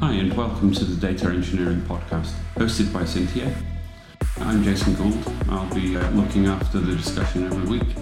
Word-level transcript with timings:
Hi, 0.00 0.12
and 0.12 0.32
welcome 0.36 0.72
to 0.74 0.84
the 0.84 0.94
Data 0.94 1.26
Engineering 1.26 1.80
Podcast, 1.80 2.32
hosted 2.54 2.92
by 2.92 3.02
Syntio. 3.02 3.52
I'm 4.36 4.62
Jason 4.62 4.94
Gould. 4.94 5.18
I'll 5.48 5.74
be 5.74 5.96
uh, 5.96 6.10
looking 6.10 6.46
after 6.46 6.78
the 6.78 6.94
discussion 6.94 7.46
every 7.46 7.78
week. 7.78 7.96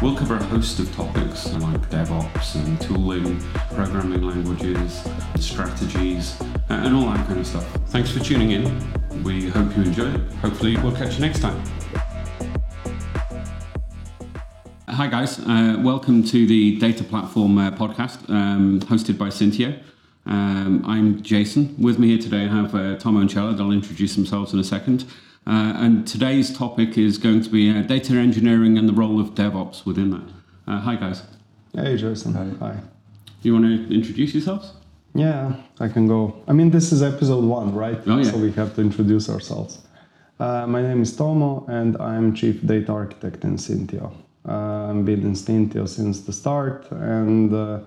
We'll 0.00 0.16
cover 0.16 0.36
a 0.36 0.42
host 0.44 0.78
of 0.78 0.90
topics 0.94 1.52
like 1.52 1.90
DevOps 1.90 2.54
and 2.54 2.80
tooling, 2.80 3.38
programming 3.74 4.22
languages, 4.22 5.06
strategies, 5.38 6.40
uh, 6.40 6.56
and 6.70 6.96
all 6.96 7.10
that 7.10 7.26
kind 7.26 7.40
of 7.40 7.46
stuff. 7.46 7.66
Thanks 7.88 8.10
for 8.10 8.20
tuning 8.20 8.52
in. 8.52 9.22
We 9.22 9.50
hope 9.50 9.76
you 9.76 9.82
enjoy 9.82 10.08
it. 10.10 10.32
Hopefully, 10.36 10.78
we'll 10.78 10.96
catch 10.96 11.16
you 11.16 11.20
next 11.20 11.40
time. 11.40 11.62
Hi, 14.88 15.06
guys. 15.06 15.38
Uh, 15.38 15.76
welcome 15.80 16.24
to 16.24 16.46
the 16.46 16.78
Data 16.78 17.04
Platform 17.04 17.58
uh, 17.58 17.72
podcast 17.72 18.30
um, 18.30 18.80
hosted 18.80 19.18
by 19.18 19.28
Syntio. 19.28 19.78
Um, 20.26 20.84
I'm 20.86 21.22
Jason. 21.22 21.74
With 21.78 21.98
me 21.98 22.08
here 22.08 22.18
today, 22.18 22.44
I 22.44 22.48
have 22.48 22.74
uh, 22.74 22.96
Tomo 22.96 23.20
and 23.20 23.30
Cella. 23.30 23.54
They'll 23.54 23.72
introduce 23.72 24.14
themselves 24.14 24.52
in 24.52 24.58
a 24.58 24.64
second. 24.64 25.04
Uh, 25.46 25.74
and 25.76 26.06
today's 26.06 26.56
topic 26.56 26.96
is 26.96 27.18
going 27.18 27.42
to 27.42 27.50
be 27.50 27.70
uh, 27.70 27.82
data 27.82 28.14
engineering 28.14 28.78
and 28.78 28.88
the 28.88 28.92
role 28.92 29.20
of 29.20 29.34
DevOps 29.34 29.84
within 29.84 30.10
that. 30.10 30.32
Uh, 30.66 30.80
hi, 30.80 30.94
guys. 30.94 31.22
Hey, 31.74 31.96
Jason. 31.96 32.34
Hi. 32.34 32.48
Hi. 32.60 32.80
You 33.42 33.54
want 33.54 33.64
to 33.64 33.94
introduce 33.94 34.34
yourselves? 34.34 34.72
Yeah, 35.14 35.56
I 35.80 35.88
can 35.88 36.06
go. 36.06 36.42
I 36.46 36.52
mean, 36.52 36.70
this 36.70 36.92
is 36.92 37.02
episode 37.02 37.44
one, 37.44 37.74
right? 37.74 38.00
Oh, 38.06 38.18
yeah. 38.18 38.30
So 38.30 38.38
we 38.38 38.52
have 38.52 38.74
to 38.76 38.80
introduce 38.80 39.28
ourselves. 39.28 39.80
Uh, 40.38 40.66
my 40.66 40.80
name 40.80 41.02
is 41.02 41.14
Tomo, 41.14 41.66
and 41.68 41.96
I'm 41.98 42.34
chief 42.34 42.64
data 42.64 42.92
architect 42.92 43.44
in 43.44 43.56
Syntio. 43.56 44.12
Uh, 44.48 44.52
I'm 44.52 45.04
been 45.04 45.22
in 45.22 45.34
Syntio 45.34 45.88
since 45.88 46.20
the 46.20 46.32
start, 46.32 46.90
and 46.90 47.52
uh, 47.52 47.80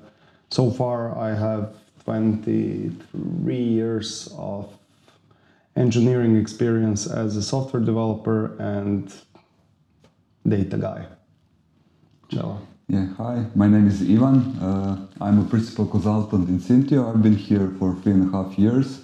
so 0.50 0.70
far 0.72 1.18
I 1.18 1.34
have 1.34 1.76
23 2.06 3.56
years 3.56 4.34
of 4.38 4.72
engineering 5.76 6.38
experience 6.38 7.08
as 7.08 7.36
a 7.36 7.42
software 7.42 7.84
developer 7.84 8.56
and 8.60 9.14
data 10.48 10.78
guy. 10.78 11.06
Ciao. 12.32 12.62
Yeah, 12.88 13.08
hi, 13.18 13.46
my 13.56 13.68
name 13.68 13.88
is 13.88 14.02
Ivan. 14.02 14.58
Uh, 14.60 15.08
I'm 15.20 15.40
a 15.40 15.50
principal 15.50 15.88
consultant 15.88 16.48
in 16.48 16.60
Syntio. 16.60 17.10
I've 17.10 17.24
been 17.24 17.36
here 17.36 17.74
for 17.80 17.96
three 17.96 18.14
and 18.14 18.32
a 18.32 18.38
half 18.38 18.60
years 18.60 19.02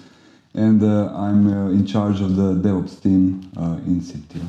and 0.53 0.83
uh, 0.83 1.11
I'm 1.15 1.47
uh, 1.47 1.71
in 1.71 1.85
charge 1.87 2.21
of 2.21 2.35
the 2.35 2.53
DevOps 2.53 3.01
team 3.01 3.51
uh, 3.57 3.79
in 3.87 4.01
Syntio. 4.01 4.45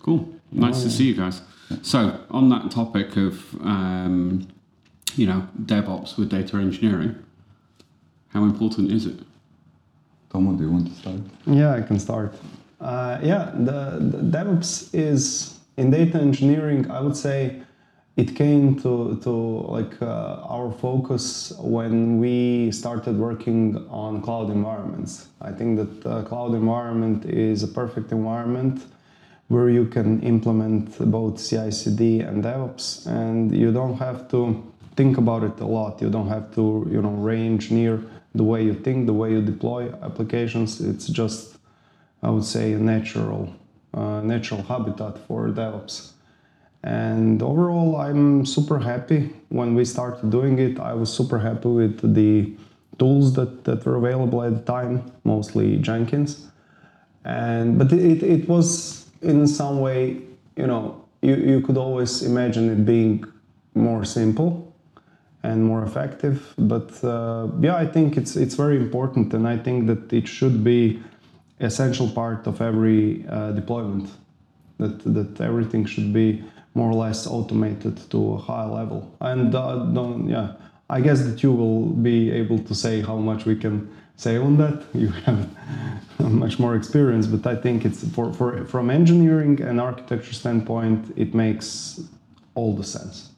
Cool. 0.00 0.28
Nice 0.50 0.82
to 0.82 0.90
see 0.90 1.04
you 1.04 1.14
guys. 1.14 1.42
So, 1.82 2.18
on 2.30 2.48
that 2.48 2.70
topic 2.70 3.16
of, 3.16 3.54
um, 3.60 4.48
you 5.16 5.26
know, 5.26 5.46
DevOps 5.62 6.16
with 6.16 6.30
data 6.30 6.56
engineering, 6.56 7.14
how 8.32 8.44
important 8.44 8.90
is 8.90 9.06
it? 9.06 9.18
Tomo, 10.30 10.52
do 10.52 10.64
you 10.64 10.70
want 10.70 10.86
to 10.88 10.94
start? 10.94 11.20
Yeah, 11.46 11.74
I 11.74 11.80
can 11.82 11.98
start. 11.98 12.34
Uh, 12.80 13.18
yeah, 13.22 13.50
the, 13.54 13.98
the 13.98 14.38
DevOps 14.38 14.94
is 14.94 15.58
in 15.76 15.90
data 15.90 16.18
engineering. 16.18 16.90
I 16.90 17.00
would 17.00 17.16
say 17.16 17.62
it 18.16 18.34
came 18.34 18.74
to 18.80 19.18
to 19.22 19.30
like 19.30 20.00
uh, 20.02 20.54
our 20.54 20.70
focus 20.72 21.52
when 21.58 22.18
we 22.18 22.70
started 22.72 23.16
working 23.16 23.76
on 23.88 24.20
cloud 24.20 24.50
environments. 24.50 25.28
I 25.40 25.52
think 25.52 25.78
that 25.78 26.06
uh, 26.06 26.22
cloud 26.22 26.54
environment 26.54 27.24
is 27.24 27.62
a 27.62 27.68
perfect 27.68 28.12
environment 28.12 28.86
where 29.48 29.70
you 29.70 29.86
can 29.86 30.20
implement 30.22 30.98
both 31.10 31.40
CI/CD 31.40 32.20
and 32.20 32.44
DevOps, 32.44 33.06
and 33.06 33.54
you 33.54 33.72
don't 33.72 33.96
have 33.98 34.28
to 34.32 34.62
think 34.98 35.16
about 35.16 35.44
it 35.44 35.60
a 35.60 35.70
lot. 35.78 36.02
You 36.02 36.10
don't 36.10 36.30
have 36.36 36.46
to 36.56 36.64
you 36.94 37.00
know 37.04 37.14
re-engineer 37.28 37.94
the 38.34 38.46
way 38.50 38.60
you 38.68 38.74
think, 38.84 39.06
the 39.06 39.18
way 39.22 39.28
you 39.34 39.40
deploy 39.54 39.82
applications. 40.08 40.80
It's 40.90 41.06
just 41.20 41.42
I 42.26 42.28
would 42.34 42.48
say 42.54 42.64
a 42.72 42.80
natural 42.94 43.42
uh, 43.94 44.20
natural 44.34 44.62
habitat 44.72 45.14
for 45.26 45.38
DevOps. 45.58 45.96
And 46.82 47.42
overall, 47.42 47.90
I'm 48.06 48.46
super 48.56 48.78
happy 48.78 49.20
when 49.58 49.70
we 49.78 49.84
started 49.84 50.30
doing 50.30 50.58
it. 50.66 50.74
I 50.78 50.94
was 51.00 51.08
super 51.20 51.38
happy 51.48 51.70
with 51.80 51.96
the 52.20 52.32
tools 53.00 53.34
that, 53.34 53.64
that 53.64 53.84
were 53.84 53.96
available 53.96 54.40
at 54.42 54.54
the 54.58 54.64
time, 54.76 54.94
mostly 55.24 55.76
Jenkins. 55.88 56.30
And 57.24 57.78
but 57.78 57.92
it, 57.92 58.22
it 58.22 58.48
was 58.48 59.06
in 59.22 59.46
some 59.46 59.80
way, 59.80 60.00
you 60.56 60.66
know, 60.70 61.04
you, 61.20 61.34
you 61.50 61.60
could 61.60 61.76
always 61.76 62.22
imagine 62.22 62.64
it 62.70 62.84
being 62.84 63.24
more 63.74 64.04
simple 64.04 64.67
and 65.42 65.64
more 65.64 65.84
effective. 65.84 66.54
But 66.58 67.02
uh, 67.04 67.48
yeah, 67.60 67.76
I 67.76 67.86
think 67.86 68.16
it's 68.16 68.36
it's 68.36 68.54
very 68.54 68.76
important, 68.76 69.34
and 69.34 69.46
I 69.46 69.56
think 69.56 69.86
that 69.86 70.12
it 70.12 70.26
should 70.28 70.64
be 70.64 71.00
essential 71.60 72.08
part 72.08 72.46
of 72.46 72.60
every 72.60 73.24
uh, 73.28 73.52
deployment. 73.52 74.10
That 74.78 74.98
that 75.14 75.40
everything 75.40 75.86
should 75.86 76.12
be 76.12 76.42
more 76.74 76.90
or 76.90 76.94
less 76.94 77.26
automated 77.26 77.96
to 78.10 78.34
a 78.34 78.38
high 78.38 78.68
level. 78.80 79.00
And 79.20 79.54
uh, 79.54 79.86
yeah, 80.26 80.52
I 80.90 81.00
guess 81.00 81.22
that 81.22 81.42
you 81.42 81.52
will 81.52 81.86
be 81.86 82.30
able 82.30 82.58
to 82.60 82.74
say 82.74 83.00
how 83.00 83.16
much 83.16 83.44
we 83.44 83.56
can 83.56 83.90
say 84.16 84.36
on 84.36 84.56
that. 84.58 84.84
You 84.94 85.08
have 85.26 85.40
much 86.18 86.58
more 86.58 86.74
experience, 86.76 87.26
but 87.26 87.46
I 87.46 87.56
think 87.60 87.84
it's 87.84 88.04
for, 88.14 88.32
for 88.32 88.64
from 88.64 88.90
engineering 88.90 89.60
and 89.62 89.80
architecture 89.80 90.34
standpoint, 90.34 91.12
it 91.16 91.34
makes 91.34 92.00
all 92.54 92.74
the 92.74 92.84
sense. 92.84 93.30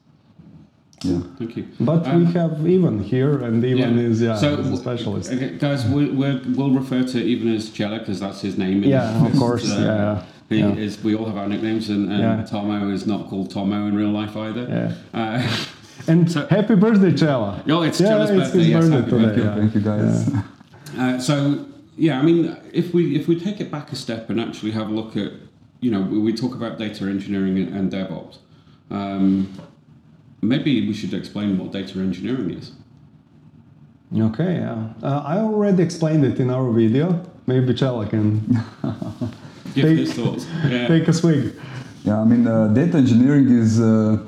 Yeah. 1.03 1.21
Thank 1.39 1.57
you. 1.57 1.67
But 1.81 2.07
Um, 2.07 2.27
we 2.27 2.33
have 2.33 2.53
Ivan 2.61 3.03
here, 3.03 3.39
and 3.39 3.65
Ivan 3.65 3.99
is 3.99 4.21
yeah, 4.21 4.37
so, 4.37 4.55
is 4.59 4.69
a 4.71 4.77
specialist. 4.77 5.33
Okay, 5.33 5.57
guys, 5.57 5.87
we, 5.87 6.11
we're, 6.11 6.41
we'll 6.55 6.71
refer 6.73 7.03
to 7.05 7.19
even 7.23 7.55
as 7.55 7.71
Jella 7.71 8.01
because 8.01 8.21
that's 8.21 8.43
his 8.43 8.59
name. 8.59 8.85
in 8.85 8.91
Yeah, 8.91 9.27
of 9.27 9.35
course, 9.37 9.71
uh, 9.73 9.81
yeah, 9.81 10.23
He 10.51 10.59
yeah. 10.59 10.75
is. 10.75 11.03
We 11.03 11.15
all 11.15 11.25
have 11.25 11.39
our 11.39 11.49
nicknames, 11.49 11.89
and, 11.89 12.11
and 12.13 12.21
Yeah. 12.21 12.45
Tomo 12.45 12.91
is 12.91 13.07
not 13.07 13.29
called 13.29 13.51
Tomo 13.51 13.87
in 13.87 13.97
real 13.97 14.11
life 14.11 14.37
either. 14.37 14.95
Yeah. 15.15 15.19
Uh, 15.19 15.57
And 16.07 16.31
So- 16.33 16.47
happy 16.47 16.75
birthday, 16.77 17.13
Chela! 17.15 17.63
Oh, 17.69 17.83
it's 17.83 18.01
yeah, 18.01 18.09
Chella's 18.09 18.31
it's 18.31 18.39
birthday, 18.41 18.61
yes, 18.71 18.89
birthday 18.89 18.97
happy 18.97 19.11
today. 19.11 19.25
Thank 19.27 19.37
you, 19.37 19.45
yeah. 19.45 19.55
thank 19.55 19.75
you 19.75 19.81
guys. 19.83 20.31
Yeah. 20.97 21.17
uh, 21.17 21.19
so 21.21 21.67
yeah, 21.97 22.19
I 22.19 22.23
mean, 22.23 22.57
if 22.73 22.95
we 22.95 23.17
if 23.17 23.29
we 23.29 23.39
take 23.39 23.61
it 23.61 23.71
back 23.71 23.93
a 23.93 23.97
step 23.97 24.31
and 24.31 24.41
actually 24.41 24.71
have 24.73 24.89
a 24.89 24.93
look 24.93 25.15
at, 25.17 25.33
you 25.81 25.91
know, 25.91 26.01
we, 26.01 26.19
we 26.19 26.33
talk 26.33 26.55
about 26.55 26.79
data 26.79 27.05
engineering 27.05 27.59
and, 27.59 27.75
and 27.77 27.93
DevOps. 27.93 28.39
Um, 28.91 29.53
maybe 30.43 30.87
we 30.87 30.95
should 30.95 31.15
explain 31.15 31.59
what 31.59 31.73
data 31.73 31.99
engineering 31.99 32.51
is. 32.51 32.73
Okay, 34.17 34.55
yeah. 34.57 34.89
Uh, 35.03 35.23
I 35.25 35.39
already 35.39 35.83
explained 35.83 36.25
it 36.25 36.41
in 36.41 36.51
our 36.51 36.71
video. 36.73 37.25
Maybe 37.47 37.75
Chela 37.75 38.07
can 38.07 38.41
Give 39.75 39.85
Take- 39.85 39.99
his 39.99 40.13
thoughts. 40.15 40.47
Yeah. 40.69 40.89
take 40.89 41.07
a 41.09 41.13
swig. 41.13 41.55
Yeah, 42.05 42.21
I 42.21 42.25
mean, 42.25 42.47
uh, 42.47 42.69
data 42.69 42.97
engineering 42.97 43.49
is 43.51 43.81
uh, 43.81 44.19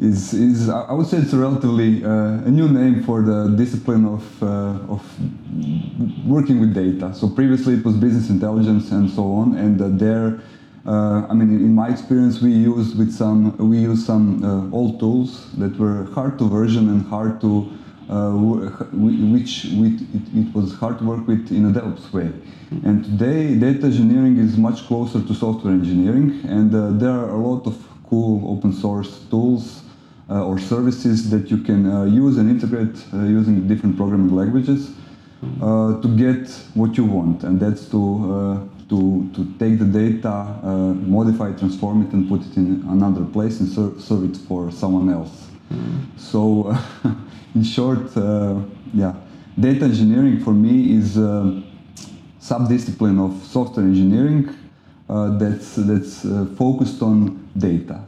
is 0.00 0.32
is 0.34 0.68
I 0.68 0.82
I 0.82 0.92
would 0.92 1.06
say 1.08 1.16
it's 1.18 1.32
a 1.32 1.38
relatively 1.38 2.04
uh, 2.04 2.46
a 2.46 2.50
new 2.50 2.68
name 2.68 3.02
for 3.02 3.22
the 3.22 3.48
discipline 3.56 4.04
of 4.06 4.22
uh, 4.42 4.92
of 4.94 5.02
working 6.24 6.60
with 6.60 6.74
data. 6.74 7.12
So 7.14 7.28
previously 7.28 7.74
it 7.74 7.84
was 7.84 7.96
business 7.96 8.30
intelligence 8.30 8.92
and 8.92 9.10
so 9.10 9.32
on, 9.32 9.56
and 9.56 9.80
uh, 9.82 9.88
there. 9.88 10.38
Uh, 10.88 11.26
I 11.28 11.34
mean, 11.34 11.50
in 11.50 11.74
my 11.74 11.90
experience, 11.90 12.40
we 12.40 12.50
used 12.50 12.96
with 12.96 13.12
some 13.12 13.54
we 13.58 13.76
used 13.76 14.06
some 14.06 14.42
uh, 14.42 14.74
old 14.74 14.98
tools 14.98 15.52
that 15.58 15.78
were 15.78 16.04
hard 16.14 16.38
to 16.38 16.48
version 16.48 16.88
and 16.88 17.04
hard 17.04 17.42
to 17.42 17.68
uh, 18.08 18.32
which 19.34 19.66
it, 19.66 20.00
it 20.34 20.54
was 20.54 20.72
hard 20.76 20.98
to 21.00 21.04
work 21.04 21.26
with 21.28 21.52
in 21.52 21.66
a 21.66 21.70
DevOps 21.70 22.10
way. 22.10 22.32
And 22.86 23.04
today, 23.04 23.54
data 23.56 23.84
engineering 23.84 24.38
is 24.38 24.56
much 24.56 24.86
closer 24.86 25.20
to 25.20 25.34
software 25.34 25.74
engineering, 25.74 26.40
and 26.48 26.74
uh, 26.74 26.92
there 26.92 27.12
are 27.12 27.28
a 27.28 27.36
lot 27.36 27.66
of 27.66 27.76
cool 28.08 28.50
open 28.50 28.72
source 28.72 29.24
tools 29.28 29.82
uh, 30.30 30.46
or 30.46 30.58
services 30.58 31.28
that 31.28 31.50
you 31.50 31.58
can 31.58 31.84
uh, 31.84 32.04
use 32.04 32.38
and 32.38 32.48
integrate 32.48 32.96
using 33.12 33.68
different 33.68 33.94
programming 33.94 34.34
languages 34.34 34.90
to 35.60 36.08
get 36.16 36.48
what 36.72 36.96
you 36.96 37.04
want, 37.04 37.44
and 37.44 37.60
that's 37.60 37.84
to 37.90 38.70
to 38.88 39.28
to 39.34 39.44
take 39.58 39.78
the 39.78 39.84
data, 39.84 40.28
uh, 40.62 40.94
modify, 40.94 41.52
transform 41.52 42.02
it, 42.06 42.12
and 42.12 42.28
put 42.28 42.40
it 42.40 42.56
in 42.56 42.84
another 42.88 43.24
place 43.24 43.60
and 43.60 43.68
ser- 43.68 43.98
serve 43.98 44.24
it 44.30 44.36
for 44.48 44.70
someone 44.70 45.08
else. 45.10 45.46
So, 46.16 46.74
in 47.54 47.62
short, 47.62 48.16
uh, 48.16 48.60
yeah, 48.94 49.14
data 49.58 49.84
engineering 49.84 50.40
for 50.40 50.52
me 50.54 50.92
is 50.96 51.16
a 51.18 51.62
sub-discipline 52.40 53.18
of 53.18 53.32
software 53.44 53.84
engineering 53.84 54.48
uh, 55.08 55.36
that's 55.38 55.74
that's 55.76 56.24
uh, 56.24 56.46
focused 56.56 57.02
on 57.02 57.48
data. 57.56 58.00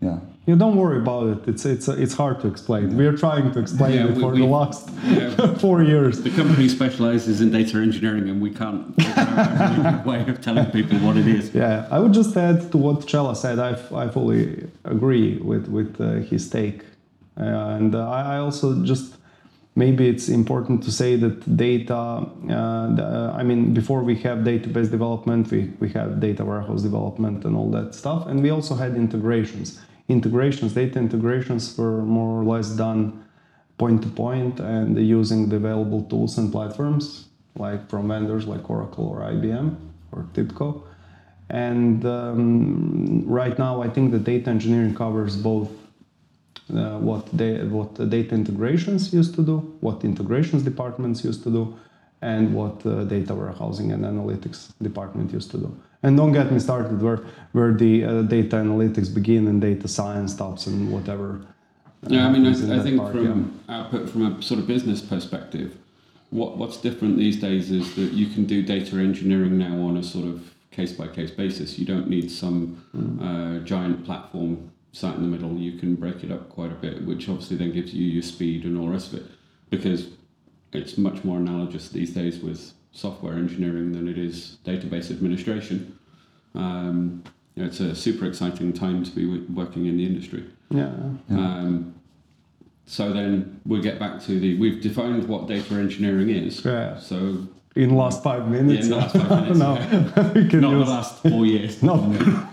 Yeah. 0.00 0.18
You 0.48 0.56
don't 0.56 0.76
worry 0.76 0.96
about 0.96 1.24
it. 1.32 1.40
It's 1.50 1.64
it's 1.66 1.88
it's 2.04 2.14
hard 2.14 2.40
to 2.40 2.46
explain. 2.48 2.96
We 2.96 3.06
are 3.06 3.16
trying 3.24 3.52
to 3.52 3.58
explain 3.60 3.92
Yeah, 3.92 4.06
it 4.08 4.14
we- 4.14 4.22
for 4.22 4.32
we- 4.32 4.38
the 4.44 4.46
last 4.58 4.88
yeah. 5.04 5.54
four 5.64 5.82
years. 5.82 6.14
The 6.22 6.30
company 6.40 6.68
specializes 6.78 7.42
in 7.42 7.48
data 7.50 7.76
engineering, 7.88 8.30
and 8.30 8.40
we 8.40 8.50
can't 8.60 8.80
figure 8.96 9.12
out 9.16 9.50
a 9.50 9.56
really 9.60 9.82
good 9.92 10.04
way 10.10 10.20
of 10.32 10.36
telling 10.40 10.66
people 10.78 10.96
what 11.06 11.16
it 11.18 11.28
is. 11.38 11.44
Yeah, 11.54 11.86
I 11.94 11.98
would 12.02 12.14
just 12.14 12.34
add 12.34 12.58
to 12.72 12.78
what 12.78 13.06
Chela 13.06 13.34
said. 13.36 13.58
I, 13.58 13.72
I 14.04 14.08
fully 14.08 14.40
agree 14.94 15.36
with 15.50 15.64
with 15.68 15.90
uh, 16.00 16.06
his 16.30 16.48
take, 16.48 16.80
uh, 17.38 17.76
and 17.78 17.94
uh, 17.94 18.08
I, 18.18 18.20
I 18.34 18.36
also 18.46 18.66
just 18.92 19.06
maybe 19.76 20.08
it's 20.08 20.28
important 20.30 20.82
to 20.84 20.90
say 20.90 21.16
that 21.24 21.36
data, 21.56 21.94
uh, 21.94 22.94
the, 22.98 23.06
I 23.40 23.42
mean, 23.48 23.74
before 23.74 24.02
we 24.02 24.14
have 24.26 24.38
database 24.52 24.90
development, 24.90 25.50
we, 25.52 25.60
we 25.78 25.88
have 25.90 26.20
data 26.20 26.42
warehouse 26.44 26.82
development 26.82 27.44
and 27.44 27.54
all 27.54 27.70
that 27.78 27.94
stuff. 27.94 28.26
And 28.28 28.42
we 28.42 28.50
also 28.50 28.74
had 28.74 28.96
integrations. 28.96 29.78
Integrations, 30.08 30.72
data 30.72 30.98
integrations 30.98 31.76
were 31.76 32.02
more 32.02 32.40
or 32.40 32.44
less 32.44 32.70
done 32.70 33.24
point 33.76 34.02
to 34.02 34.08
point 34.08 34.58
and 34.58 34.96
using 34.96 35.48
the 35.48 35.56
available 35.56 36.02
tools 36.04 36.38
and 36.38 36.50
platforms 36.50 37.28
like 37.56 37.88
from 37.88 38.08
vendors 38.08 38.46
like 38.46 38.68
Oracle 38.70 39.06
or 39.06 39.20
IBM 39.20 39.76
or 40.12 40.26
TIBCO. 40.34 40.82
And 41.50 42.04
um, 42.04 43.22
right 43.26 43.58
now, 43.58 43.82
I 43.82 43.88
think 43.88 44.12
the 44.12 44.18
data 44.18 44.50
engineering 44.50 44.94
covers 44.94 45.36
both 45.36 45.70
uh, 46.74 46.98
what 46.98 47.26
they, 47.36 47.62
what 47.64 47.94
the 47.94 48.04
data 48.04 48.34
integrations 48.34 49.12
used 49.14 49.34
to 49.36 49.42
do, 49.42 49.58
what 49.80 50.04
integrations 50.04 50.62
departments 50.62 51.24
used 51.24 51.42
to 51.44 51.50
do, 51.50 51.78
and 52.20 52.54
what 52.54 52.84
uh, 52.84 53.04
data 53.04 53.34
warehousing 53.34 53.92
and 53.92 54.04
analytics 54.04 54.72
department 54.82 55.32
used 55.32 55.50
to 55.52 55.58
do. 55.58 55.82
And 56.02 56.16
don't 56.16 56.32
get 56.32 56.52
me 56.52 56.58
started 56.58 57.02
where 57.02 57.20
where 57.52 57.74
the 57.74 58.04
uh, 58.04 58.22
data 58.22 58.56
analytics 58.56 59.12
begin 59.12 59.48
and 59.48 59.60
data 59.60 59.88
science 59.88 60.32
stops 60.32 60.66
and 60.66 60.92
whatever. 60.92 61.40
Yeah, 62.06 62.28
I 62.28 62.30
mean, 62.30 62.46
I, 62.46 62.50
I 62.50 62.82
think 62.82 63.00
part, 63.00 63.12
from 63.12 63.60
yeah. 63.68 63.80
output 63.80 64.08
from 64.08 64.26
a 64.26 64.42
sort 64.42 64.60
of 64.60 64.66
business 64.68 65.00
perspective, 65.00 65.76
what 66.30 66.56
what's 66.56 66.76
different 66.76 67.16
these 67.16 67.40
days 67.40 67.72
is 67.72 67.96
that 67.96 68.12
you 68.12 68.26
can 68.28 68.44
do 68.44 68.62
data 68.62 68.96
engineering 68.96 69.58
now 69.58 69.74
on 69.88 69.96
a 69.96 70.02
sort 70.02 70.26
of 70.26 70.54
case 70.70 70.92
by 70.92 71.08
case 71.08 71.32
basis. 71.32 71.78
You 71.78 71.86
don't 71.86 72.08
need 72.08 72.30
some 72.30 72.84
mm. 72.94 73.18
uh, 73.20 73.64
giant 73.64 74.04
platform 74.04 74.70
sat 74.92 75.16
in 75.16 75.22
the 75.22 75.28
middle. 75.28 75.56
You 75.56 75.78
can 75.78 75.96
break 75.96 76.22
it 76.22 76.30
up 76.30 76.48
quite 76.48 76.70
a 76.70 76.76
bit, 76.76 77.04
which 77.04 77.28
obviously 77.28 77.56
then 77.56 77.72
gives 77.72 77.92
you 77.92 78.06
your 78.06 78.22
speed 78.22 78.64
and 78.64 78.78
all 78.78 78.86
the 78.86 78.92
rest 78.92 79.12
of 79.12 79.18
it, 79.20 79.26
because 79.68 80.10
it's 80.72 80.96
much 80.96 81.24
more 81.24 81.38
analogous 81.38 81.88
these 81.88 82.14
days 82.14 82.38
with 82.38 82.72
software 82.98 83.34
engineering 83.34 83.92
than 83.92 84.08
it 84.08 84.18
is 84.18 84.58
database 84.64 85.10
administration. 85.10 85.96
Um, 86.54 87.22
you 87.54 87.62
know, 87.62 87.68
it's 87.68 87.80
a 87.80 87.94
super 87.94 88.26
exciting 88.26 88.72
time 88.72 89.04
to 89.04 89.10
be 89.10 89.24
working 89.52 89.86
in 89.86 89.96
the 89.96 90.04
industry. 90.04 90.44
Yeah. 90.70 90.92
yeah. 91.28 91.36
Um, 91.36 91.94
so 92.86 93.12
then 93.12 93.60
we 93.64 93.80
get 93.80 93.98
back 93.98 94.20
to 94.22 94.40
the 94.40 94.58
we've 94.58 94.80
defined 94.80 95.28
what 95.28 95.46
data 95.46 95.74
engineering 95.74 96.30
is. 96.30 96.64
Yeah. 96.64 96.98
So 96.98 97.46
in 97.76 97.90
the 97.90 97.94
last 97.94 98.22
five 98.22 98.48
minutes. 98.48 98.88
Yeah, 98.88 98.94
in 98.94 99.00
the 99.00 99.06
last 99.06 99.16
five 99.16 99.42
minutes. 99.42 99.58
no, 99.58 99.74
yeah. 100.58 100.60
not 100.60 100.72
use... 100.72 100.86
the 100.86 100.92
last 100.92 101.22
four 101.22 101.46
years. 101.46 101.82
no. 101.82 102.48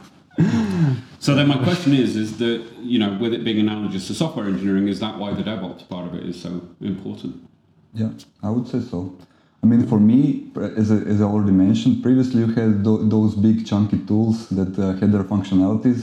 so 1.19 1.33
then 1.33 1.47
my 1.47 1.57
question 1.63 1.93
is, 1.93 2.15
is 2.15 2.37
that 2.37 2.63
you 2.81 2.99
know, 2.99 3.17
with 3.19 3.33
it 3.33 3.43
being 3.43 3.59
analogous 3.59 4.07
to 4.07 4.13
software 4.13 4.45
engineering, 4.45 4.87
is 4.87 4.99
that 4.99 5.17
why 5.17 5.33
the 5.33 5.43
DevOps 5.43 5.87
part 5.89 6.05
of 6.05 6.13
it 6.13 6.23
is 6.23 6.39
so 6.39 6.61
important? 6.81 7.47
Yeah, 7.93 8.09
I 8.43 8.49
would 8.49 8.67
say 8.67 8.81
so. 8.81 9.17
I 9.65 9.67
mean, 9.67 9.87
for 9.87 9.99
me, 9.99 10.51
as 10.77 10.91
I, 10.91 10.97
as 11.13 11.21
I 11.21 11.23
already 11.23 11.51
mentioned, 11.51 12.03
previously 12.03 12.41
you 12.41 12.49
had 12.53 12.83
th- 12.83 13.09
those 13.15 13.33
big 13.33 13.65
chunky 13.65 13.97
tools 13.97 14.47
that 14.49 14.77
uh, 14.77 14.93
had 14.99 15.11
their 15.11 15.23
functionalities, 15.23 16.01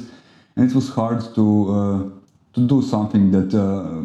and 0.56 0.68
it 0.68 0.74
was 0.74 0.88
hard 0.88 1.20
to 1.36 1.46
uh, 1.76 2.00
to 2.54 2.60
do 2.66 2.82
something 2.82 3.30
that 3.30 3.50
uh, 3.54 4.02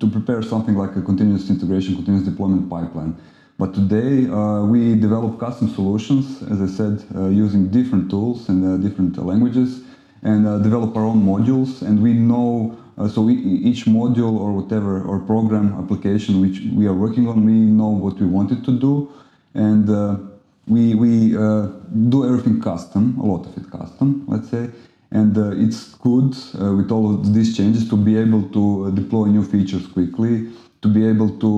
to 0.00 0.06
prepare 0.10 0.40
something 0.40 0.76
like 0.82 0.96
a 0.96 1.02
continuous 1.02 1.50
integration, 1.50 1.94
continuous 1.94 2.24
deployment 2.24 2.70
pipeline. 2.70 3.14
But 3.58 3.74
today 3.74 4.26
uh, 4.30 4.64
we 4.64 4.94
develop 4.94 5.38
custom 5.38 5.68
solutions, 5.68 6.42
as 6.52 6.58
I 6.62 6.70
said, 6.78 7.04
uh, 7.14 7.28
using 7.28 7.68
different 7.68 8.08
tools 8.08 8.48
and 8.48 8.58
uh, 8.64 8.78
different 8.78 9.12
languages, 9.18 9.82
and 10.22 10.62
develop 10.62 10.96
our 10.96 11.04
own 11.04 11.22
modules. 11.22 11.82
And 11.82 12.02
we 12.02 12.12
know 12.12 12.76
uh, 13.00 13.08
so 13.08 13.22
we, 13.22 13.34
each 13.34 13.86
module 13.86 14.38
or 14.38 14.52
whatever 14.52 15.02
or 15.02 15.20
program 15.20 15.74
application 15.82 16.40
which 16.40 16.60
we 16.74 16.86
are 16.86 16.92
working 16.92 17.26
on, 17.28 17.46
we 17.46 17.52
know 17.52 17.88
what 17.88 18.20
we 18.20 18.26
wanted 18.26 18.62
to 18.62 18.78
do, 18.78 19.10
and 19.54 19.88
uh, 19.88 20.18
we 20.66 20.94
we 20.94 21.34
uh, 21.34 21.68
do 22.10 22.26
everything 22.26 22.60
custom, 22.60 23.18
a 23.18 23.24
lot 23.24 23.46
of 23.46 23.56
it 23.56 23.70
custom, 23.70 24.24
let's 24.28 24.50
say. 24.50 24.68
And 25.12 25.36
uh, 25.36 25.64
it's 25.64 25.94
good 25.94 26.36
uh, 26.60 26.74
with 26.76 26.92
all 26.92 27.14
of 27.14 27.34
these 27.34 27.56
changes 27.56 27.88
to 27.88 27.96
be 27.96 28.16
able 28.16 28.42
to 28.50 28.62
uh, 28.86 28.90
deploy 28.90 29.26
new 29.26 29.44
features 29.44 29.86
quickly, 29.86 30.50
to 30.82 30.88
be 30.88 31.06
able 31.06 31.30
to 31.38 31.50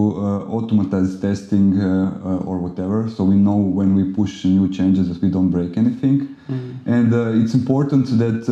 automatize 0.50 1.20
testing 1.20 1.80
or 2.44 2.58
whatever, 2.58 3.08
so 3.08 3.22
we 3.22 3.36
know 3.36 3.56
when 3.56 3.94
we 3.94 4.12
push 4.12 4.44
new 4.44 4.68
changes 4.68 5.08
that 5.08 5.22
we 5.22 5.30
don't 5.30 5.50
break 5.50 5.76
anything. 5.76 6.34
Mm. 6.48 6.86
And 6.86 7.40
it's 7.40 7.54
important 7.54 8.06
that 8.18 8.48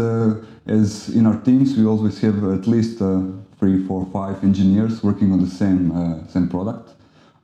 as 0.67 1.08
in 1.08 1.26
our 1.26 1.38
teams, 1.40 1.76
we 1.76 1.84
always 1.84 2.20
have 2.20 2.44
at 2.44 2.67
least 2.67 3.02
uh, 3.02 3.22
three, 3.58 3.84
four, 3.87 4.06
five 4.12 4.43
engineers 4.44 5.02
working 5.02 5.32
on 5.32 5.40
the 5.40 5.50
same 5.50 5.90
uh, 5.93 6.26
same 6.28 6.49
product. 6.49 6.94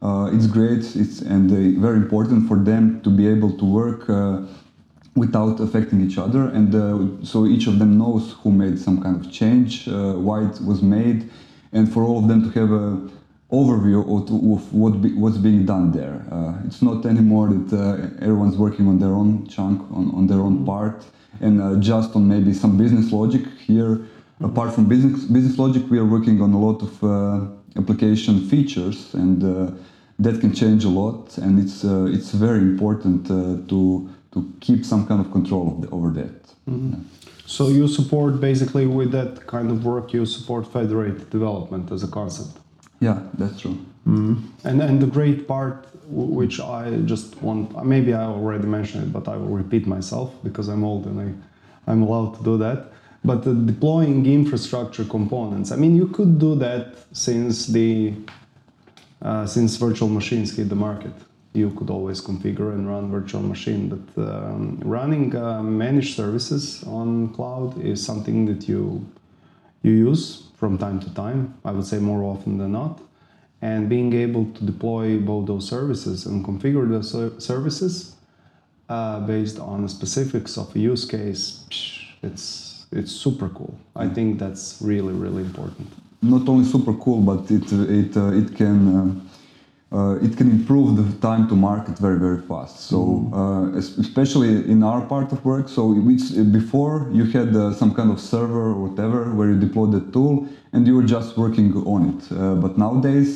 Uh, 0.01 0.31
it's 0.33 0.47
great. 0.47 0.85
It's 0.95 1.21
and 1.23 1.51
uh, 1.51 1.81
very 1.81 1.97
important 1.97 2.47
for 2.49 2.57
them 2.57 3.01
to 3.03 3.11
be 3.11 3.27
able 3.27 3.53
to 3.59 3.65
work 3.65 4.09
uh, 4.09 4.43
without 5.15 5.61
affecting 5.61 6.01
each 6.01 6.19
other, 6.19 6.49
and 6.51 6.75
uh, 6.75 7.25
so 7.25 7.47
each 7.47 7.67
of 7.67 7.79
them 7.79 7.97
knows 7.97 8.35
who 8.43 8.53
made 8.53 8.79
some 8.79 9.03
kind 9.03 9.17
of 9.17 9.33
change, 9.33 9.89
why 9.89 10.43
it 10.43 10.61
was 10.61 10.83
made, 10.83 11.31
and 11.73 11.91
for 11.91 12.03
all 12.03 12.19
of 12.19 12.29
them 12.29 12.43
to 12.45 12.51
have 12.61 12.71
a 12.71 13.09
overview 13.51 14.01
of, 14.03 14.31
of 14.31 14.73
what 14.73 15.01
be, 15.01 15.13
what's 15.13 15.39
being 15.39 15.65
done 15.65 15.93
there. 15.93 16.23
it's 16.67 16.83
not 16.83 17.07
anymore 17.07 17.49
that 17.49 18.19
everyone's 18.21 18.57
working 18.57 18.89
on 18.89 18.99
their 18.99 19.15
own 19.15 19.47
chunk, 19.47 19.81
on, 19.93 20.11
on 20.13 20.27
their 20.27 20.41
own 20.41 20.65
part 20.65 21.05
and 21.41 21.61
uh, 21.61 21.77
just 21.77 22.15
on 22.17 22.29
maybe 22.29 22.53
some 22.53 22.77
business 22.77 23.13
logic 23.13 23.43
here. 23.59 24.01
Apart 24.41 24.75
from 24.75 24.87
business 24.87 25.25
business 25.25 25.59
logic, 25.59 25.83
we 25.91 25.99
are 25.99 26.05
working 26.05 26.43
on 26.43 26.53
a 26.53 26.59
lot 26.59 26.83
of 26.83 27.03
uh, 27.03 27.47
application 27.77 28.49
features, 28.49 29.15
and 29.15 29.43
uh, 29.43 29.71
that 30.19 30.41
can 30.41 30.53
change 30.55 30.85
a 30.85 30.89
lot. 30.89 31.39
And 31.39 31.59
it's 31.59 31.85
uh, 31.85 32.07
it's 32.07 32.33
very 32.33 32.61
important 32.61 33.31
uh, 33.31 33.67
to 33.69 34.11
to 34.33 34.53
keep 34.61 34.85
some 34.85 35.07
kind 35.07 35.21
of 35.21 35.33
control 35.33 35.73
of 35.73 35.83
the, 35.83 35.89
over 35.91 36.11
that. 36.11 36.43
Mm-hmm. 36.69 36.93
Yeah. 36.93 36.99
So 37.47 37.69
you 37.69 37.89
support 37.89 38.41
basically 38.41 38.87
with 38.87 39.13
that 39.13 39.47
kind 39.47 39.71
of 39.71 39.85
work, 39.85 40.13
you 40.13 40.27
support 40.27 40.71
federated 40.71 41.31
development 41.31 41.93
as 41.93 42.03
a 42.03 42.09
concept. 42.09 42.59
Yeah, 43.01 43.21
that's 43.35 43.61
true. 43.61 43.79
Mm-hmm. 44.07 44.35
And 44.65 44.83
and 44.83 45.01
the 45.01 45.07
great 45.07 45.47
part 45.49 45.87
which 46.09 46.61
I 46.61 46.91
just 47.05 47.41
want, 47.43 47.85
maybe 47.85 48.15
I 48.15 48.25
already 48.25 48.67
mentioned 48.67 49.05
it, 49.05 49.13
but 49.13 49.29
I 49.29 49.37
will 49.37 49.49
repeat 49.49 49.87
myself 49.87 50.33
because 50.45 50.69
I'm 50.69 50.85
old 50.85 51.07
and 51.07 51.21
I, 51.21 51.91
I'm 51.91 52.03
allowed 52.03 52.37
to 52.39 52.45
do 52.45 52.57
that. 52.59 52.93
But 53.25 53.43
deploying 53.67 54.25
infrastructure 54.25 55.05
components, 55.05 55.73
I 55.73 55.77
mean, 55.77 55.97
you 55.97 56.07
could 56.07 56.39
do 56.39 56.55
that 56.57 56.95
since 57.13 57.67
the 57.67 58.15
uh, 59.21 59.47
since 59.47 59.77
virtual 59.77 60.09
machines 60.09 60.57
hit 60.57 60.69
the 60.69 60.77
market. 60.77 61.13
You 61.53 61.71
could 61.71 61.91
always 61.91 62.21
configure 62.21 62.73
and 62.73 62.89
run 62.89 63.11
virtual 63.11 63.43
machine, 63.43 63.89
but 63.89 64.23
um, 64.23 64.79
running 64.85 65.35
uh, 65.35 65.63
managed 65.63 66.15
services 66.15 66.85
on 66.85 67.33
cloud 67.35 67.81
is 67.81 68.05
something 68.05 68.47
that 68.47 68.69
you 68.69 69.05
you 69.83 69.93
use 69.93 70.46
from 70.57 70.79
time 70.79 70.99
to 71.01 71.15
time. 71.15 71.55
I 71.65 71.71
would 71.73 71.87
say 71.87 71.99
more 71.99 72.23
often 72.25 72.59
than 72.59 72.73
not 72.73 73.01
and 73.63 73.89
being 73.89 74.13
able 74.13 74.45
to 74.53 74.65
deploy 74.65 75.19
both 75.19 75.47
those 75.47 75.69
services 75.69 76.27
and 76.27 76.45
configure 76.45 76.89
those 76.89 77.45
services 77.45 78.15
uh, 78.89 79.21
based 79.21 79.59
on 79.59 79.83
the 79.83 79.89
specifics 79.89 80.59
of 80.59 80.75
a 80.77 80.79
use 80.79 81.05
case, 81.05 81.65
it's 82.23 82.87
it's 82.93 83.11
super 83.11 83.49
cool. 83.49 83.77
I 83.97 84.09
think 84.09 84.39
that's 84.39 84.79
really 84.81 85.13
really 85.13 85.43
important. 85.43 85.89
Not 86.23 86.49
only 86.49 86.65
super 86.65 86.95
cool, 86.95 87.21
but 87.21 87.51
it 87.51 87.73
it 87.73 88.17
uh, 88.17 88.33
it 88.33 88.55
can. 88.55 89.26
Uh, 89.93 89.97
uh 89.97 90.27
it 90.27 90.37
can 90.37 90.51
improve 90.51 90.97
the 90.97 91.07
time 91.29 91.49
to 91.49 91.55
market 91.55 91.97
very 91.99 92.19
very 92.19 92.43
fast. 92.51 92.77
So 92.91 92.99
mm-hmm. 92.99 93.35
uh, 93.35 93.79
especially 94.05 94.53
in 94.73 94.83
our 94.83 95.03
part 95.13 95.33
of 95.33 95.45
work, 95.45 95.69
so 95.69 95.83
which 96.09 96.25
before 96.61 97.09
you 97.13 97.25
had 97.25 97.55
uh, 97.55 97.73
some 97.73 97.93
kind 97.95 98.11
of 98.11 98.19
server 98.21 98.65
or 98.73 98.79
whatever 98.87 99.19
where 99.37 99.49
you 99.53 99.59
deployed 99.69 99.93
the 99.93 100.05
tool 100.13 100.35
and 100.73 100.87
you 100.87 100.95
were 100.99 101.09
just 101.17 101.37
working 101.37 101.69
on 101.95 102.01
it. 102.13 102.23
but 102.63 102.73
nowadays 102.77 103.31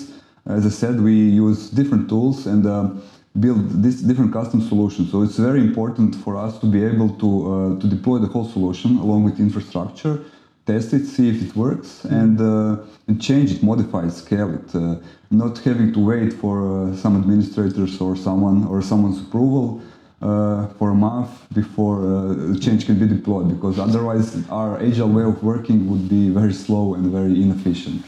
as 0.46 0.66
I 0.66 0.70
said, 0.70 1.00
we 1.00 1.12
use 1.14 1.70
different 1.70 2.08
tools 2.08 2.46
and 2.46 2.66
uh, 2.66 2.90
build 3.38 3.82
these 3.82 4.02
different 4.02 4.32
custom 4.32 4.60
solutions. 4.60 5.10
So 5.10 5.22
it's 5.22 5.36
very 5.36 5.60
important 5.60 6.14
for 6.16 6.36
us 6.36 6.58
to 6.60 6.66
be 6.66 6.82
able 6.84 7.10
to 7.22 7.28
uh, 7.52 7.80
to 7.80 7.86
deploy 7.86 8.18
the 8.18 8.26
whole 8.26 8.48
solution 8.48 8.96
along 8.96 9.24
with 9.24 9.38
infrastructure, 9.38 10.24
test 10.66 10.92
it, 10.92 11.06
see 11.06 11.28
if 11.28 11.42
it 11.42 11.56
works, 11.56 12.04
and 12.04 12.40
uh, 12.40 12.76
and 13.08 13.20
change 13.20 13.52
it, 13.52 13.62
modify 13.62 14.06
it, 14.06 14.12
scale 14.12 14.54
it. 14.54 14.74
Uh, 14.74 14.96
not 15.30 15.58
having 15.58 15.92
to 15.92 16.00
wait 16.00 16.32
for 16.32 16.56
uh, 16.66 16.96
some 16.96 17.16
administrators 17.16 18.00
or 18.00 18.16
someone 18.16 18.66
or 18.66 18.82
someone's 18.82 19.20
approval. 19.20 19.80
Uh, 20.22 20.66
for 20.78 20.90
a 20.90 20.94
month 20.94 21.30
before 21.54 21.96
uh, 22.04 22.58
change 22.58 22.84
can 22.84 22.98
be 22.98 23.08
deployed 23.08 23.48
because 23.48 23.78
otherwise 23.78 24.46
our 24.50 24.78
agile 24.78 25.08
way 25.08 25.22
of 25.22 25.42
working 25.42 25.88
would 25.88 26.10
be 26.10 26.28
very 26.28 26.52
slow 26.52 26.92
and 26.92 27.10
very 27.10 27.40
inefficient. 27.40 28.04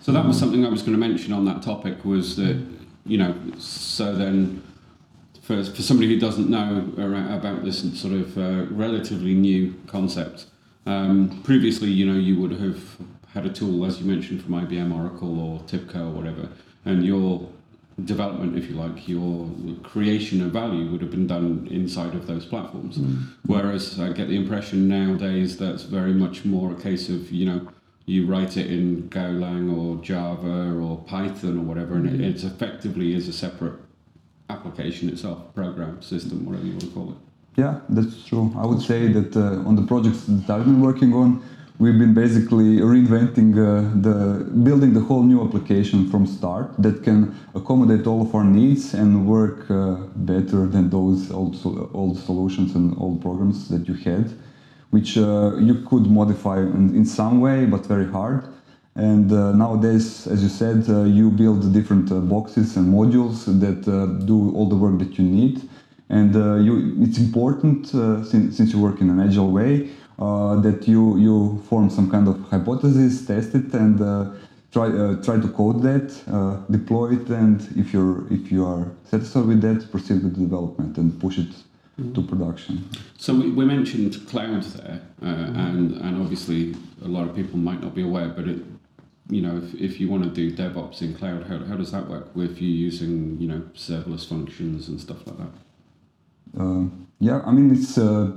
So 0.00 0.10
that 0.10 0.24
was 0.24 0.36
something 0.36 0.66
I 0.66 0.68
was 0.68 0.82
going 0.82 0.94
to 0.94 0.98
mention 0.98 1.32
on 1.32 1.44
that 1.44 1.62
topic 1.62 2.04
was 2.04 2.34
that 2.34 2.60
you 3.06 3.16
know 3.16 3.32
so 3.58 4.12
then 4.12 4.60
for 5.42 5.62
for 5.62 5.82
somebody 5.82 6.08
who 6.08 6.18
doesn't 6.18 6.48
know 6.48 6.68
about 7.38 7.64
this 7.64 7.78
sort 8.00 8.14
of 8.14 8.36
uh, 8.36 8.66
relatively 8.70 9.34
new 9.34 9.74
concept, 9.86 10.46
um, 10.86 11.42
previously 11.44 11.88
you 11.88 12.06
know 12.06 12.18
you 12.18 12.38
would 12.40 12.52
have 12.52 12.96
had 13.34 13.46
a 13.46 13.50
tool 13.50 13.84
as 13.84 14.00
you 14.00 14.06
mentioned 14.06 14.42
from 14.42 14.52
IBM, 14.52 14.94
Oracle, 14.94 15.40
or 15.40 15.60
TIBCO 15.60 16.08
or 16.08 16.10
whatever, 16.10 16.48
and 16.84 17.04
your 17.04 17.48
development, 18.04 18.56
if 18.56 18.68
you 18.68 18.74
like, 18.74 19.08
your 19.08 19.50
creation 19.82 20.42
of 20.42 20.50
value 20.50 20.90
would 20.90 21.00
have 21.00 21.10
been 21.10 21.26
done 21.26 21.68
inside 21.70 22.14
of 22.14 22.26
those 22.26 22.44
platforms. 22.44 22.98
Whereas 23.46 24.00
I 24.00 24.12
get 24.12 24.28
the 24.28 24.36
impression 24.36 24.88
nowadays 24.88 25.56
that's 25.56 25.82
very 25.84 26.12
much 26.12 26.44
more 26.44 26.72
a 26.72 26.74
case 26.74 27.08
of, 27.08 27.30
you 27.30 27.46
know, 27.46 27.68
you 28.06 28.26
write 28.26 28.56
it 28.56 28.70
in 28.70 29.08
Golang 29.10 29.76
or 29.76 30.02
Java 30.02 30.72
or 30.72 30.98
Python 31.04 31.58
or 31.58 31.62
whatever, 31.62 31.94
and 31.94 32.06
it, 32.06 32.20
it's 32.20 32.42
effectively 32.44 33.14
is 33.14 33.28
a 33.28 33.32
separate 33.32 33.78
application 34.50 35.08
itself, 35.08 35.54
program, 35.54 36.02
system, 36.02 36.44
whatever 36.44 36.66
you 36.66 36.72
want 36.72 36.82
to 36.82 36.88
call 36.88 37.10
it. 37.10 37.16
Yeah, 37.56 37.80
that's 37.88 38.24
true. 38.24 38.50
I 38.56 38.64
would 38.64 38.80
say 38.80 39.08
that 39.12 39.36
uh, 39.36 39.68
on 39.68 39.76
the 39.76 39.82
projects 39.82 40.24
that 40.26 40.48
I've 40.48 40.64
been 40.64 40.80
working 40.80 41.12
on, 41.12 41.42
we've 41.78 41.98
been 41.98 42.14
basically 42.14 42.78
reinventing 42.78 43.52
uh, 43.52 43.92
the 44.00 44.44
building 44.62 44.94
the 44.94 45.00
whole 45.00 45.22
new 45.22 45.44
application 45.44 46.08
from 46.08 46.26
start 46.26 46.70
that 46.78 47.02
can 47.02 47.36
accommodate 47.54 48.06
all 48.06 48.22
of 48.22 48.34
our 48.34 48.44
needs 48.44 48.94
and 48.94 49.26
work 49.26 49.70
uh, 49.70 49.96
better 50.16 50.66
than 50.66 50.88
those 50.88 51.30
old 51.30 51.54
old 51.92 52.18
solutions 52.18 52.74
and 52.74 52.96
old 52.98 53.20
programs 53.20 53.68
that 53.68 53.86
you 53.86 53.94
had, 53.94 54.32
which 54.90 55.18
uh, 55.18 55.56
you 55.58 55.74
could 55.88 56.06
modify 56.06 56.58
in, 56.58 56.94
in 56.96 57.04
some 57.04 57.40
way, 57.40 57.66
but 57.66 57.84
very 57.84 58.06
hard. 58.10 58.44
And 58.94 59.30
uh, 59.30 59.52
nowadays, 59.52 60.26
as 60.26 60.42
you 60.42 60.48
said, 60.48 60.88
uh, 60.88 61.04
you 61.04 61.30
build 61.30 61.70
different 61.72 62.08
boxes 62.28 62.76
and 62.76 62.86
modules 62.92 63.44
that 63.60 63.84
do 64.26 64.54
all 64.54 64.68
the 64.68 64.76
work 64.76 64.98
that 64.98 65.18
you 65.18 65.24
need. 65.24 65.68
And 66.12 66.36
uh, 66.36 66.56
you, 66.56 66.94
it's 67.00 67.18
important, 67.18 67.92
uh, 67.94 68.22
since, 68.22 68.56
since 68.56 68.72
you 68.72 68.78
work 68.78 69.00
in 69.00 69.08
an 69.08 69.18
agile 69.18 69.50
way, 69.50 69.90
uh, 70.18 70.60
that 70.60 70.86
you, 70.86 71.16
you 71.16 71.62
form 71.68 71.88
some 71.88 72.10
kind 72.10 72.28
of 72.28 72.38
hypothesis, 72.50 73.26
test 73.26 73.54
it, 73.54 73.72
and 73.72 74.00
uh, 74.00 74.30
try, 74.72 74.88
uh, 74.88 75.16
try 75.22 75.40
to 75.40 75.48
code 75.48 75.82
that, 75.82 76.08
uh, 76.30 76.56
deploy 76.70 77.14
it, 77.14 77.28
and 77.28 77.58
if, 77.76 77.92
you're, 77.94 78.30
if 78.30 78.52
you 78.52 78.64
are 78.64 78.92
satisfied 79.04 79.46
with 79.46 79.62
that, 79.62 79.90
proceed 79.90 80.22
with 80.22 80.34
the 80.34 80.40
development 80.40 80.98
and 80.98 81.18
push 81.18 81.38
it 81.38 81.52
to 82.14 82.22
production. 82.22 82.88
So 83.16 83.34
we, 83.34 83.50
we 83.50 83.64
mentioned 83.64 84.26
cloud 84.28 84.62
there, 84.62 85.00
uh, 85.22 85.26
and 85.26 85.92
and 85.92 86.20
obviously 86.20 86.74
a 87.04 87.08
lot 87.08 87.28
of 87.28 87.36
people 87.36 87.58
might 87.58 87.80
not 87.80 87.94
be 87.94 88.02
aware, 88.02 88.28
but 88.28 88.48
it, 88.48 88.60
you 89.28 89.42
know, 89.42 89.58
if, 89.58 89.74
if 89.74 90.00
you 90.00 90.08
want 90.08 90.24
to 90.24 90.30
do 90.30 90.54
DevOps 90.54 91.02
in 91.02 91.14
cloud, 91.14 91.46
how, 91.46 91.58
how 91.58 91.76
does 91.76 91.92
that 91.92 92.08
work 92.08 92.34
with 92.34 92.60
you 92.60 92.68
using 92.68 93.38
you 93.40 93.46
know 93.46 93.60
serverless 93.74 94.26
functions 94.26 94.88
and 94.88 95.00
stuff 95.00 95.26
like 95.26 95.38
that? 95.38 95.52
Uh, 96.58 96.84
yeah, 97.18 97.40
I 97.46 97.52
mean 97.52 97.70
it's 97.72 97.96
uh, 97.98 98.32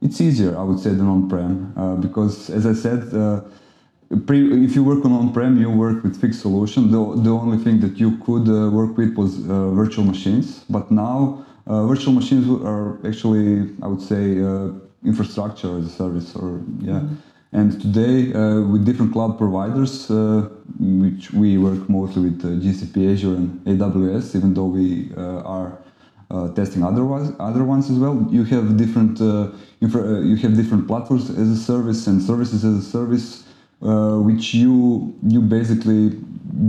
it's 0.00 0.20
easier, 0.20 0.56
I 0.56 0.62
would 0.62 0.78
say, 0.78 0.90
than 0.90 1.06
on-prem 1.06 1.72
uh, 1.76 1.96
because, 1.96 2.50
as 2.50 2.66
I 2.66 2.72
said, 2.72 3.12
uh, 3.12 3.40
if 4.10 4.74
you 4.74 4.84
work 4.84 5.04
on 5.04 5.12
on-prem, 5.12 5.60
you 5.60 5.70
work 5.70 6.02
with 6.02 6.20
fixed 6.20 6.40
solution. 6.40 6.90
The, 6.90 7.22
the 7.22 7.30
only 7.30 7.58
thing 7.58 7.80
that 7.80 7.98
you 7.98 8.16
could 8.18 8.48
uh, 8.48 8.70
work 8.70 8.96
with 8.96 9.16
was 9.16 9.38
uh, 9.48 9.70
virtual 9.70 10.04
machines, 10.04 10.64
but 10.70 10.90
now 10.90 11.44
uh, 11.66 11.86
virtual 11.86 12.12
machines 12.12 12.48
are 12.64 12.98
actually, 13.06 13.70
I 13.82 13.88
would 13.88 14.00
say, 14.00 14.40
uh, 14.40 14.70
infrastructure 15.04 15.78
as 15.78 15.86
a 15.86 15.90
service, 15.90 16.34
or 16.34 16.62
yeah. 16.80 17.02
And 17.52 17.80
today, 17.80 18.32
uh, 18.34 18.60
with 18.60 18.84
different 18.84 19.12
cloud 19.12 19.38
providers, 19.38 20.10
uh, 20.10 20.48
which 20.78 21.32
we 21.32 21.56
work 21.56 21.88
mostly 21.88 22.30
with 22.30 22.44
uh, 22.44 22.48
GCP, 22.62 23.14
Azure, 23.14 23.36
and 23.36 23.64
AWS, 23.64 24.36
even 24.36 24.52
though 24.52 24.66
we 24.66 25.10
uh, 25.16 25.42
are 25.44 25.78
uh, 26.30 26.48
testing 26.52 26.84
other 26.84 27.04
ones, 27.04 27.34
other 27.40 27.64
ones 27.64 27.88
as 27.88 27.96
well. 27.96 28.26
You 28.30 28.44
have 28.44 28.76
different 28.76 29.18
uh, 29.20 29.48
infra, 29.80 30.02
uh, 30.02 30.20
you 30.20 30.36
have 30.36 30.54
different 30.54 30.86
platforms 30.86 31.30
as 31.30 31.48
a 31.48 31.56
service 31.56 32.06
and 32.06 32.22
services 32.22 32.64
as 32.64 32.76
a 32.76 32.82
service, 32.82 33.44
uh, 33.80 34.16
which 34.18 34.52
you 34.52 35.14
you 35.26 35.40
basically 35.40 36.20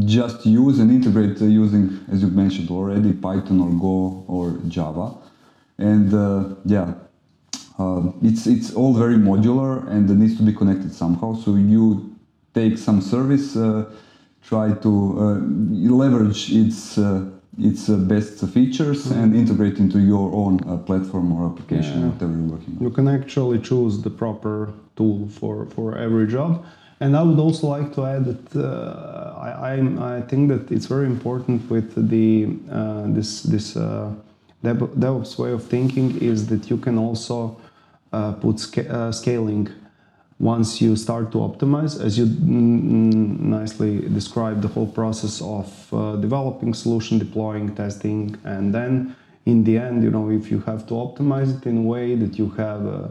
just 0.06 0.46
use 0.46 0.80
and 0.80 0.90
integrate 0.92 1.42
uh, 1.42 1.46
using, 1.46 2.00
as 2.10 2.22
you 2.22 2.30
mentioned 2.30 2.72
already, 2.72 3.12
Python 3.12 3.60
or 3.60 3.72
Go 3.72 4.24
or 4.28 4.58
Java, 4.68 5.16
and 5.78 6.12
yeah. 6.66 6.94
Uh, 7.78 8.12
it's 8.22 8.46
it's 8.46 8.74
all 8.74 8.94
very 8.94 9.16
modular 9.16 9.88
and 9.88 10.10
it 10.10 10.16
needs 10.16 10.36
to 10.36 10.44
be 10.44 10.52
connected 10.52 10.94
somehow. 10.94 11.34
So 11.34 11.56
you 11.56 12.14
take 12.54 12.78
some 12.78 13.00
service, 13.00 13.54
try 14.44 14.74
to 14.74 14.90
leverage 16.02 16.52
its 16.52 17.00
its 17.58 17.90
uh, 17.90 17.96
best 17.98 18.46
features 18.48 19.12
and 19.12 19.36
integrate 19.36 19.78
into 19.80 20.00
your 20.00 20.32
own 20.34 20.60
uh, 20.68 20.78
platform 20.78 21.32
or 21.34 21.48
application, 21.52 22.00
Yeah. 22.02 22.10
whatever 22.10 22.34
you're 22.34 22.52
working 22.56 22.78
on. 22.78 22.84
you 22.84 22.90
can 22.92 23.08
actually 23.08 23.60
choose 23.60 24.02
the 24.02 24.10
proper 24.10 24.70
tool 24.96 25.28
for, 25.40 25.66
for 25.76 25.98
every 25.98 26.28
job. 26.28 26.64
And 27.02 27.16
I 27.16 27.24
would 27.24 27.40
also 27.40 27.68
like 27.68 27.94
to 27.96 28.06
add 28.06 28.26
that 28.26 28.46
uh, 28.56 29.34
I, 29.40 29.50
I, 29.72 30.18
I 30.18 30.22
think 30.22 30.50
that 30.50 30.70
it's 30.72 30.86
very 30.86 31.06
important 31.08 31.70
with 31.70 31.90
the 32.10 32.50
uh, 32.72 33.06
this 33.08 33.44
this 33.44 33.76
uh, 33.78 34.12
Dev- 34.62 34.94
DevOps 35.04 35.38
way 35.38 35.52
of 35.54 35.64
thinking 35.64 36.18
is 36.22 36.48
that 36.48 36.70
you 36.70 36.78
can 36.78 36.98
also 36.98 37.56
uh, 38.12 38.34
put 38.34 38.60
sca- 38.60 38.90
uh, 38.94 39.12
scaling 39.14 39.70
once 40.40 40.80
you 40.82 40.96
start 40.96 41.32
to 41.34 41.38
optimize, 41.40 42.02
as 42.02 42.18
you 42.18 42.26
nicely 42.26 44.00
described 44.10 44.62
the 44.62 44.70
whole 44.70 44.88
process 44.88 45.42
of 45.42 45.94
uh, 45.94 46.16
developing 46.16 46.74
solution, 46.74 47.20
deploying, 47.20 47.76
testing, 47.76 48.38
and 48.46 48.74
then 48.74 49.16
in 49.46 49.64
the 49.66 49.78
end, 49.78 50.02
you 50.04 50.10
know, 50.10 50.30
if 50.30 50.50
you 50.50 50.60
have 50.62 50.88
to 50.88 50.94
optimize 50.94 51.58
it 51.58 51.66
in 51.66 51.78
a 51.80 51.82
way 51.82 52.16
that 52.16 52.38
you 52.38 52.50
have, 52.52 52.86
uh, 52.88 53.08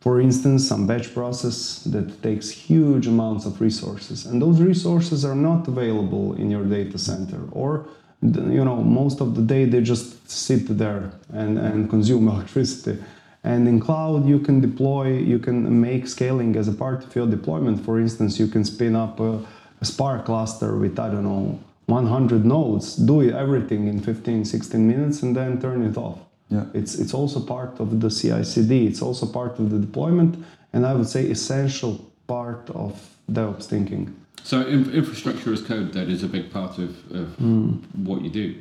for 0.00 0.20
instance, 0.20 0.66
some 0.66 0.86
batch 0.86 1.14
process 1.14 1.84
that 1.84 2.22
takes 2.22 2.50
huge 2.50 3.06
amounts 3.06 3.46
of 3.46 3.60
resources, 3.60 4.26
and 4.26 4.42
those 4.42 4.60
resources 4.60 5.24
are 5.24 5.36
not 5.36 5.68
available 5.68 6.34
in 6.34 6.50
your 6.50 6.64
data 6.64 6.98
center, 6.98 7.40
or 7.52 7.86
you 8.20 8.64
know, 8.64 8.76
most 8.82 9.20
of 9.20 9.36
the 9.36 9.42
day 9.42 9.64
they 9.64 9.80
just 9.80 10.28
sit 10.28 10.66
there 10.76 11.12
and, 11.32 11.56
and 11.56 11.88
consume 11.88 12.26
electricity. 12.34 13.00
And 13.44 13.68
in 13.68 13.80
cloud, 13.80 14.26
you 14.26 14.40
can 14.40 14.60
deploy, 14.60 15.12
you 15.12 15.38
can 15.38 15.80
make 15.80 16.08
scaling 16.08 16.56
as 16.56 16.68
a 16.68 16.72
part 16.72 17.04
of 17.04 17.14
your 17.14 17.26
deployment. 17.26 17.84
For 17.84 17.98
instance, 18.00 18.38
you 18.38 18.46
can 18.48 18.64
spin 18.64 18.96
up 18.96 19.20
a, 19.20 19.44
a 19.80 19.84
Spark 19.84 20.24
cluster 20.24 20.76
with, 20.76 20.98
I 20.98 21.08
don't 21.08 21.24
know, 21.24 21.58
100 21.86 22.44
nodes, 22.44 22.96
do 22.96 23.30
everything 23.30 23.88
in 23.88 24.00
15, 24.00 24.44
16 24.44 24.86
minutes, 24.86 25.22
and 25.22 25.34
then 25.34 25.60
turn 25.60 25.82
it 25.82 25.96
off. 25.96 26.18
Yeah. 26.50 26.64
It's, 26.74 26.96
it's 26.96 27.14
also 27.14 27.40
part 27.40 27.80
of 27.80 28.00
the 28.00 28.10
CI 28.10 28.44
CD, 28.44 28.86
it's 28.86 29.02
also 29.02 29.26
part 29.26 29.58
of 29.58 29.70
the 29.70 29.78
deployment, 29.78 30.44
and 30.72 30.84
I 30.84 30.94
would 30.94 31.08
say 31.08 31.30
essential 31.30 32.04
part 32.26 32.68
of 32.70 33.16
DevOps 33.30 33.64
thinking. 33.64 34.14
So 34.42 34.66
in, 34.66 34.90
infrastructure 34.92 35.52
as 35.52 35.62
code 35.62 35.92
then 35.92 36.10
is 36.10 36.22
a 36.22 36.28
big 36.28 36.50
part 36.50 36.78
of, 36.78 36.90
of 37.12 37.28
hmm. 37.36 37.72
what 38.04 38.22
you 38.22 38.30
do. 38.30 38.54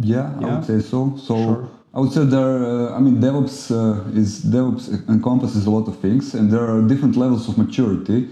Yeah, 0.00 0.34
I 0.36 0.40
Yeah. 0.40 0.56
would 0.56 0.66
say 0.66 0.80
so. 0.80 1.16
So 1.16 1.36
Sure. 1.36 1.68
I 1.96 2.00
would 2.00 2.12
say 2.12 2.26
there. 2.26 2.62
Uh, 2.62 2.94
I 2.94 2.98
mean, 3.00 3.22
DevOps 3.22 3.70
uh, 3.70 4.20
is 4.20 4.44
DevOps 4.44 5.08
encompasses 5.08 5.64
a 5.64 5.70
lot 5.70 5.88
of 5.88 5.98
things, 5.98 6.34
and 6.34 6.52
there 6.52 6.60
are 6.60 6.82
different 6.82 7.16
levels 7.16 7.48
of 7.48 7.56
maturity. 7.56 8.28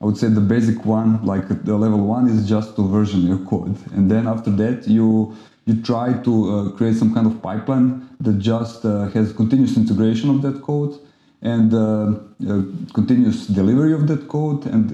I 0.00 0.04
would 0.04 0.16
say 0.16 0.28
the 0.28 0.40
basic 0.40 0.84
one, 0.84 1.26
like 1.26 1.48
the 1.64 1.76
level 1.76 1.98
one, 1.98 2.28
is 2.28 2.48
just 2.48 2.76
to 2.76 2.86
version 2.86 3.22
your 3.22 3.38
code, 3.38 3.76
and 3.92 4.08
then 4.08 4.28
after 4.28 4.52
that, 4.62 4.86
you 4.86 5.34
you 5.66 5.82
try 5.82 6.12
to 6.26 6.32
uh, 6.32 6.70
create 6.76 6.94
some 6.94 7.12
kind 7.12 7.26
of 7.26 7.42
pipeline 7.42 8.08
that 8.20 8.38
just 8.38 8.84
uh, 8.84 9.08
has 9.08 9.32
continuous 9.32 9.76
integration 9.76 10.30
of 10.30 10.40
that 10.42 10.62
code 10.62 10.94
and 11.42 11.74
uh, 11.74 11.80
uh, 11.80 12.62
continuous 12.94 13.48
delivery 13.48 13.94
of 13.94 14.06
that 14.06 14.28
code, 14.28 14.64
and 14.66 14.84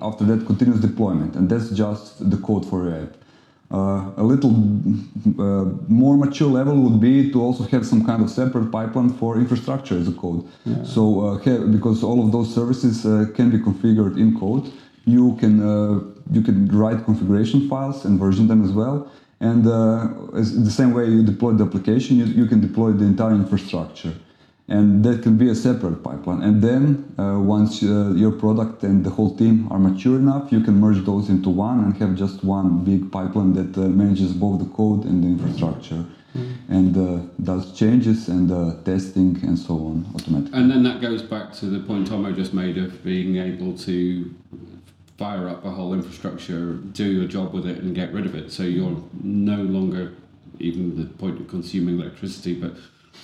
after 0.00 0.24
that, 0.24 0.46
continuous 0.46 0.80
deployment, 0.80 1.36
and 1.36 1.50
that's 1.50 1.68
just 1.68 2.30
the 2.30 2.38
code 2.38 2.64
for 2.64 2.84
your 2.84 2.96
app. 3.02 3.12
Uh, 3.72 4.12
a 4.18 4.22
little 4.22 4.50
uh, 4.50 5.64
more 5.88 6.16
mature 6.18 6.50
level 6.50 6.76
would 6.76 7.00
be 7.00 7.32
to 7.32 7.40
also 7.40 7.64
have 7.64 7.86
some 7.86 8.04
kind 8.04 8.22
of 8.22 8.28
separate 8.28 8.70
pipeline 8.70 9.08
for 9.08 9.38
infrastructure 9.38 9.96
as 9.96 10.08
a 10.08 10.12
code. 10.12 10.46
So 10.84 11.02
uh, 11.20 11.38
ha- 11.38 11.64
because 11.76 12.02
all 12.02 12.22
of 12.24 12.32
those 12.32 12.54
services 12.54 13.06
uh, 13.06 13.26
can 13.34 13.50
be 13.50 13.58
configured 13.58 14.18
in 14.18 14.38
code, 14.38 14.70
you 15.06 15.36
can 15.40 15.54
uh, 15.62 16.00
you 16.30 16.42
can 16.42 16.68
write 16.68 17.04
configuration 17.04 17.66
files 17.68 18.04
and 18.04 18.20
version 18.20 18.46
them 18.46 18.62
as 18.62 18.72
well. 18.72 19.10
And 19.40 19.66
uh, 19.66 20.36
as 20.36 20.46
the 20.68 20.70
same 20.70 20.92
way 20.92 21.06
you 21.06 21.22
deploy 21.22 21.52
the 21.52 21.64
application, 21.64 22.18
you, 22.18 22.26
you 22.26 22.46
can 22.46 22.60
deploy 22.60 22.92
the 22.92 23.06
entire 23.06 23.34
infrastructure 23.34 24.12
and 24.68 25.04
that 25.04 25.22
can 25.22 25.36
be 25.36 25.48
a 25.50 25.54
separate 25.54 26.02
pipeline. 26.02 26.42
And 26.42 26.62
then 26.62 27.14
uh, 27.18 27.38
once 27.38 27.82
uh, 27.82 28.12
your 28.14 28.32
product 28.32 28.84
and 28.84 29.04
the 29.04 29.10
whole 29.10 29.36
team 29.36 29.70
are 29.70 29.78
mature 29.78 30.16
enough, 30.16 30.52
you 30.52 30.60
can 30.60 30.80
merge 30.80 31.04
those 31.04 31.28
into 31.28 31.50
one 31.50 31.80
and 31.84 31.96
have 31.96 32.14
just 32.14 32.44
one 32.44 32.84
big 32.84 33.10
pipeline 33.10 33.52
that 33.54 33.76
uh, 33.76 33.88
manages 33.88 34.32
both 34.32 34.60
the 34.60 34.70
code 34.76 35.04
and 35.04 35.22
the 35.22 35.28
infrastructure, 35.28 36.04
and 36.68 36.96
uh, 36.96 37.22
does 37.42 37.76
changes 37.76 38.28
and 38.28 38.50
uh, 38.50 38.74
testing 38.84 39.38
and 39.42 39.58
so 39.58 39.74
on 39.74 40.06
automatically. 40.14 40.58
And 40.58 40.70
then 40.70 40.82
that 40.84 41.00
goes 41.00 41.22
back 41.22 41.52
to 41.54 41.66
the 41.66 41.80
point 41.80 42.06
Tomo 42.06 42.32
just 42.32 42.54
made 42.54 42.78
of 42.78 43.04
being 43.04 43.36
able 43.36 43.76
to 43.78 44.34
fire 45.18 45.48
up 45.48 45.64
a 45.64 45.70
whole 45.70 45.92
infrastructure, 45.92 46.74
do 46.74 47.04
your 47.04 47.28
job 47.28 47.52
with 47.52 47.66
it, 47.66 47.78
and 47.78 47.94
get 47.94 48.12
rid 48.12 48.26
of 48.26 48.34
it. 48.34 48.50
So 48.50 48.62
you're 48.62 49.02
no 49.22 49.56
longer 49.56 50.14
even 50.58 50.96
the 50.96 51.06
point 51.06 51.40
of 51.40 51.48
consuming 51.48 52.00
electricity, 52.00 52.54
but 52.54 52.74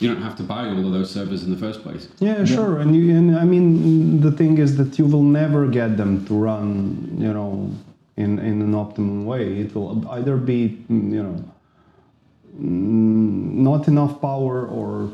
you 0.00 0.09
don't 0.09 0.23
have 0.23 0.37
to 0.37 0.43
buy 0.43 0.67
all 0.69 0.78
of 0.87 0.93
those 0.93 1.11
servers 1.11 1.43
in 1.45 1.50
the 1.50 1.57
first 1.57 1.83
place. 1.83 2.09
Yeah, 2.21 2.45
sure. 2.45 2.78
And 2.81 2.95
you, 2.95 3.14
and 3.17 3.37
I 3.37 3.45
mean, 3.45 4.21
the 4.21 4.31
thing 4.31 4.59
is 4.59 4.76
that 4.76 4.99
you 4.99 5.07
will 5.07 5.23
never 5.23 5.67
get 5.67 5.97
them 5.97 6.25
to 6.26 6.35
run, 6.35 7.17
you 7.19 7.33
know, 7.33 7.71
in, 8.17 8.38
in 8.38 8.62
an 8.62 8.75
optimum 8.75 9.26
way. 9.26 9.59
It 9.61 9.75
will 9.75 10.09
either 10.11 10.37
be, 10.37 10.61
you 10.88 11.23
know, 11.23 11.45
not 12.59 13.88
enough 13.88 14.21
power 14.21 14.67
or 14.67 15.11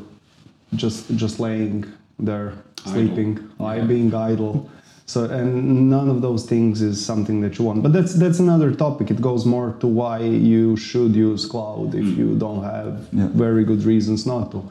just 0.75 1.15
just 1.15 1.39
laying 1.39 1.85
there 2.19 2.53
sleeping, 2.85 3.39
I 3.59 3.77
Yeah. 3.77 3.83
being 3.85 4.13
idle. 4.13 4.69
So 5.07 5.25
and 5.25 5.89
none 5.89 6.09
of 6.09 6.21
those 6.21 6.45
things 6.47 6.81
is 6.81 7.03
something 7.05 7.41
that 7.41 7.59
you 7.59 7.65
want. 7.65 7.83
But 7.83 7.93
that's 7.93 8.15
that's 8.15 8.39
another 8.39 8.71
topic. 8.73 9.11
It 9.11 9.21
goes 9.21 9.45
more 9.45 9.75
to 9.79 9.87
why 9.87 10.19
you 10.19 10.75
should 10.77 11.15
use 11.15 11.45
cloud 11.45 11.93
if 11.93 12.05
you 12.17 12.35
don't 12.37 12.63
have 12.63 13.07
Yeah. 13.13 13.29
very 13.33 13.63
good 13.63 13.83
reasons 13.83 14.25
not 14.25 14.51
to. 14.51 14.63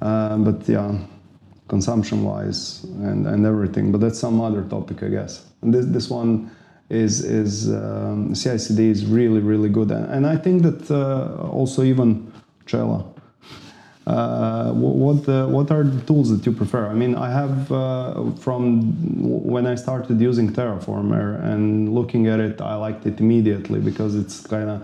Uh, 0.00 0.38
but 0.38 0.66
yeah, 0.68 0.96
consumption 1.68 2.24
wise 2.24 2.84
and, 3.02 3.26
and 3.26 3.44
everything. 3.44 3.92
But 3.92 4.00
that's 4.00 4.18
some 4.18 4.40
other 4.40 4.62
topic, 4.62 5.02
I 5.02 5.08
guess. 5.08 5.44
And 5.62 5.74
this 5.74 5.86
this 5.86 6.08
one 6.10 6.50
is 6.88 7.20
is 7.22 7.68
um, 7.68 8.32
CI/CD 8.34 8.88
is 8.88 9.04
really 9.04 9.40
really 9.40 9.68
good, 9.68 9.90
and, 9.90 10.06
and 10.10 10.26
I 10.26 10.36
think 10.36 10.62
that 10.62 10.90
uh, 10.90 11.46
also 11.50 11.82
even 11.82 12.32
Trello. 12.64 13.04
Uh, 14.08 14.72
what 14.72 15.28
uh, 15.28 15.46
what 15.56 15.70
are 15.70 15.84
the 15.84 16.00
tools 16.06 16.30
that 16.30 16.46
you 16.46 16.52
prefer? 16.52 16.86
I 16.86 16.94
mean, 16.94 17.14
I 17.14 17.30
have 17.30 17.70
uh, 17.70 18.30
from 18.44 18.62
when 19.52 19.66
I 19.66 19.74
started 19.74 20.18
using 20.18 20.46
Terraformer 20.50 21.26
and 21.44 21.92
looking 21.98 22.26
at 22.26 22.40
it, 22.40 22.56
I 22.62 22.74
liked 22.86 23.04
it 23.10 23.20
immediately 23.20 23.80
because 23.80 24.14
it's 24.22 24.36
kind 24.46 24.70
of 24.70 24.78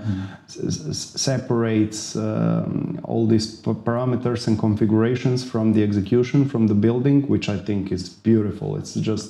s- 0.46 0.86
s- 0.88 1.20
separates 1.28 2.16
um, 2.16 3.00
all 3.04 3.26
these 3.26 3.46
p- 3.64 3.70
parameters 3.88 4.46
and 4.48 4.58
configurations 4.58 5.42
from 5.52 5.72
the 5.72 5.82
execution 5.82 6.38
from 6.46 6.66
the 6.66 6.74
building, 6.86 7.22
which 7.26 7.48
I 7.48 7.56
think 7.68 7.92
is 7.92 8.04
beautiful. 8.30 8.76
It's 8.76 8.92
just 9.10 9.28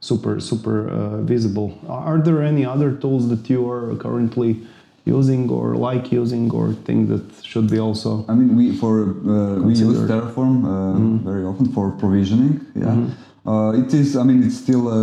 super 0.00 0.40
super 0.40 0.88
uh, 0.88 1.20
visible. 1.34 1.68
Are 1.86 2.18
there 2.26 2.40
any 2.42 2.64
other 2.64 2.90
tools 3.02 3.28
that 3.28 3.50
you 3.50 3.60
are 3.70 3.94
currently 3.96 4.50
using 5.04 5.50
or 5.50 5.74
like 5.76 6.10
using 6.12 6.50
or 6.50 6.72
things 6.72 7.08
that 7.08 7.44
should 7.44 7.70
be 7.70 7.78
also? 7.78 8.24
I 8.28 8.34
mean, 8.34 8.56
we 8.56 8.76
for 8.76 8.94
uh, 9.02 9.60
we 9.60 9.74
use 9.74 9.98
Terraform 10.10 10.54
uh, 10.64 11.24
very 11.30 11.44
often 11.44 11.66
for 11.72 11.90
provisioning. 11.90 12.60
Yeah, 12.74 13.06
uh, 13.46 13.72
it 13.72 13.92
is. 13.92 14.16
I 14.16 14.22
mean, 14.22 14.42
it's 14.42 14.56
still 14.56 14.88
a 14.88 15.02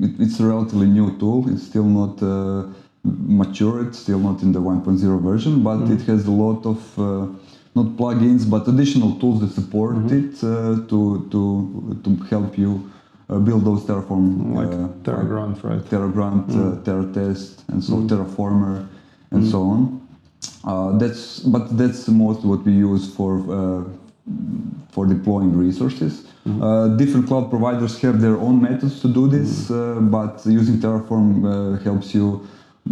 it, 0.00 0.12
it's 0.18 0.40
a 0.40 0.46
relatively 0.46 0.86
new 0.86 1.18
tool. 1.18 1.48
It's 1.52 1.64
still 1.64 1.84
not 1.84 2.22
uh, 2.22 2.66
mature. 3.04 3.86
It's 3.86 3.98
still 3.98 4.18
not 4.18 4.42
in 4.42 4.52
the 4.52 4.60
1.0 4.60 5.22
version, 5.22 5.62
but 5.62 5.90
it 5.90 6.02
has 6.02 6.26
a 6.26 6.30
lot 6.30 6.64
of 6.64 6.98
uh, 6.98 7.26
not 7.74 7.86
plugins, 7.96 8.48
but 8.48 8.68
additional 8.68 9.18
tools 9.18 9.40
that 9.40 9.52
support 9.52 9.96
it 10.10 10.34
uh, 10.44 10.86
to 10.88 11.28
to 11.30 12.00
to 12.04 12.10
help 12.30 12.56
you 12.56 12.90
uh, 13.28 13.38
build 13.38 13.64
those 13.64 13.82
Terraform 13.84 14.54
like 14.54 14.68
uh, 14.68 14.88
Terragrunt, 15.04 15.62
right? 15.62 15.80
Terragrunt, 15.80 16.50
uh, 16.50 16.82
TerraTest, 16.84 17.68
and 17.68 17.82
so 17.82 17.94
Terraformer, 18.02 18.86
and 19.32 19.46
so 19.46 19.62
on. 19.62 19.80
Uh, 20.64 20.98
that's 20.98 21.40
but 21.40 21.76
that's 21.76 22.08
mostly 22.08 22.48
what 22.48 22.64
we 22.64 22.72
use 22.72 23.12
for 23.14 23.32
uh, 23.50 23.84
for 24.90 25.06
deploying 25.06 25.56
resources. 25.56 26.26
Uh, 26.60 26.88
different 26.96 27.26
cloud 27.28 27.48
providers 27.50 28.00
have 28.00 28.20
their 28.20 28.36
own 28.36 28.60
methods 28.60 29.00
to 29.00 29.08
do 29.08 29.28
this, 29.28 29.70
uh, 29.70 29.98
but 30.00 30.44
using 30.44 30.76
Terraform 30.80 31.28
uh, 31.44 31.78
helps 31.84 32.12
you 32.14 32.44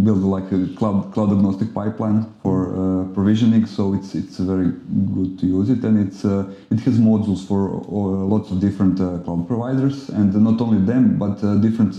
build 0.04 0.23
like 0.23 0.52
a 0.52 0.68
cloud 0.76 1.12
cloud 1.12 1.32
agnostic 1.32 1.75
pipeline 1.75 2.32
for 2.42 2.59
uh, 2.70 3.04
provisioning. 3.12 3.66
So 3.66 3.94
it's 3.94 4.14
it's 4.14 4.38
very 4.38 4.70
good 5.14 5.38
to 5.40 5.47
use 5.47 5.68
it, 5.68 5.82
and 5.82 5.99
it's 6.06 6.25
uh, 6.25 6.49
it 6.70 6.78
has 6.80 6.99
modules 6.99 7.44
for 7.47 7.75
uh, 7.75 8.25
lots 8.35 8.52
of 8.52 8.61
different 8.61 9.00
uh, 9.00 9.18
cloud 9.25 9.49
providers, 9.49 10.09
and 10.11 10.32
not 10.35 10.61
only 10.61 10.80
them, 10.85 11.18
but 11.18 11.42
uh, 11.42 11.56
different. 11.56 11.99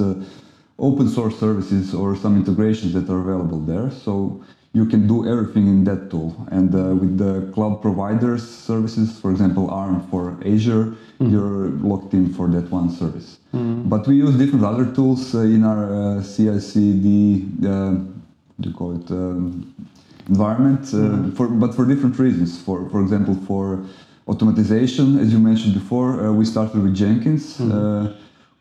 Open 0.82 1.08
source 1.08 1.38
services 1.40 1.94
or 1.94 2.16
some 2.16 2.36
integrations 2.36 2.92
that 2.94 3.08
are 3.14 3.22
available 3.26 3.60
there. 3.60 3.92
So 3.92 4.44
you 4.74 4.86
can 4.86 5.08
do 5.08 5.28
everything 5.28 5.68
in 5.68 5.84
that 5.84 6.10
tool. 6.10 6.30
And 6.50 6.74
uh, 6.74 6.96
with 7.02 7.18
the 7.18 7.52
cloud 7.54 7.82
providers 7.82 8.44
services, 8.50 9.20
for 9.22 9.30
example, 9.32 9.70
ARM 9.70 10.02
for 10.10 10.38
Azure, 10.46 10.96
you're 11.20 11.70
locked 11.92 12.14
in 12.14 12.34
for 12.34 12.48
that 12.56 12.68
one 12.72 12.90
service. 12.90 13.38
But 13.90 14.08
we 14.08 14.16
use 14.16 14.36
different 14.38 14.66
other 14.66 14.86
tools 14.98 15.36
uh, 15.36 15.40
in 15.40 15.64
our 15.72 15.84
uh, 15.94 16.24
CI/CD. 16.24 17.08
Uh, 17.64 17.92
do 18.60 18.70
you 18.70 18.74
call 18.74 18.92
it? 19.00 19.12
Um, 19.12 19.74
environment, 20.30 20.84
uh, 20.94 21.36
for 21.36 21.48
but 21.48 21.76
for 21.76 21.86
different 21.86 22.18
reasons. 22.18 22.60
For 22.66 22.90
for 22.90 23.02
example, 23.02 23.36
for 23.50 23.84
automatization, 24.28 25.20
as 25.20 25.28
you 25.34 25.40
mentioned 25.40 25.74
before, 25.74 26.10
uh, 26.26 26.32
we 26.40 26.46
started 26.46 26.82
with 26.82 26.96
Jenkins. 26.96 27.60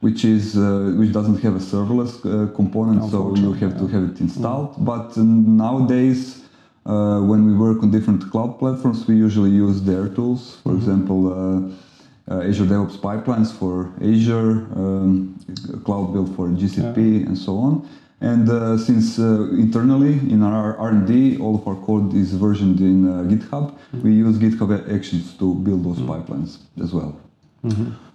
Which 0.00 0.24
is 0.24 0.56
uh, 0.56 0.94
which 0.98 1.12
doesn't 1.12 1.38
have 1.42 1.54
a 1.56 1.58
serverless 1.58 2.12
uh, 2.24 2.50
component, 2.54 3.10
so 3.10 3.34
you 3.36 3.52
have 3.52 3.78
to 3.78 3.86
have 3.86 4.04
it 4.10 4.20
installed. 4.20 4.74
But 4.78 5.08
uh, 5.18 5.22
nowadays, 5.64 6.40
uh, 6.86 7.20
when 7.30 7.44
we 7.46 7.52
work 7.54 7.82
on 7.82 7.90
different 7.90 8.30
cloud 8.30 8.58
platforms, 8.58 9.06
we 9.06 9.14
usually 9.16 9.50
use 9.50 9.82
their 9.82 10.08
tools. 10.08 10.56
For 10.64 10.72
example, 10.74 11.20
uh, 11.28 12.34
uh, 12.34 12.48
Azure 12.48 12.64
DevOps 12.64 12.96
pipelines 12.98 13.52
for 13.52 13.92
Azure, 14.00 14.66
um, 14.74 15.36
Cloud 15.84 16.12
Build 16.14 16.34
for 16.36 16.48
GCP, 16.48 17.26
and 17.26 17.36
so 17.36 17.58
on. 17.58 17.88
And 18.22 18.48
uh, 18.50 18.76
since 18.78 19.18
uh, 19.18 19.48
internally 19.52 20.12
in 20.34 20.42
our 20.42 20.76
R&D, 20.76 21.38
all 21.38 21.54
of 21.56 21.66
our 21.66 21.76
code 21.86 22.14
is 22.14 22.32
versioned 22.34 22.78
in 22.80 23.08
uh, 23.08 23.22
GitHub, 23.30 23.74
we 24.02 24.12
use 24.12 24.36
GitHub 24.38 24.70
Actions 24.94 25.34
to 25.38 25.54
build 25.54 25.84
those 25.84 25.98
pipelines 25.98 26.58
as 26.82 26.92
well. 26.92 27.18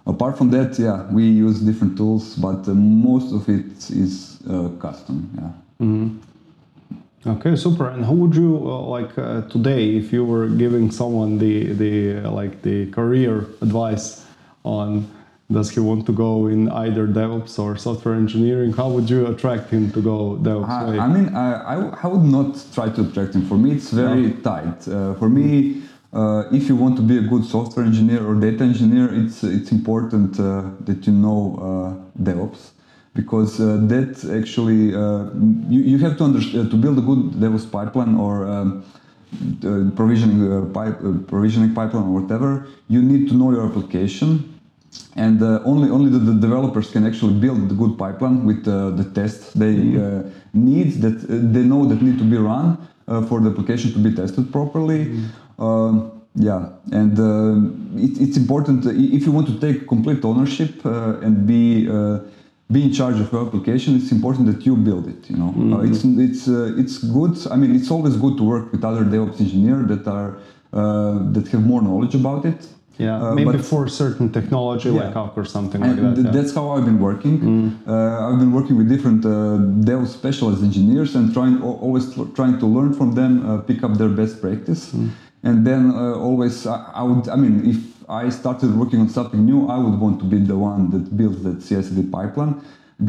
Apart 0.06 0.38
from 0.38 0.50
that, 0.50 0.78
yeah, 0.78 1.10
we 1.10 1.24
use 1.24 1.60
different 1.60 1.96
tools, 1.96 2.36
but 2.36 2.68
uh, 2.68 2.74
most 2.74 3.32
of 3.32 3.48
it 3.48 3.90
is 3.90 4.38
uh, 4.48 4.68
custom. 4.78 5.28
Yeah. 5.36 5.52
Okay, 7.26 7.56
super. 7.56 7.88
And 7.88 8.04
how 8.04 8.12
would 8.12 8.36
you 8.36 8.56
uh, 8.56 8.82
like 8.82 9.18
uh, 9.18 9.42
today, 9.48 9.96
if 9.96 10.12
you 10.12 10.24
were 10.24 10.46
giving 10.46 10.92
someone 10.92 11.38
the 11.38 11.72
the 11.72 12.18
uh, 12.18 12.30
like 12.30 12.62
the 12.62 12.86
career 12.92 13.46
advice 13.60 14.24
on 14.62 15.10
does 15.50 15.70
he 15.70 15.80
want 15.80 16.06
to 16.06 16.12
go 16.12 16.48
in 16.48 16.68
either 16.70 17.06
DevOps 17.06 17.58
or 17.58 17.76
software 17.76 18.14
engineering? 18.14 18.72
How 18.72 18.88
would 18.88 19.08
you 19.08 19.26
attract 19.26 19.70
him 19.70 19.92
to 19.92 20.00
go 20.02 20.36
DevOps 20.42 20.88
way? 20.88 20.98
I, 20.98 21.04
I 21.04 21.08
mean, 21.08 21.34
I, 21.36 21.52
I, 21.74 21.74
I 22.02 22.06
would 22.08 22.24
not 22.24 22.64
try 22.74 22.88
to 22.88 23.02
attract 23.02 23.34
him. 23.34 23.46
For 23.46 23.56
me, 23.56 23.72
it's 23.72 23.90
very 23.90 24.32
tight. 24.42 24.88
Uh, 24.88 25.14
for 25.14 25.28
me, 25.28 25.82
uh, 26.16 26.48
if 26.58 26.68
you 26.68 26.76
want 26.76 26.96
to 26.96 27.02
be 27.02 27.18
a 27.18 27.26
good 27.32 27.44
software 27.44 27.84
engineer 27.84 28.26
or 28.26 28.34
data 28.34 28.62
engineer, 28.64 29.06
it's 29.12 29.44
it's 29.44 29.70
important 29.70 30.40
uh, 30.40 30.62
that 30.88 31.06
you 31.06 31.12
know 31.12 31.40
uh, 31.68 32.22
DevOps 32.26 32.62
because 33.14 33.60
uh, 33.60 33.78
that 33.92 34.12
actually 34.40 34.94
uh, 34.94 35.24
you, 35.68 35.80
you 35.92 35.98
have 35.98 36.16
to 36.18 36.24
understand 36.24 36.70
to 36.70 36.76
build 36.76 36.98
a 36.98 37.04
good 37.10 37.22
DevOps 37.42 37.70
pipeline 37.70 38.14
or 38.14 38.46
um, 38.46 38.84
uh, 39.64 39.90
provisioning 39.96 40.40
uh, 40.52 40.64
pipe, 40.72 40.98
uh, 41.04 41.12
provisioning 41.26 41.74
pipeline 41.74 42.04
or 42.04 42.20
whatever. 42.20 42.66
You 42.88 43.02
need 43.02 43.28
to 43.30 43.34
know 43.34 43.50
your 43.50 43.66
application 43.66 44.30
and 45.16 45.42
uh, 45.42 45.60
only 45.64 45.90
only 45.90 46.10
the, 46.10 46.18
the 46.18 46.34
developers 46.34 46.90
can 46.90 47.06
actually 47.06 47.34
build 47.34 47.68
the 47.68 47.74
good 47.74 47.98
pipeline 47.98 48.44
with 48.44 48.66
uh, 48.68 48.90
the 48.90 49.04
tests 49.04 49.52
they 49.52 49.76
uh, 49.96 50.22
need 50.54 50.88
that 51.02 51.16
uh, 51.24 51.52
they 51.54 51.62
know 51.62 51.84
that 51.86 52.00
need 52.02 52.18
to 52.18 52.24
be 52.24 52.36
run 52.36 52.78
uh, 53.08 53.22
for 53.26 53.40
the 53.40 53.50
application 53.50 53.92
to 53.92 53.98
be 53.98 54.12
tested 54.14 54.50
properly. 54.52 55.02
Um, 55.02 55.45
yeah, 55.58 56.68
and 56.92 57.18
uh, 57.18 58.02
it, 58.06 58.20
it's 58.20 58.36
important 58.36 58.86
uh, 58.86 58.90
if 59.18 59.22
you 59.26 59.32
want 59.32 59.46
to 59.48 59.58
take 59.58 59.86
complete 59.88 60.24
ownership 60.24 60.84
uh, 60.84 61.24
and 61.24 61.46
be 61.46 61.88
uh, 61.88 62.18
be 62.70 62.82
in 62.82 62.92
charge 62.92 63.18
of 63.20 63.30
your 63.32 63.46
application. 63.46 63.96
It's 63.96 64.10
important 64.12 64.46
that 64.52 64.66
you 64.66 64.76
build 64.76 65.06
it. 65.08 65.30
You 65.30 65.36
know, 65.36 65.50
uh, 65.76 65.82
it's 65.88 66.04
it's 66.04 66.48
uh, 66.48 66.74
it's 66.82 66.98
good. 66.98 67.34
I 67.50 67.56
mean, 67.56 67.74
it's 67.74 67.90
always 67.90 68.16
good 68.16 68.36
to 68.38 68.44
work 68.44 68.72
with 68.72 68.82
other 68.84 69.04
DevOps 69.04 69.40
engineers 69.40 69.86
that 69.92 70.06
are 70.18 70.30
uh, 70.72 71.32
that 71.32 71.48
have 71.52 71.64
more 71.64 71.80
knowledge 71.82 72.14
about 72.22 72.44
it. 72.52 72.60
yeah, 72.98 73.22
uh, 73.22 73.34
maybe 73.40 73.58
for 73.72 73.82
certain 74.02 74.28
technology 74.38 74.88
Yeah. 74.90 75.00
like 75.04 75.14
Hawk 75.18 75.32
or 75.40 75.46
something 75.56 75.80
like 75.82 75.90
and 75.90 75.98
that. 76.04 76.14
th- 76.16 76.26
yeah. 76.26 76.36
that's 76.36 76.52
how 76.58 76.64
I've 76.74 76.86
been 76.90 77.00
working. 77.10 77.34
Uh, 77.86 78.26
I've 78.28 78.40
been 78.44 78.52
working 78.58 78.76
with 78.80 78.88
different 78.94 79.22
uh, 79.24 79.32
Dev 79.88 80.00
specialized 80.18 80.62
engineers 80.70 81.10
and 81.16 81.24
trying 81.36 81.56
always 81.86 82.04
tr- 82.14 82.30
trying 82.38 82.56
to 82.62 82.66
learn 82.76 82.90
from 82.98 83.08
them, 83.20 83.32
uh, 83.38 83.48
pick 83.70 83.80
up 83.86 83.92
their 84.00 84.12
best 84.20 84.34
practice, 84.44 84.82
and 85.46 85.56
then 85.68 85.82
uh, 85.92 86.26
always 86.28 86.54
I, 86.66 86.78
I 87.00 87.02
would. 87.08 87.28
I 87.28 87.36
mean, 87.44 87.56
if 87.74 87.78
I 88.22 88.24
started 88.40 88.70
working 88.82 89.00
on 89.04 89.08
something 89.18 89.42
new, 89.50 89.60
I 89.68 89.78
would 89.84 89.98
want 90.04 90.16
to 90.22 90.26
be 90.34 90.38
the 90.52 90.58
one 90.70 90.82
that 90.94 91.04
builds 91.20 91.40
that 91.46 91.56
CI/CD 91.66 92.00
pipeline. 92.18 92.54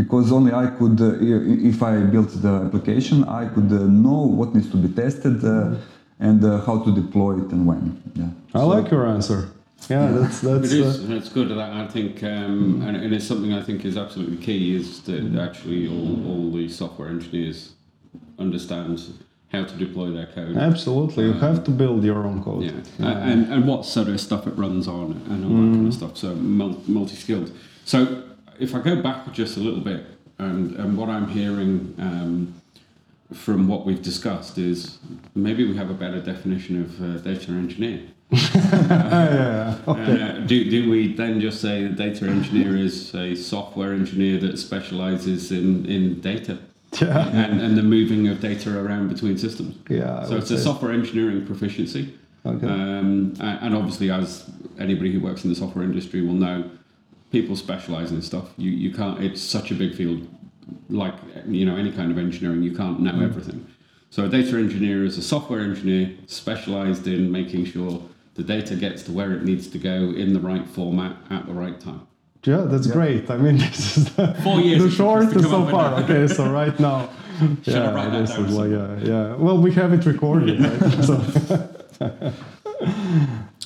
Because 0.02 0.34
only 0.38 0.52
I 0.52 0.68
could, 0.78 0.98
uh, 1.00 1.72
if 1.72 1.78
I 1.82 1.94
built 2.16 2.32
the 2.46 2.54
application, 2.68 3.18
I 3.42 3.44
could 3.54 3.72
uh, 3.72 3.88
know 4.04 4.22
what 4.40 4.54
needs 4.54 4.70
to 4.76 4.78
be 4.86 4.90
tested 5.04 5.38
uh, 5.46 5.76
and 6.28 6.40
uh, 6.44 6.60
how 6.68 6.76
to 6.86 6.90
deploy 7.02 7.34
it 7.44 7.50
and 7.56 7.62
when. 7.70 7.84
Yeah. 8.20 8.30
I 8.54 8.60
So- 8.60 8.68
like 8.68 8.92
your 8.92 9.06
answer. 9.16 9.40
Yeah, 9.90 10.12
that's 10.18 10.42
that's. 10.42 10.72
It 10.74 10.82
uh, 10.84 10.88
is, 10.90 11.04
and 11.04 11.14
it's 11.20 11.30
good 11.38 11.50
that 11.50 11.60
I 11.84 11.86
think, 11.96 12.14
um, 12.24 12.82
and, 12.86 12.98
and 13.04 13.10
it's 13.16 13.28
something 13.32 13.54
I 13.54 13.64
think 13.68 13.86
is 13.86 13.96
absolutely 13.96 14.40
key 14.48 14.76
is 14.80 15.02
that 15.08 15.24
actually 15.48 15.82
all, 15.94 16.14
all 16.30 16.52
the 16.58 16.68
software 16.68 17.10
engineers 17.16 17.60
understand 18.46 19.00
how 19.52 19.64
to 19.64 19.76
deploy 19.76 20.12
their 20.12 20.26
code. 20.28 20.58
Absolutely, 20.58 21.26
you 21.26 21.34
have 21.34 21.64
to 21.64 21.72
build 21.72 22.04
your 22.04 22.26
own 22.26 22.44
code. 22.44 22.64
Yeah, 22.64 22.72
Uh, 23.00 23.18
and, 23.20 23.52
and 23.52 23.68
what 23.68 23.86
sort 23.86 24.10
of 24.10 24.20
stuff 24.20 24.46
it 24.46 24.58
runs 24.58 24.88
on 24.88 25.22
and 25.30 25.46
all 25.46 25.52
that 25.52 25.76
kind 25.76 25.88
of 25.88 25.94
stuff. 25.94 26.18
So 26.18 26.36
multi-skilled. 26.36 27.52
So 27.86 28.24
if 28.60 28.76
I 28.76 28.82
go 28.82 29.02
back 29.02 29.32
just 29.32 29.56
a 29.58 29.60
little 29.62 29.80
bit, 29.80 30.06
and, 30.40 30.76
and 30.76 30.98
what 30.98 31.10
I'm 31.10 31.30
hearing 31.30 31.96
um, 31.98 32.62
from 33.34 33.68
what 33.68 33.86
we've 33.86 34.02
discussed 34.02 34.58
is 34.58 35.00
maybe 35.34 35.66
we 35.68 35.76
have 35.78 35.90
a 35.90 35.94
better 35.94 36.20
definition 36.22 36.82
of 36.82 37.02
uh, 37.02 37.18
data 37.20 37.52
engineer. 37.52 38.02
yeah, 38.32 39.78
okay. 39.88 40.22
Uh, 40.22 40.40
do, 40.46 40.70
do 40.70 40.90
we 40.90 41.14
then 41.14 41.40
just 41.40 41.62
say 41.62 41.84
that 41.84 41.96
data 41.96 42.26
engineer 42.26 42.76
is 42.76 43.16
a 43.16 43.34
software 43.36 43.94
engineer 43.94 44.38
that 44.40 44.58
specializes 44.60 45.52
in, 45.52 45.86
in 45.86 46.20
data 46.20 46.60
yeah, 47.02 47.28
and, 47.28 47.62
and 47.62 47.78
the 47.78 47.84
moving 47.84 48.28
of 48.28 48.40
data 48.40 48.78
around 48.80 49.10
between 49.10 49.38
systems? 49.38 49.76
yeah. 49.90 50.22
I 50.22 50.26
So 50.26 50.38
it's 50.38 50.52
a 50.52 50.58
software 50.58 50.92
engineering 50.92 51.46
proficiency. 51.46 52.14
Okay. 52.46 52.66
Um, 52.66 53.34
and 53.40 53.76
obviously, 53.76 54.10
as 54.10 54.50
anybody 54.80 55.12
who 55.12 55.20
works 55.20 55.44
in 55.44 55.50
the 55.50 55.56
software 55.56 55.84
industry 55.84 56.22
will 56.22 56.34
know, 56.34 56.70
people 57.32 57.56
specialize 57.56 58.12
in 58.12 58.22
stuff. 58.22 58.50
You, 58.58 58.72
you 58.72 58.94
can't, 58.94 59.22
it's 59.22 59.42
such 59.42 59.72
a 59.72 59.76
big 59.76 59.96
field, 59.96 60.28
like, 60.90 61.16
you 61.46 61.66
know, 61.66 61.76
any 61.76 61.92
kind 61.92 62.12
of 62.12 62.18
engineering, 62.18 62.64
you 62.64 62.76
can't 62.76 63.02
know 63.02 63.20
everything. 63.22 63.68
So 64.10 64.26
a 64.26 64.30
data 64.30 64.56
engineer 64.56 65.04
is 65.04 65.18
a 65.18 65.22
software 65.22 65.60
engineer 65.60 66.16
specialized 66.28 67.08
in 67.08 67.32
making 67.32 67.66
sure 67.66 68.02
the 68.36 68.44
data 68.44 68.76
gets 68.76 69.04
to 69.04 69.12
where 69.12 69.34
it 69.34 69.44
needs 69.44 69.68
to 69.68 69.78
go 69.78 70.12
in 70.12 70.34
the 70.34 70.40
right 70.40 70.66
format 70.66 71.18
at 71.30 71.46
the 71.46 71.54
right 71.54 71.80
time. 71.80 72.08
Yeah, 72.48 72.62
that's 72.62 72.88
great. 72.88 73.30
I 73.30 73.36
mean, 73.36 73.58
this 73.66 73.98
is 73.98 74.16
the, 74.16 74.34
Four 74.42 74.62
years 74.62 74.82
the 74.82 74.88
it 74.88 74.92
took 74.96 75.18
us 75.18 75.34
to 75.34 75.40
shortest 75.42 75.50
so 75.50 75.66
far. 75.70 76.02
Okay, 76.04 76.28
so 76.28 76.50
right 76.62 76.80
now, 76.80 77.10
Should 77.40 77.74
yeah, 77.74 77.94
write 77.94 78.12
this 78.12 78.30
down 78.30 78.46
is 78.46 78.56
like, 78.56 78.72
yeah, 78.72 78.98
yeah. 79.00 79.36
Well, 79.36 79.58
we 79.58 79.74
have 79.74 79.92
it 79.92 80.06
recorded, 80.06 80.62
right? 80.62 81.04
So, 81.04 81.16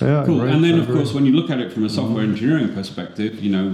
yeah, 0.01 0.23
Cool. 0.25 0.39
great, 0.39 0.53
and 0.53 0.63
then, 0.63 0.79
of 0.79 0.87
great. 0.87 0.95
course, 0.97 1.13
when 1.13 1.27
you 1.27 1.33
look 1.33 1.51
at 1.51 1.59
it 1.59 1.71
from 1.71 1.85
a 1.85 1.89
software 1.89 2.23
engineering 2.23 2.73
perspective, 2.73 3.35
you 3.39 3.51
know, 3.51 3.67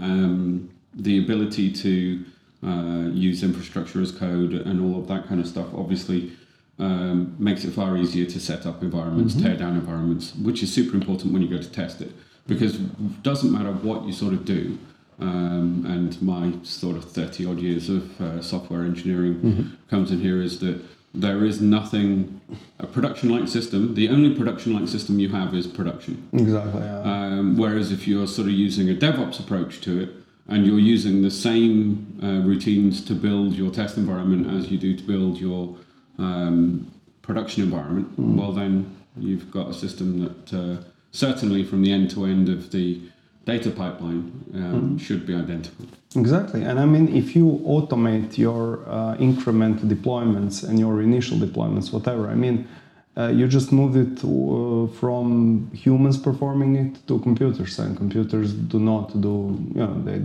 um, 0.00 0.68
the 0.92 1.18
ability 1.24 1.72
to 1.72 2.24
uh, 2.66 3.08
use 3.10 3.42
infrastructure 3.42 4.02
as 4.02 4.12
code 4.12 4.52
and 4.52 4.78
all 4.82 5.00
of 5.00 5.08
that 5.08 5.26
kind 5.26 5.40
of 5.40 5.46
stuff 5.46 5.68
obviously 5.74 6.32
um, 6.80 7.34
makes 7.38 7.64
it 7.64 7.70
far 7.72 7.96
easier 7.96 8.26
to 8.26 8.38
set 8.40 8.66
up 8.66 8.82
environments, 8.82 9.34
tear 9.40 9.56
down 9.56 9.74
environments, 9.74 10.34
which 10.34 10.62
is 10.62 10.72
super 10.72 10.96
important 10.96 11.32
when 11.32 11.40
you 11.40 11.48
go 11.48 11.58
to 11.58 11.70
test 11.70 12.00
it. 12.00 12.12
Because 12.48 12.74
it 12.76 13.22
doesn't 13.22 13.52
matter 13.52 13.70
what 13.70 14.04
you 14.04 14.12
sort 14.12 14.32
of 14.32 14.44
do, 14.44 14.78
um, 15.20 15.84
and 15.86 16.20
my 16.20 16.52
sort 16.62 16.96
of 16.96 17.04
30 17.04 17.46
odd 17.46 17.58
years 17.60 17.88
of 17.88 18.20
uh, 18.20 18.42
software 18.42 18.82
engineering 18.82 19.76
comes 19.90 20.10
in 20.10 20.20
here 20.20 20.42
is 20.42 20.58
that 20.60 20.82
there 21.14 21.44
is 21.44 21.60
nothing, 21.60 22.40
a 22.78 22.86
production 22.86 23.28
like 23.30 23.48
system, 23.48 23.94
the 23.94 24.08
only 24.08 24.34
production 24.34 24.74
like 24.74 24.88
system 24.88 25.18
you 25.18 25.28
have 25.30 25.54
is 25.54 25.66
production. 25.66 26.28
exactly. 26.32 26.82
Yeah. 26.82 27.00
Um, 27.00 27.56
whereas 27.56 27.90
if 27.90 28.06
you're 28.06 28.26
sort 28.26 28.48
of 28.48 28.54
using 28.54 28.90
a 28.90 28.94
DevOps 28.94 29.40
approach 29.40 29.80
to 29.82 30.00
it 30.00 30.10
and 30.46 30.66
you're 30.66 30.78
using 30.78 31.22
the 31.22 31.30
same 31.30 32.18
uh, 32.22 32.46
routines 32.46 33.04
to 33.06 33.14
build 33.14 33.54
your 33.54 33.70
test 33.70 33.96
environment 33.96 34.46
as 34.56 34.70
you 34.70 34.78
do 34.78 34.96
to 34.96 35.02
build 35.02 35.38
your 35.38 35.76
um, 36.18 36.90
production 37.22 37.62
environment, 37.62 38.08
well, 38.16 38.52
then 38.52 38.96
you've 39.16 39.50
got 39.50 39.68
a 39.68 39.74
system 39.74 40.20
that 40.20 40.54
uh, 40.54 40.82
certainly 41.12 41.64
from 41.64 41.82
the 41.82 41.92
end 41.92 42.10
to 42.10 42.24
end 42.24 42.48
of 42.48 42.70
the 42.70 43.00
data 43.44 43.70
pipeline 43.70 44.30
um, 44.54 44.98
should 44.98 45.26
be 45.26 45.34
identical. 45.34 45.86
Exactly. 46.16 46.62
And 46.62 46.78
I 46.78 46.84
mean, 46.84 47.14
if 47.16 47.34
you 47.34 47.62
automate 47.66 48.36
your 48.36 48.80
uh, 48.86 49.16
incremental 49.16 49.86
deployments 49.88 50.68
and 50.68 50.78
your 50.78 51.00
initial 51.00 51.38
deployments, 51.38 51.92
whatever, 51.92 52.28
I 52.28 52.34
mean, 52.34 52.68
uh, 53.16 53.28
you 53.28 53.48
just 53.48 53.72
move 53.72 53.96
it 53.96 54.18
to, 54.20 54.28
uh, 54.28 54.98
from 55.00 55.70
humans 55.74 56.16
performing 56.16 56.76
it 56.76 57.06
to 57.08 57.18
computers, 57.20 57.78
and 57.78 57.96
computers 57.96 58.52
do 58.52 58.78
not 58.78 59.20
do, 59.20 59.58
you 59.74 59.80
know, 59.80 60.02
they 60.04 60.20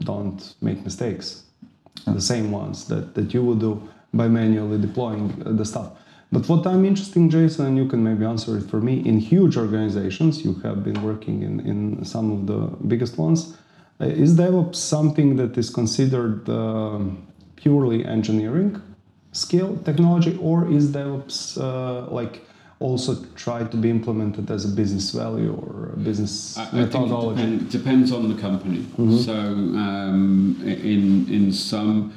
don't 0.00 0.54
make 0.62 0.82
mistakes, 0.82 1.42
the 2.06 2.20
same 2.20 2.50
ones 2.50 2.86
that, 2.86 3.14
that 3.14 3.34
you 3.34 3.42
would 3.44 3.60
do 3.60 3.86
by 4.14 4.28
manually 4.28 4.78
deploying 4.78 5.42
uh, 5.44 5.52
the 5.52 5.64
stuff. 5.64 5.90
But 6.30 6.46
what 6.48 6.66
I'm 6.66 6.84
interested 6.84 7.16
in, 7.16 7.30
Jason, 7.30 7.66
and 7.66 7.76
you 7.76 7.86
can 7.86 8.04
maybe 8.04 8.24
answer 8.24 8.58
it 8.58 8.64
for 8.68 8.80
me, 8.80 8.94
in 9.06 9.18
huge 9.18 9.56
organizations, 9.56 10.44
you 10.44 10.54
have 10.62 10.84
been 10.84 11.02
working 11.02 11.42
in, 11.42 11.60
in 11.60 12.04
some 12.04 12.30
of 12.30 12.46
the 12.46 12.60
biggest 12.86 13.16
ones. 13.16 13.56
Uh, 14.00 14.06
Is 14.06 14.36
DevOps 14.36 14.76
something 14.76 15.36
that 15.36 15.56
is 15.56 15.70
considered 15.70 16.48
um, 16.48 17.26
purely 17.56 18.04
engineering 18.04 18.80
skill, 19.32 19.76
technology, 19.84 20.38
or 20.40 20.70
is 20.70 20.90
DevOps 20.90 21.58
uh, 21.60 22.10
like 22.10 22.44
also 22.80 23.16
try 23.34 23.64
to 23.64 23.76
be 23.76 23.90
implemented 23.90 24.50
as 24.50 24.64
a 24.64 24.68
business 24.68 25.10
value 25.10 25.52
or 25.52 25.90
a 25.94 25.96
business 25.96 26.56
I, 26.56 26.62
I 26.62 26.64
think 26.66 26.74
it 26.74 26.78
methodology? 26.86 27.42
depend, 27.42 27.70
depends 27.70 28.12
on 28.12 28.28
the 28.28 28.40
company. 28.40 28.86
So 29.22 29.34
um, 29.34 30.60
in 30.64 31.26
in 31.32 31.52
some, 31.52 32.12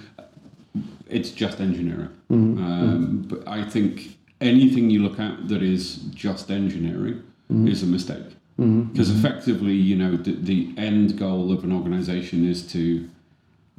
it's 1.12 1.32
just 1.32 1.60
engineering. 1.60 2.10
Mm-hmm. 2.32 2.64
Um, 2.64 3.08
mm-hmm. 3.08 3.28
but 3.28 3.48
I 3.48 3.64
think 3.64 4.18
anything 4.40 4.90
you 4.90 5.04
look 5.04 5.20
at 5.20 5.48
that 5.50 5.62
is 5.62 5.98
just 6.14 6.50
engineering 6.50 7.24
mm-hmm. 7.52 7.68
is 7.68 7.84
a 7.84 7.88
mistake. 7.88 8.36
Because 8.58 9.10
effectively, 9.10 9.74
you 9.74 9.96
know, 9.96 10.16
the, 10.18 10.34
the 10.34 10.74
end 10.78 11.18
goal 11.18 11.52
of 11.52 11.64
an 11.64 11.72
organization 11.72 12.48
is 12.48 12.68
to 12.74 13.10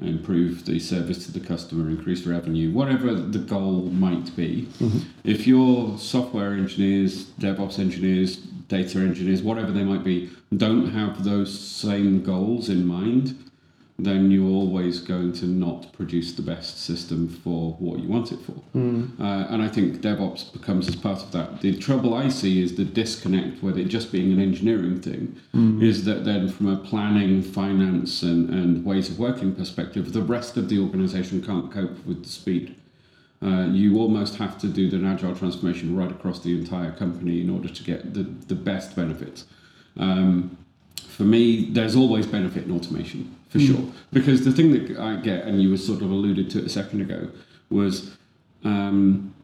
improve 0.01 0.64
the 0.64 0.81
service 0.81 1.25
to 1.27 1.33
the 1.33 1.38
customer, 1.38 1.88
increase 1.88 2.27
revenue, 2.27 2.73
whatever 2.73 3.14
the 3.14 3.38
goal 3.38 3.83
might 3.83 4.35
be. 4.35 4.68
If 5.23 5.47
your 5.47 5.99
software 5.99 6.53
engineers, 6.55 7.27
DevOps 7.38 7.79
engineers, 7.79 8.37
data 8.37 8.99
engineers, 8.99 9.42
whatever 9.42 9.71
they 9.71 9.85
might 9.85 10.03
be, 10.03 10.31
don't 10.57 10.90
have 10.90 11.23
those 11.23 11.57
same 11.57 12.23
goals 12.23 12.68
in 12.68 12.85
mind, 12.87 13.38
then 13.98 14.31
you're 14.31 14.50
always 14.50 15.00
going 15.00 15.33
to 15.33 15.46
not 15.46 15.92
produce 15.92 16.33
the 16.33 16.42
best 16.42 16.83
system 16.83 17.28
for 17.28 17.74
what 17.74 18.00
you 18.00 18.09
want 18.09 18.33
it 18.33 18.40
for. 18.40 18.55
Uh, 19.20 19.46
and 19.50 19.62
I 19.62 19.68
think 19.68 20.00
DevOps 20.00 20.52
becomes 20.52 20.88
as 20.88 20.96
part 20.96 21.22
of 21.22 21.31
that. 21.33 21.61
The 21.61 21.76
trouble 21.78 22.14
I 22.14 22.28
see 22.28 22.62
is 22.62 22.74
the 22.76 22.85
disconnect 22.85 23.62
with 23.62 23.78
it 23.78 23.85
just 23.85 24.11
being 24.11 24.33
an 24.33 24.40
engineering 24.40 25.00
thing, 25.00 25.37
is 25.83 26.05
that 26.05 26.24
then 26.24 26.48
from 26.48 26.68
a 26.68 26.76
planning, 26.76 27.42
finance, 27.42 28.22
and, 28.22 28.50
and 28.50 28.85
ways 28.85 29.09
of 29.11 29.18
working 29.18 29.55
perspective, 29.55 30.12
the 30.12 30.22
rest 30.22 30.57
of 30.57 30.68
the 30.68 30.78
organization 30.78 31.42
can't 31.42 31.70
cope 31.70 32.05
with 32.05 32.24
the 32.24 32.28
speed. 32.31 32.74
Uh, 33.44 33.66
you 33.66 33.98
almost 33.98 34.37
have 34.37 34.57
to 34.57 34.68
do 34.68 34.88
the 34.88 35.05
agile 35.07 35.35
transformation 35.35 35.96
right 35.96 36.11
across 36.11 36.40
the 36.40 36.57
entire 36.59 36.92
company 36.92 37.40
in 37.40 37.50
order 37.50 37.68
to 37.68 37.83
get 37.83 38.14
the, 38.14 38.22
the 38.22 38.55
best 38.55 38.94
benefits. 38.96 39.46
Um, 39.98 40.57
for 41.09 41.24
me, 41.24 41.68
there's 41.70 41.96
always 41.96 42.26
benefit 42.26 42.64
in 42.64 42.70
automation, 42.70 43.37
for 43.53 43.59
hmm. 43.59 43.67
sure. 43.67 43.93
Because 44.12 44.45
the 44.45 44.53
thing 44.53 44.73
that 44.73 44.99
I 44.99 45.17
get, 45.17 45.45
and 45.45 45.62
you 45.62 45.71
were 45.71 45.77
sort 45.77 46.03
of 46.03 46.11
alluded 46.11 46.51
to 46.51 46.59
it 46.59 46.65
a 46.65 46.69
second 46.69 47.03
ago, 47.03 47.29
was 47.71 48.17
um, 48.65 49.35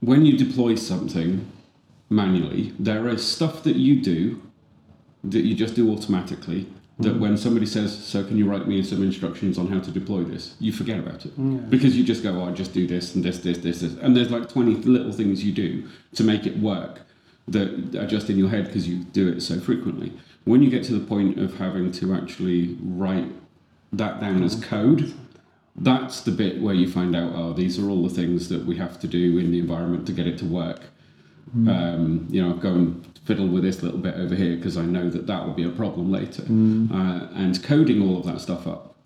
when 0.00 0.24
you 0.24 0.38
deploy 0.38 0.76
something 0.76 1.50
manually, 2.08 2.72
there 2.78 3.08
is 3.08 3.26
stuff 3.26 3.64
that 3.64 3.76
you 3.76 4.00
do 4.00 4.40
that 5.24 5.40
you 5.40 5.54
just 5.54 5.74
do 5.74 5.92
automatically. 5.92 6.66
That 6.98 7.14
hmm. 7.14 7.20
when 7.20 7.36
somebody 7.36 7.66
says, 7.66 7.94
"So 7.94 8.24
can 8.24 8.38
you 8.38 8.48
write 8.48 8.66
me 8.66 8.82
some 8.82 9.02
instructions 9.02 9.58
on 9.58 9.66
how 9.66 9.80
to 9.80 9.90
deploy 9.90 10.22
this?" 10.24 10.54
you 10.58 10.72
forget 10.72 10.98
about 10.98 11.26
it 11.26 11.32
hmm, 11.32 11.58
because 11.68 11.94
you 11.94 12.02
just 12.02 12.22
go, 12.22 12.40
"Oh, 12.40 12.48
I 12.48 12.52
just 12.52 12.72
do 12.72 12.86
this 12.86 13.14
and 13.14 13.22
this, 13.22 13.40
this, 13.40 13.58
this, 13.58 13.80
this," 13.80 13.96
and 14.00 14.16
there's 14.16 14.30
like 14.30 14.48
20 14.48 14.76
little 14.76 15.12
things 15.12 15.44
you 15.44 15.52
do 15.52 15.86
to 16.14 16.24
make 16.24 16.46
it 16.46 16.56
work 16.58 17.00
that 17.48 17.94
are 17.94 18.06
just 18.06 18.28
in 18.28 18.38
your 18.38 18.48
head 18.48 18.66
because 18.66 18.88
you 18.88 18.98
do 19.04 19.28
it 19.28 19.40
so 19.40 19.60
frequently. 19.60 20.12
When 20.44 20.62
you 20.62 20.70
get 20.70 20.84
to 20.84 20.92
the 20.92 21.04
point 21.04 21.38
of 21.38 21.58
having 21.58 21.92
to 21.92 22.14
actually 22.14 22.76
write 22.82 23.32
that 23.92 24.20
down 24.20 24.42
as 24.42 24.62
code, 24.64 25.14
that's 25.76 26.20
the 26.20 26.30
bit 26.30 26.60
where 26.60 26.74
you 26.74 26.90
find 26.90 27.14
out, 27.14 27.32
oh, 27.34 27.52
these 27.52 27.78
are 27.78 27.88
all 27.88 28.02
the 28.02 28.14
things 28.14 28.48
that 28.48 28.64
we 28.64 28.76
have 28.76 28.98
to 29.00 29.06
do 29.06 29.38
in 29.38 29.50
the 29.50 29.58
environment 29.58 30.06
to 30.06 30.12
get 30.12 30.26
it 30.26 30.38
to 30.38 30.44
work. 30.44 30.80
Um, 31.68 32.26
you 32.30 32.42
know, 32.42 32.54
go 32.54 32.72
and 32.72 33.18
fiddle 33.24 33.46
with 33.48 33.62
this 33.62 33.82
little 33.82 33.98
bit 33.98 34.14
over 34.14 34.34
here 34.34 34.56
because 34.56 34.76
I 34.76 34.84
know 34.84 35.08
that 35.10 35.26
that 35.26 35.46
will 35.46 35.54
be 35.54 35.64
a 35.64 35.70
problem 35.70 36.10
later. 36.10 36.42
Uh, 36.92 37.28
and 37.34 37.62
coding 37.62 38.02
all 38.02 38.18
of 38.18 38.26
that 38.26 38.40
stuff 38.40 38.66
up 38.66 38.96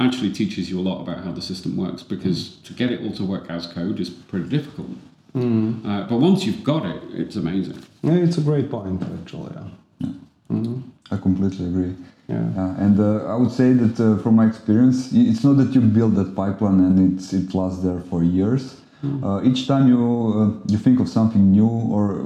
actually 0.00 0.32
teaches 0.32 0.70
you 0.70 0.78
a 0.78 0.82
lot 0.82 1.00
about 1.00 1.24
how 1.24 1.32
the 1.32 1.42
system 1.42 1.76
works 1.76 2.02
because 2.02 2.56
to 2.58 2.72
get 2.72 2.92
it 2.92 3.00
all 3.02 3.12
to 3.12 3.24
work 3.24 3.50
as 3.50 3.66
code 3.66 3.98
is 3.98 4.10
pretty 4.10 4.48
difficult. 4.48 4.90
Uh, 5.34 6.06
but 6.08 6.18
once 6.18 6.44
you've 6.44 6.64
got 6.64 6.84
it, 6.86 7.02
it's 7.12 7.36
amazing. 7.36 7.82
Yeah, 8.02 8.14
it's 8.14 8.38
a 8.38 8.40
great 8.40 8.70
point, 8.70 9.02
actually. 9.20 9.52
Yeah. 10.00 10.74
I 11.10 11.16
completely 11.16 11.66
agree. 11.66 11.94
Yeah. 12.28 12.50
Uh, 12.56 12.74
and 12.84 13.00
uh, 13.00 13.24
I 13.26 13.36
would 13.36 13.50
say 13.50 13.72
that 13.72 13.98
uh, 14.00 14.22
from 14.22 14.36
my 14.36 14.46
experience, 14.46 15.10
it's 15.12 15.44
not 15.44 15.56
that 15.58 15.74
you 15.74 15.80
build 15.80 16.14
that 16.16 16.34
pipeline 16.34 16.80
and 16.80 17.18
it's, 17.18 17.32
it 17.32 17.54
lasts 17.54 17.82
there 17.82 18.00
for 18.00 18.22
years. 18.22 18.80
Uh, 19.04 19.40
each 19.44 19.68
time 19.68 19.86
you 19.86 20.02
uh, 20.34 20.72
you 20.72 20.76
think 20.76 20.98
of 20.98 21.08
something 21.08 21.52
new, 21.52 21.68
or 21.68 22.24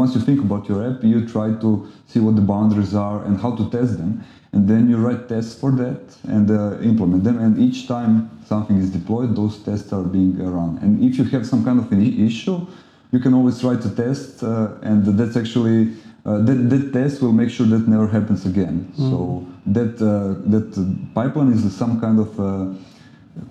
once 0.00 0.14
you 0.16 0.20
think 0.20 0.40
about 0.40 0.68
your 0.68 0.84
app, 0.88 1.04
you 1.04 1.24
try 1.26 1.48
to 1.60 1.86
see 2.08 2.18
what 2.18 2.34
the 2.34 2.42
boundaries 2.42 2.94
are 2.94 3.24
and 3.24 3.38
how 3.40 3.54
to 3.54 3.70
test 3.70 3.96
them, 3.96 4.24
and 4.52 4.66
then 4.68 4.90
you 4.90 4.96
write 4.96 5.28
tests 5.28 5.54
for 5.54 5.70
that 5.70 6.02
and 6.24 6.50
uh, 6.50 6.80
implement 6.80 7.22
them. 7.22 7.38
And 7.38 7.58
each 7.58 7.86
time 7.86 8.28
something 8.44 8.76
is 8.76 8.90
deployed, 8.90 9.36
those 9.36 9.58
tests 9.58 9.92
are 9.92 10.02
being 10.02 10.36
run. 10.38 10.78
And 10.82 11.02
if 11.04 11.16
you 11.16 11.24
have 11.24 11.46
some 11.46 11.64
kind 11.64 11.78
of 11.78 11.92
an 11.92 12.02
issue, 12.02 12.66
you 13.12 13.20
can 13.20 13.32
always 13.32 13.62
write 13.62 13.84
a 13.84 13.90
test, 13.90 14.42
uh, 14.42 14.72
and 14.82 15.06
that's 15.18 15.36
actually 15.36 15.94
uh, 16.26 16.38
that, 16.38 16.58
that 16.70 16.92
test 16.92 17.22
will 17.22 17.32
make 17.32 17.50
sure 17.50 17.66
that 17.66 17.86
never 17.86 18.08
happens 18.08 18.46
again. 18.46 18.92
So 18.96 19.46
that 19.66 19.94
uh, 20.02 20.42
that 20.50 20.68
pipeline 21.14 21.52
is 21.52 21.62
some 21.76 22.00
kind 22.00 22.18
of 22.18 22.40
uh, 22.40 22.74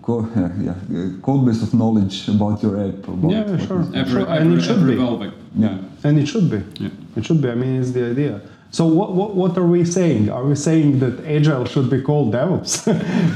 co- 0.02 0.28
yeah, 0.36 0.50
yeah, 0.62 0.72
uh, 1.00 1.10
code 1.22 1.46
base 1.46 1.62
of 1.64 1.74
knowledge 1.74 2.28
about 2.28 2.62
your 2.64 2.76
app. 2.88 3.08
About 3.08 3.32
Yeah, 3.32 3.44
what 3.52 3.62
sure. 3.68 3.82
is- 3.82 3.94
Ever, 3.94 4.10
Sure, 4.10 4.22
ever, 4.22 4.32
and 4.42 4.54
it 4.58 4.62
should 4.62 4.78
ever 4.78 4.88
be. 4.88 4.94
evolving. 4.94 5.32
Yeah. 5.58 5.78
And 6.04 6.20
it 6.20 6.28
should 6.28 6.50
be. 6.50 6.62
Yeah. 6.80 6.90
It 7.18 7.26
should 7.26 7.42
be. 7.42 7.50
I 7.50 7.56
mean, 7.56 7.80
it's 7.82 7.92
the 7.92 8.06
idea. 8.12 8.42
So 8.72 8.86
what, 8.86 9.16
what, 9.16 9.36
what 9.36 9.58
are 9.58 9.66
we 9.66 9.84
saying? 9.84 10.30
Are 10.30 10.44
we 10.46 10.54
saying 10.56 11.00
that 11.00 11.26
agile 11.26 11.66
should 11.66 11.90
be 11.90 12.02
called 12.02 12.34
DevOps? 12.34 12.86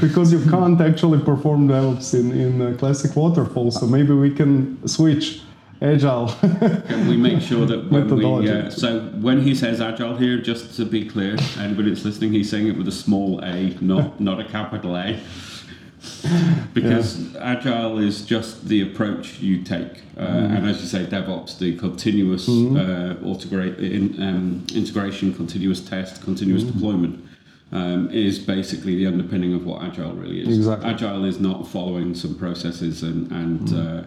because 0.00 0.32
you 0.32 0.40
can't 0.48 0.80
actually 0.80 1.18
perform 1.18 1.66
DevOps 1.68 2.14
in, 2.14 2.30
in 2.32 2.62
uh, 2.62 2.76
classic 2.78 3.16
waterfall. 3.16 3.72
So 3.72 3.86
maybe 3.86 4.12
we 4.14 4.30
can 4.30 4.86
switch 4.86 5.42
agile. 5.82 6.28
Can 6.88 7.08
we 7.08 7.16
make 7.16 7.42
sure 7.42 7.66
that 7.66 7.90
when 7.90 8.04
we 8.08 8.14
Methodology. 8.14 8.50
uh, 8.50 8.70
so 8.70 9.00
when 9.20 9.42
he 9.42 9.56
says 9.56 9.80
agile 9.80 10.16
here, 10.16 10.38
just 10.40 10.76
to 10.76 10.84
be 10.86 11.04
clear, 11.04 11.36
anybody 11.58 11.90
that's 11.90 12.04
listening, 12.04 12.32
he's 12.32 12.48
saying 12.48 12.68
it 12.68 12.78
with 12.78 12.86
a 12.86 12.92
small 12.92 13.40
a, 13.44 13.76
not 13.80 14.20
not 14.20 14.38
a 14.40 14.44
capital 14.44 14.96
A, 14.96 15.18
because 16.74 17.34
agile 17.36 17.98
is 17.98 18.24
just 18.24 18.68
the 18.68 18.82
approach 18.82 19.40
you 19.40 19.62
take, 19.62 20.02
uh, 20.18 20.22
and 20.22 20.66
as 20.66 20.80
you 20.80 20.86
say, 20.86 21.06
DevOps, 21.06 21.58
the 21.58 21.76
continuous 21.76 22.48
uh, 22.48 23.16
integrate, 23.24 23.78
in, 23.78 24.22
um, 24.22 24.66
integration, 24.74 25.34
continuous 25.34 25.80
test, 25.80 26.22
continuous 26.22 26.62
deployment. 26.62 27.24
Um, 27.72 28.08
is 28.10 28.38
basically 28.38 28.94
the 28.94 29.06
underpinning 29.08 29.52
of 29.52 29.66
what 29.66 29.82
agile 29.82 30.12
really 30.12 30.42
is. 30.42 30.58
Exactly. 30.58 30.88
Agile 30.88 31.24
is 31.24 31.40
not 31.40 31.66
following 31.66 32.14
some 32.14 32.36
processes 32.36 33.02
and, 33.02 33.28
and 33.32 33.74
uh, 33.74 34.04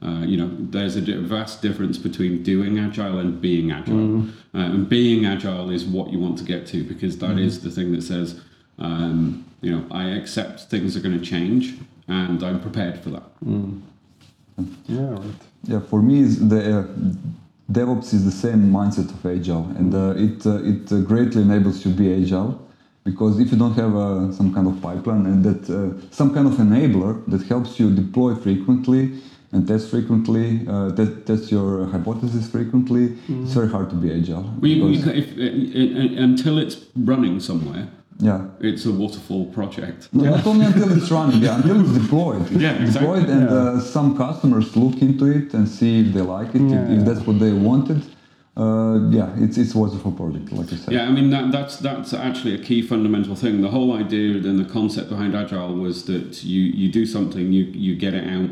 uh, 0.00 0.20
you 0.24 0.36
know, 0.36 0.48
there's 0.60 0.94
a 0.96 1.00
vast 1.00 1.60
difference 1.60 1.98
between 1.98 2.42
doing 2.44 2.78
agile 2.78 3.18
and 3.18 3.40
being 3.40 3.72
agile. 3.72 4.20
Uh, 4.54 4.58
and 4.58 4.88
being 4.88 5.26
agile 5.26 5.70
is 5.70 5.84
what 5.84 6.12
you 6.12 6.18
want 6.20 6.38
to 6.38 6.44
get 6.44 6.66
to 6.68 6.84
because 6.84 7.18
that 7.18 7.36
is 7.38 7.62
the 7.62 7.70
thing 7.70 7.92
that 7.92 8.02
says, 8.02 8.40
um, 8.78 9.44
you 9.60 9.70
know, 9.72 9.84
I 9.90 10.04
accept 10.10 10.60
things 10.70 10.96
are 10.96 11.00
going 11.00 11.18
to 11.18 11.24
change 11.24 11.74
and 12.08 12.42
I'm 12.42 12.60
prepared 12.60 12.98
for 13.02 13.10
that. 13.10 13.22
yeah, 14.86 15.10
right. 15.10 15.22
Yeah, 15.64 15.80
for 15.80 16.00
me, 16.02 16.20
is 16.20 16.48
the 16.48 16.78
uh, 16.80 16.84
DevOps 17.70 18.14
is 18.14 18.24
the 18.24 18.30
same 18.46 18.70
mindset 18.70 19.10
of 19.10 19.26
agile, 19.26 19.66
and 19.76 19.94
uh, 19.94 20.14
it 20.16 20.46
uh, 20.46 20.62
it 20.72 20.90
uh, 20.92 21.00
greatly 21.00 21.42
enables 21.42 21.84
you 21.84 21.92
to 21.92 21.96
be 21.98 22.12
agile. 22.22 22.52
Because 23.04 23.38
if 23.40 23.50
you 23.52 23.58
don't 23.58 23.74
have 23.74 23.94
uh, 23.96 24.32
some 24.32 24.52
kind 24.54 24.66
of 24.66 24.80
pipeline 24.82 25.24
and 25.26 25.44
that 25.44 25.62
uh, 25.70 25.98
some 26.10 26.32
kind 26.34 26.46
of 26.46 26.54
enabler 26.54 27.24
that 27.26 27.42
helps 27.46 27.78
you 27.80 27.94
deploy 27.94 28.34
frequently 28.34 29.02
and 29.52 29.66
test 29.66 29.90
frequently, 29.90 30.66
uh, 30.68 30.90
te- 30.94 31.14
test 31.24 31.50
your 31.50 31.86
hypothesis 31.86 32.50
frequently, 32.50 33.16
it's 33.28 33.54
very 33.54 33.68
hard 33.68 33.88
to 33.88 33.96
be 33.96 34.12
agile. 34.12 34.44
We, 34.60 34.82
we, 34.82 34.96
Because- 34.98 35.14
if, 35.14 35.28
until 36.18 36.58
it's 36.58 36.76
running 36.96 37.40
somewhere, 37.40 37.88
yeah, 38.20 38.46
it's 38.60 38.84
a 38.86 38.92
waterfall 38.92 39.46
project. 39.46 40.08
No, 40.12 40.24
Not 40.24 40.46
only 40.46 40.66
until 40.66 40.90
it's 40.96 41.10
running, 41.10 41.40
yeah, 41.40 41.56
until 41.56 41.80
it's 41.80 41.92
deployed. 42.02 42.50
Yeah, 42.64 42.72
exactly. 42.82 43.20
Deployed, 43.20 43.28
and 43.30 43.42
Yeah. 43.42 43.56
uh, 43.56 43.80
some 43.80 44.16
customers 44.16 44.76
look 44.76 45.00
into 45.00 45.26
it 45.26 45.54
and 45.54 45.68
see 45.68 46.00
if 46.00 46.14
they 46.14 46.20
like 46.22 46.54
it, 46.54 46.62
Yeah, 46.62 46.84
if, 46.90 46.98
if 46.98 47.04
that's 47.06 47.26
what 47.26 47.38
they 47.38 47.52
wanted. 47.52 48.02
Uh, 48.56 49.08
yeah, 49.10 49.30
it's 49.38 49.56
it's 49.56 49.72
a 49.76 49.78
wonderful 49.78 50.10
project, 50.10 50.50
like 50.50 50.68
you 50.72 50.78
said. 50.78 50.92
Yeah, 50.92 51.06
I 51.06 51.12
mean 51.12 51.30
that, 51.30 51.52
that's 51.52 51.76
that's 51.76 52.12
actually 52.12 52.54
a 52.56 52.58
key 52.68 52.82
fundamental 52.82 53.36
thing. 53.36 53.60
The 53.62 53.70
whole 53.70 53.92
idea 53.92 54.34
and 54.48 54.58
the 54.58 54.64
concept 54.64 55.10
behind 55.10 55.36
agile 55.36 55.76
was 55.76 56.06
that 56.06 56.42
you 56.42 56.62
you 56.62 56.90
do 56.90 57.06
something, 57.06 57.52
you 57.52 57.64
you 57.86 57.94
get 57.94 58.14
it 58.14 58.26
out, 58.36 58.50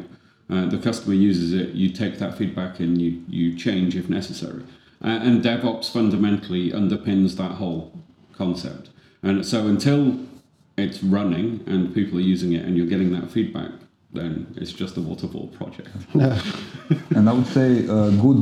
uh, 0.49 0.67
the 0.71 0.79
customer 0.79 1.15
uses 1.17 1.53
it, 1.53 1.71
you 1.75 1.89
take 1.91 2.21
that 2.21 2.39
feedback 2.39 2.79
and 2.79 3.03
you 3.03 3.21
you 3.29 3.57
change 3.57 3.97
if 3.97 4.09
necessary. 4.09 4.63
Uh, 5.05 5.09
and 5.27 5.43
DevOps 5.43 5.91
fundamentally 5.91 6.71
underpins 6.71 7.37
that 7.37 7.53
whole 7.61 7.91
concept. 8.33 8.91
And 9.27 9.45
so 9.45 9.67
until 9.67 10.21
it's 10.79 11.03
running 11.03 11.65
and 11.67 11.93
people 11.93 12.19
are 12.19 12.29
using 12.35 12.53
it 12.53 12.65
and 12.65 12.77
you're 12.77 12.87
getting 12.87 13.11
that 13.19 13.29
feedback, 13.29 13.73
then 14.13 14.47
it's 14.57 14.73
just 14.73 14.97
a 14.97 15.01
waterfall 15.01 15.49
project. 15.49 15.89
Yeah. 16.15 16.41
And 17.17 17.29
I 17.29 17.33
would 17.33 17.49
say 17.49 17.81
a 17.81 18.11
good 18.25 18.39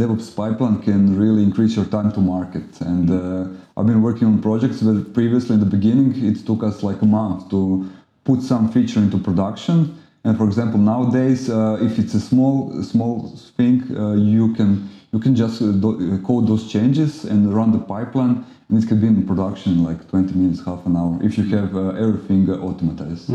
DevOps, 0.00 0.36
pipeline 0.36 0.82
can 0.82 1.18
really 1.18 1.42
increase 1.42 1.74
your 1.76 1.86
time 1.86 2.12
to 2.12 2.20
market. 2.20 2.80
And 2.82 3.06
uh, 3.10 3.48
I've 3.76 3.86
been 3.86 4.02
working 4.02 4.28
on 4.28 4.42
projects 4.42 4.82
where 4.82 5.00
previously 5.00 5.54
in 5.54 5.60
the 5.60 5.72
beginning 5.78 6.10
it 6.28 6.44
took 6.44 6.62
us 6.62 6.82
like 6.82 7.00
a 7.00 7.06
month 7.06 7.48
to 7.50 7.90
put 8.24 8.42
some 8.42 8.70
feature 8.70 9.00
into 9.00 9.16
production. 9.16 9.98
And 10.24 10.36
for 10.36 10.44
example, 10.44 10.78
nowadays, 10.78 11.48
uh, 11.48 11.78
if 11.80 11.98
it's 11.98 12.14
a 12.14 12.20
small 12.20 12.82
small 12.82 13.14
thing, 13.56 13.76
uh, 13.96 14.12
you 14.12 14.54
can 14.54 14.90
you 15.12 15.18
can 15.18 15.34
just 15.34 15.60
uh, 15.60 15.72
do, 15.72 15.90
uh, 16.14 16.26
code 16.26 16.46
those 16.46 16.70
changes 16.70 17.24
and 17.24 17.52
run 17.52 17.72
the 17.72 17.78
pipeline, 17.78 18.44
and 18.72 18.82
it 18.82 18.86
can 18.88 18.98
be 19.00 19.06
in 19.06 19.26
production 19.26 19.72
in 19.72 19.84
like 19.84 20.08
20 20.08 20.34
minutes, 20.34 20.64
half 20.64 20.86
an 20.86 20.96
hour, 20.96 21.18
if 21.22 21.36
you 21.36 21.44
have 21.56 21.76
uh, 21.76 21.90
everything 21.90 22.48
uh, 22.48 22.54
automatized. 22.56 23.26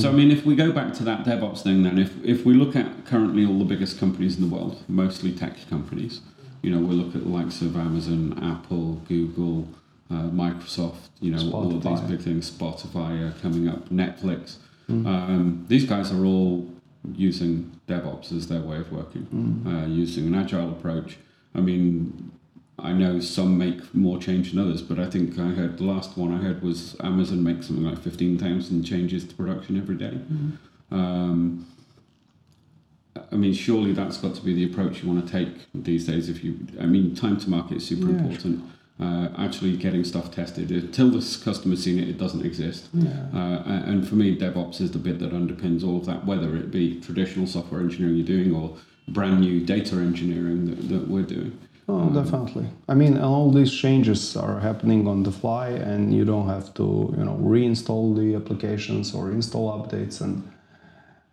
So 0.00 0.08
I 0.08 0.12
mean, 0.12 0.30
if 0.30 0.46
we 0.46 0.56
go 0.56 0.72
back 0.72 0.94
to 0.94 1.04
that 1.04 1.24
DevOps 1.24 1.62
thing, 1.62 1.82
then 1.82 1.98
if 1.98 2.12
if 2.24 2.46
we 2.46 2.54
look 2.54 2.74
at 2.74 3.04
currently 3.04 3.44
all 3.44 3.58
the 3.58 3.66
biggest 3.66 3.98
companies 4.00 4.36
in 4.36 4.48
the 4.48 4.54
world, 4.54 4.82
mostly 4.88 5.32
tech 5.32 5.56
companies, 5.68 6.22
you 6.62 6.70
know, 6.70 6.78
we 6.78 6.94
look 6.94 7.14
at 7.14 7.22
the 7.22 7.28
likes 7.28 7.60
of 7.60 7.76
Amazon, 7.76 8.38
Apple, 8.42 8.94
Google, 9.06 9.68
uh, 10.10 10.30
Microsoft, 10.42 11.10
you 11.20 11.32
know, 11.32 11.50
all 11.52 11.76
of 11.76 11.82
these 11.82 12.00
big 12.00 12.20
things, 12.20 12.50
Spotify 12.50 13.28
are 13.28 13.34
coming 13.42 13.68
up, 13.68 13.90
Netflix. 13.90 14.56
Um, 14.88 15.66
these 15.68 15.84
guys 15.84 16.12
are 16.12 16.24
all 16.24 16.66
using 17.14 17.78
DevOps 17.88 18.32
as 18.32 18.48
their 18.48 18.60
way 18.62 18.78
of 18.78 18.90
working, 18.90 19.26
uh, 19.66 19.86
using 19.86 20.26
an 20.28 20.34
agile 20.34 20.70
approach. 20.70 21.18
I 21.54 21.60
mean, 21.60 22.32
I 22.78 22.92
know 22.92 23.20
some 23.20 23.56
make 23.56 23.94
more 23.94 24.18
change 24.18 24.50
than 24.50 24.60
others, 24.60 24.82
but 24.82 24.98
I 24.98 25.08
think 25.08 25.38
I 25.38 25.48
heard 25.48 25.78
the 25.78 25.84
last 25.84 26.16
one 26.18 26.32
I 26.32 26.38
heard 26.38 26.62
was 26.62 26.94
Amazon 27.00 27.42
makes 27.42 27.68
something 27.68 27.84
like 27.84 27.98
15,000 27.98 28.84
changes 28.84 29.24
to 29.24 29.34
production 29.34 29.78
every 29.78 29.96
day. 29.96 30.18
Um, 30.90 31.66
I 33.32 33.36
mean, 33.36 33.54
surely 33.54 33.92
that's 33.92 34.18
got 34.18 34.34
to 34.34 34.42
be 34.42 34.52
the 34.52 34.70
approach 34.70 35.02
you 35.02 35.08
want 35.08 35.26
to 35.26 35.32
take 35.32 35.66
these 35.74 36.06
days. 36.06 36.28
If 36.28 36.44
you, 36.44 36.66
I 36.78 36.84
mean, 36.86 37.14
time 37.14 37.38
to 37.38 37.50
market 37.50 37.78
is 37.78 37.86
super 37.86 38.10
Yeah, 38.10 38.18
important. 38.18 38.64
Uh, 39.00 39.28
actually, 39.38 39.76
getting 39.76 40.04
stuff 40.04 40.34
tested 40.34 40.70
until 40.70 41.10
this 41.10 41.36
customer's 41.36 41.82
seen 41.82 41.98
it, 41.98 42.08
it 42.08 42.18
doesn't 42.18 42.44
exist. 42.44 42.88
Yeah. 42.92 43.10
Uh, 43.34 43.62
and 43.66 44.06
for 44.06 44.14
me, 44.14 44.36
DevOps 44.36 44.80
is 44.80 44.90
the 44.90 44.98
bit 44.98 45.18
that 45.18 45.32
underpins 45.32 45.82
all 45.82 45.98
of 45.98 46.06
that, 46.06 46.24
whether 46.24 46.56
it 46.56 46.70
be 46.70 47.00
traditional 47.00 47.46
software 47.46 47.80
engineering 47.80 48.16
you're 48.16 48.26
doing 48.26 48.54
or 48.54 48.76
brand 49.08 49.40
new 49.40 49.60
data 49.60 49.96
engineering 49.96 50.66
that, 50.66 50.88
that 50.88 51.08
we're 51.08 51.22
doing. 51.22 51.58
Oh, 51.88 52.10
definitely. 52.10 52.66
I 52.88 52.94
mean, 52.94 53.16
all 53.18 53.50
these 53.52 53.72
changes 53.72 54.36
are 54.36 54.58
happening 54.58 55.06
on 55.06 55.22
the 55.22 55.30
fly, 55.30 55.68
and 55.68 56.12
you 56.12 56.24
don't 56.24 56.48
have 56.48 56.74
to, 56.74 57.14
you 57.16 57.24
know, 57.24 57.38
reinstall 57.40 58.16
the 58.16 58.34
applications 58.34 59.14
or 59.14 59.30
install 59.30 59.70
updates 59.78 60.20
and 60.20 60.42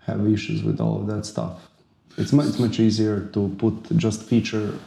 have 0.05 0.27
issues 0.27 0.63
with 0.63 0.79
all 0.79 1.01
of 1.01 1.07
that 1.07 1.25
stuff. 1.25 1.69
It's 2.17 2.31
much, 2.31 2.47
it's 2.49 2.59
much 2.59 2.79
easier 2.79 3.21
to 3.33 3.49
put 3.57 3.97
just 3.97 4.21
feature 4.23 4.77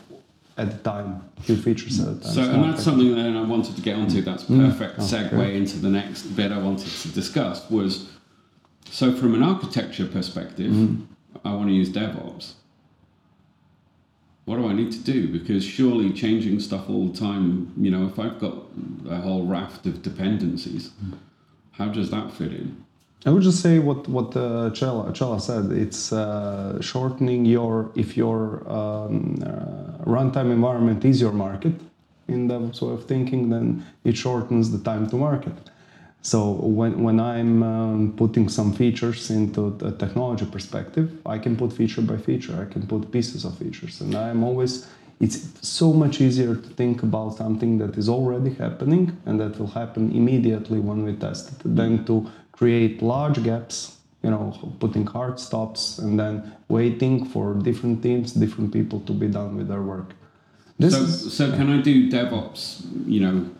at 0.57 0.68
a 0.68 0.76
time, 0.79 1.22
few 1.40 1.57
features 1.57 1.98
at 2.00 2.09
a 2.09 2.20
time. 2.20 2.33
So, 2.33 2.42
and 2.42 2.62
that's 2.64 2.85
something 2.85 3.14
that 3.16 3.37
I 3.37 3.42
wanted 3.42 3.74
to 3.76 3.83
get 3.83 3.96
onto. 3.96 4.22
That's 4.22 4.44
Mm. 4.44 4.70
perfect 4.70 5.00
Oh, 5.00 5.02
segue 5.02 5.33
okay. 5.33 5.57
into 5.57 5.79
the 5.81 5.90
next 5.90 6.22
bit 6.37 6.52
I 6.52 6.59
wanted 6.59 6.87
to 7.02 7.09
discuss 7.09 7.68
was 7.70 8.09
so 8.90 9.12
from 9.12 9.35
an 9.35 9.42
architecture 9.42 10.07
perspective, 10.07 10.70
Mm-hmm. 10.72 11.02
I 11.44 11.55
want 11.55 11.68
to 11.68 11.74
use 11.74 11.90
DevOps. 11.90 12.52
What 14.47 14.57
do 14.59 14.69
I 14.69 14.73
need 14.73 14.93
to 14.93 15.01
do? 15.01 15.29
Because 15.29 15.65
surely 15.65 16.13
changing 16.13 16.61
stuff 16.61 16.89
all 16.89 17.09
the 17.09 17.19
time, 17.19 17.73
you 17.77 17.91
know, 17.91 18.07
if 18.07 18.17
I've 18.19 18.39
got 18.39 18.57
a 19.09 19.21
whole 19.21 19.45
raft 19.45 19.87
of 19.87 20.03
dependencies, 20.03 20.93
how 21.73 21.89
does 21.89 22.11
that 22.11 22.33
fit 22.33 22.53
in? 22.53 22.85
I 23.27 23.31
would 23.31 23.43
just 23.43 23.61
say 23.61 23.81
what 23.81 24.07
what 24.09 24.37
uh, 24.37 24.71
Chela, 24.71 25.13
Chela 25.13 25.41
said. 25.41 25.73
It's 25.73 26.13
uh, 26.13 26.81
shortening 26.81 27.45
your 27.45 27.91
if 27.97 28.17
your 28.17 28.39
um, 28.71 29.43
uh, 29.43 30.05
runtime 30.05 30.53
environment 30.53 31.05
is 31.05 31.21
your 31.21 31.33
market 31.33 31.75
in 32.29 32.49
DevOps 32.49 32.81
way 32.83 32.95
of 32.95 33.05
thinking, 33.07 33.51
then 33.51 33.85
it 34.05 34.17
shortens 34.17 34.71
the 34.71 34.79
time 34.79 35.09
to 35.11 35.17
market. 35.17 35.55
So 36.22 36.50
when 36.50 37.02
when 37.02 37.20
I'm 37.20 37.62
um, 37.62 38.12
putting 38.16 38.48
some 38.48 38.72
features 38.72 39.31
into 39.31 39.79
a 39.83 39.92
technology 39.92 40.46
perspective, 40.46 41.09
I 41.24 41.38
can 41.38 41.57
put 41.57 41.72
feature 41.72 42.02
by 42.02 42.16
feature. 42.16 42.55
I 42.61 42.72
can 42.72 42.87
put 42.87 43.12
pieces 43.12 43.44
of 43.44 43.57
features, 43.59 44.00
and 44.00 44.14
I'm 44.14 44.42
always. 44.42 44.87
It's 45.18 45.38
so 45.62 45.94
much 45.94 46.20
easier 46.20 46.55
to 46.55 46.68
think 46.81 47.02
about 47.02 47.37
something 47.37 47.79
that 47.79 47.96
is 47.96 48.07
already 48.07 48.52
happening 48.52 49.16
and 49.24 49.40
that 49.40 49.59
will 49.59 49.68
happen 49.68 50.12
immediately 50.14 50.79
when 50.79 51.05
we 51.05 51.14
test 51.14 51.52
it 51.52 51.74
than 51.74 52.05
to 52.05 52.31
create 52.52 53.00
large 53.00 53.42
gaps, 53.42 53.96
you 54.22 54.31
know, 54.31 54.52
putting 54.79 55.07
hard 55.07 55.40
stops 55.40 55.98
and 55.98 56.20
then 56.20 56.52
waiting 56.68 57.24
for 57.24 57.55
different 57.55 58.02
teams, 58.02 58.33
different 58.33 58.74
people 58.74 59.00
to 59.00 59.12
be 59.12 59.29
done 59.29 59.57
with 59.57 59.68
their 59.68 59.81
work. 59.81 60.12
This 60.79 60.95
so, 60.95 61.03
is, 61.03 61.35
so 61.35 61.51
can 61.53 61.71
I 61.71 61.81
do 61.81 62.11
DevOps? 62.11 62.85
You 63.07 63.21
know, 63.21 63.51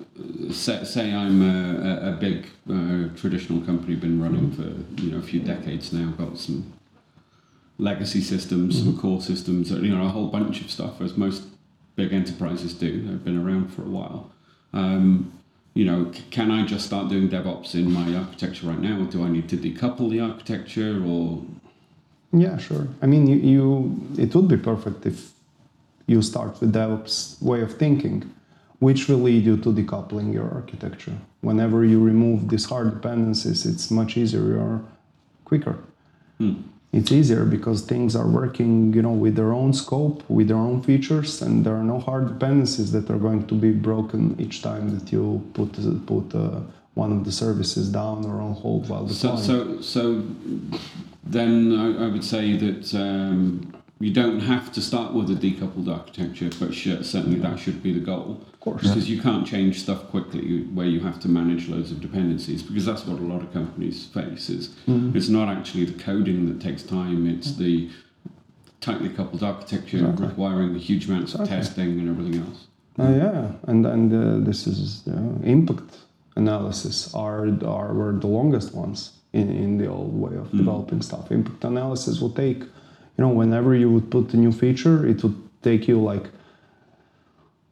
say, 0.52 0.85
say 0.85 1.14
I'm 1.14 1.42
a, 1.42 2.11
a- 2.11 2.12
big 2.12 2.46
uh, 2.70 3.09
traditional 3.16 3.61
company, 3.62 3.94
been 3.94 4.20
running 4.22 4.52
for 4.52 5.02
you 5.02 5.11
know 5.12 5.18
a 5.18 5.22
few 5.22 5.40
decades 5.40 5.92
now, 5.92 6.11
got 6.11 6.38
some 6.38 6.72
legacy 7.79 8.20
systems, 8.20 8.79
some 8.79 8.98
core 8.98 9.20
systems, 9.20 9.70
you 9.70 9.94
know, 9.94 10.05
a 10.05 10.09
whole 10.09 10.29
bunch 10.29 10.61
of 10.62 10.70
stuff, 10.70 11.00
as 11.00 11.16
most 11.16 11.42
big 11.94 12.12
enterprises 12.12 12.74
do. 12.74 13.02
They've 13.07 13.24
been 13.24 13.38
around 13.38 13.68
for 13.72 13.83
a 13.83 13.87
while. 13.88 14.31
Um, 14.72 15.33
you 15.74 15.85
know, 15.85 16.11
c- 16.12 16.24
can 16.31 16.50
I 16.50 16.64
just 16.64 16.87
start 16.87 17.09
doing 17.11 17.29
DevOps 17.29 17.74
in 17.74 17.90
my 17.92 18.14
architecture 18.14 18.66
right 18.66 18.81
now, 18.81 19.00
or 19.00 19.05
do 19.05 19.22
I 19.24 19.29
need 19.29 19.48
to 19.50 19.57
decouple 19.57 20.11
the 20.11 20.20
architecture, 20.20 21.02
or 21.07 21.42
Yeah, 22.33 22.57
sure. 22.59 22.88
I 23.02 23.07
mean, 23.07 23.26
you, 23.26 23.37
you 23.37 24.07
it 24.18 24.35
would 24.35 24.48
be 24.48 24.57
perfect 24.57 25.05
if 25.07 25.33
you 26.06 26.22
start 26.22 26.60
with 26.60 26.72
DevOps 26.72 27.42
way 27.42 27.60
of 27.60 27.76
thinking, 27.76 28.32
which 28.78 29.08
will 29.08 29.18
lead 29.18 29.44
you 29.44 29.56
to 29.56 29.72
decoupling 29.72 30.32
your 30.32 30.48
architecture. 30.50 31.16
Whenever 31.40 31.84
you 31.84 32.02
remove 32.02 32.48
these 32.48 32.66
hard 32.66 32.94
dependencies, 32.94 33.66
it's 33.66 33.90
much 33.90 34.16
easier 34.16 34.58
or 34.58 34.84
quicker. 35.44 35.78
Hmm. 36.38 36.54
It's 36.92 37.12
easier 37.12 37.44
because 37.44 37.82
things 37.82 38.16
are 38.16 38.26
working, 38.26 38.92
you 38.94 39.02
know, 39.02 39.12
with 39.12 39.34
their 39.36 39.52
own 39.52 39.72
scope, 39.74 40.22
with 40.30 40.48
their 40.48 40.56
own 40.56 40.82
features, 40.82 41.42
and 41.42 41.64
there 41.64 41.74
are 41.74 41.82
no 41.82 41.98
hard 41.98 42.28
dependencies 42.28 42.90
that 42.92 43.10
are 43.10 43.18
going 43.18 43.46
to 43.48 43.54
be 43.54 43.72
broken 43.72 44.36
each 44.40 44.62
time 44.62 44.96
that 44.98 45.12
you 45.12 45.44
put 45.52 45.72
put 46.06 46.34
uh, 46.34 46.60
one 46.94 47.12
of 47.12 47.24
the 47.24 47.32
services 47.32 47.90
down 47.90 48.24
or 48.24 48.40
on 48.40 48.54
hold 48.54 48.88
while 48.88 49.06
so 49.08 49.36
so 49.36 49.80
so? 49.80 50.22
Then 51.22 51.74
I, 51.74 52.04
I 52.04 52.08
would 52.08 52.24
say 52.24 52.56
that 52.56 52.94
um, 52.94 53.74
you 53.98 54.12
don't 54.12 54.40
have 54.40 54.70
to 54.72 54.80
start 54.82 55.14
with 55.14 55.30
a 55.30 55.35
decoupled 55.35 55.88
architecture, 55.88 56.50
but 56.61 56.74
sh- 56.74 56.98
certainly 57.02 57.38
that 57.40 57.59
should 57.59 57.82
be 57.82 57.92
the 57.92 58.00
goal. 58.00 58.40
of 58.52 58.61
course. 58.61 58.82
Because 58.82 59.09
you 59.09 59.20
can't 59.22 59.46
change 59.46 59.80
stuff 59.80 60.09
quickly 60.09 60.62
where 60.74 60.87
you 60.87 61.00
have 61.00 61.18
to 61.20 61.28
manage 61.28 61.68
loads 61.68 61.90
of 61.92 62.00
dependencies 62.00 62.62
because 62.62 62.85
that's 62.85 63.06
what 63.06 63.20
a 63.20 63.22
lot 63.24 63.40
of 63.40 63.52
companies 63.52 64.06
face 64.06 64.50
is 64.50 64.70
Mhm. 64.88 65.14
it's 65.14 65.28
not 65.28 65.48
actually 65.48 65.85
the 65.85 65.96
coding 66.02 66.46
that 66.48 66.61
takes 66.61 66.82
time 66.82 67.28
it's 67.28 67.52
the 67.64 67.88
tightly 68.80 69.09
coupled 69.09 69.42
architecture 69.44 69.98
Exactly. 69.98 70.26
requiring 70.26 70.74
huge 70.74 71.09
amounts 71.09 71.35
of 71.35 71.42
Exactly. 71.42 71.56
testing 71.64 71.90
and 72.00 72.09
everything 72.09 72.40
else 72.42 72.61
Uh, 72.98 73.12
yeah, 73.24 73.52
and 73.70 73.87
and 73.87 74.12
uh, 74.12 74.38
this 74.48 74.66
is 74.66 75.02
uh, 75.06 75.12
impact 75.44 75.92
analysis 76.35 76.96
are 77.14 77.42
are 77.76 77.90
were 77.98 78.14
the 78.24 78.26
longest 78.38 78.74
ones 78.74 78.98
in, 79.32 79.48
in 79.64 79.70
the 79.78 79.87
old 79.96 80.14
way 80.24 80.35
of 80.42 80.46
Mm. 80.50 80.59
developing 80.62 81.00
stuff. 81.02 81.30
Impact 81.30 81.62
analysis 81.64 82.20
will 82.22 82.35
take, 82.44 82.61
you 83.16 83.24
know, 83.24 83.31
whenever 83.31 83.74
you 83.74 83.90
would 83.90 84.11
put 84.11 84.35
a 84.35 84.37
new 84.37 84.52
feature, 84.52 85.07
it 85.07 85.22
would 85.22 85.37
take 85.62 85.88
you 85.88 85.98
like 86.00 86.31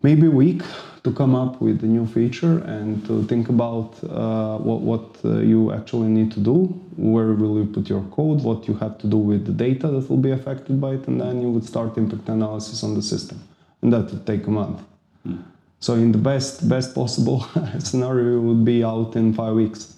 maybe 0.02 0.26
a 0.26 0.30
week 0.30 0.62
to 1.04 1.12
come 1.12 1.34
up 1.34 1.60
with 1.60 1.82
a 1.82 1.86
new 1.86 2.06
feature 2.06 2.58
and 2.60 3.04
to 3.06 3.24
think 3.24 3.48
about 3.50 3.92
uh, 4.04 4.56
what 4.58 4.80
what 4.80 5.06
uh, 5.24 5.38
you 5.40 5.72
actually 5.72 6.08
need 6.08 6.30
to 6.32 6.40
do, 6.40 6.56
where 6.96 7.32
will 7.34 7.58
you 7.58 7.66
put 7.66 7.88
your 7.88 8.02
code, 8.16 8.42
what 8.42 8.66
you 8.68 8.74
have 8.74 8.96
to 8.98 9.06
do 9.06 9.18
with 9.18 9.44
the 9.44 9.52
data 9.52 9.86
that 9.88 10.08
will 10.08 10.24
be 10.28 10.30
affected 10.30 10.80
by 10.80 10.92
it, 10.92 11.06
and 11.08 11.20
then 11.20 11.42
you 11.42 11.50
would 11.50 11.64
start 11.64 11.98
impact 11.98 12.28
analysis 12.28 12.82
on 12.82 12.94
the 12.94 13.02
system, 13.02 13.38
and 13.82 13.92
that 13.92 14.04
would 14.10 14.26
take 14.26 14.46
a 14.46 14.50
month. 14.50 14.80
Hmm. 15.24 15.42
So 15.80 15.94
in 15.94 16.12
the 16.12 16.24
best 16.30 16.66
best 16.68 16.94
possible 16.94 17.46
scenario, 17.78 18.38
it 18.38 18.40
would 18.40 18.64
be 18.64 18.82
out 18.82 19.16
in 19.16 19.34
five 19.34 19.54
weeks. 19.54 19.93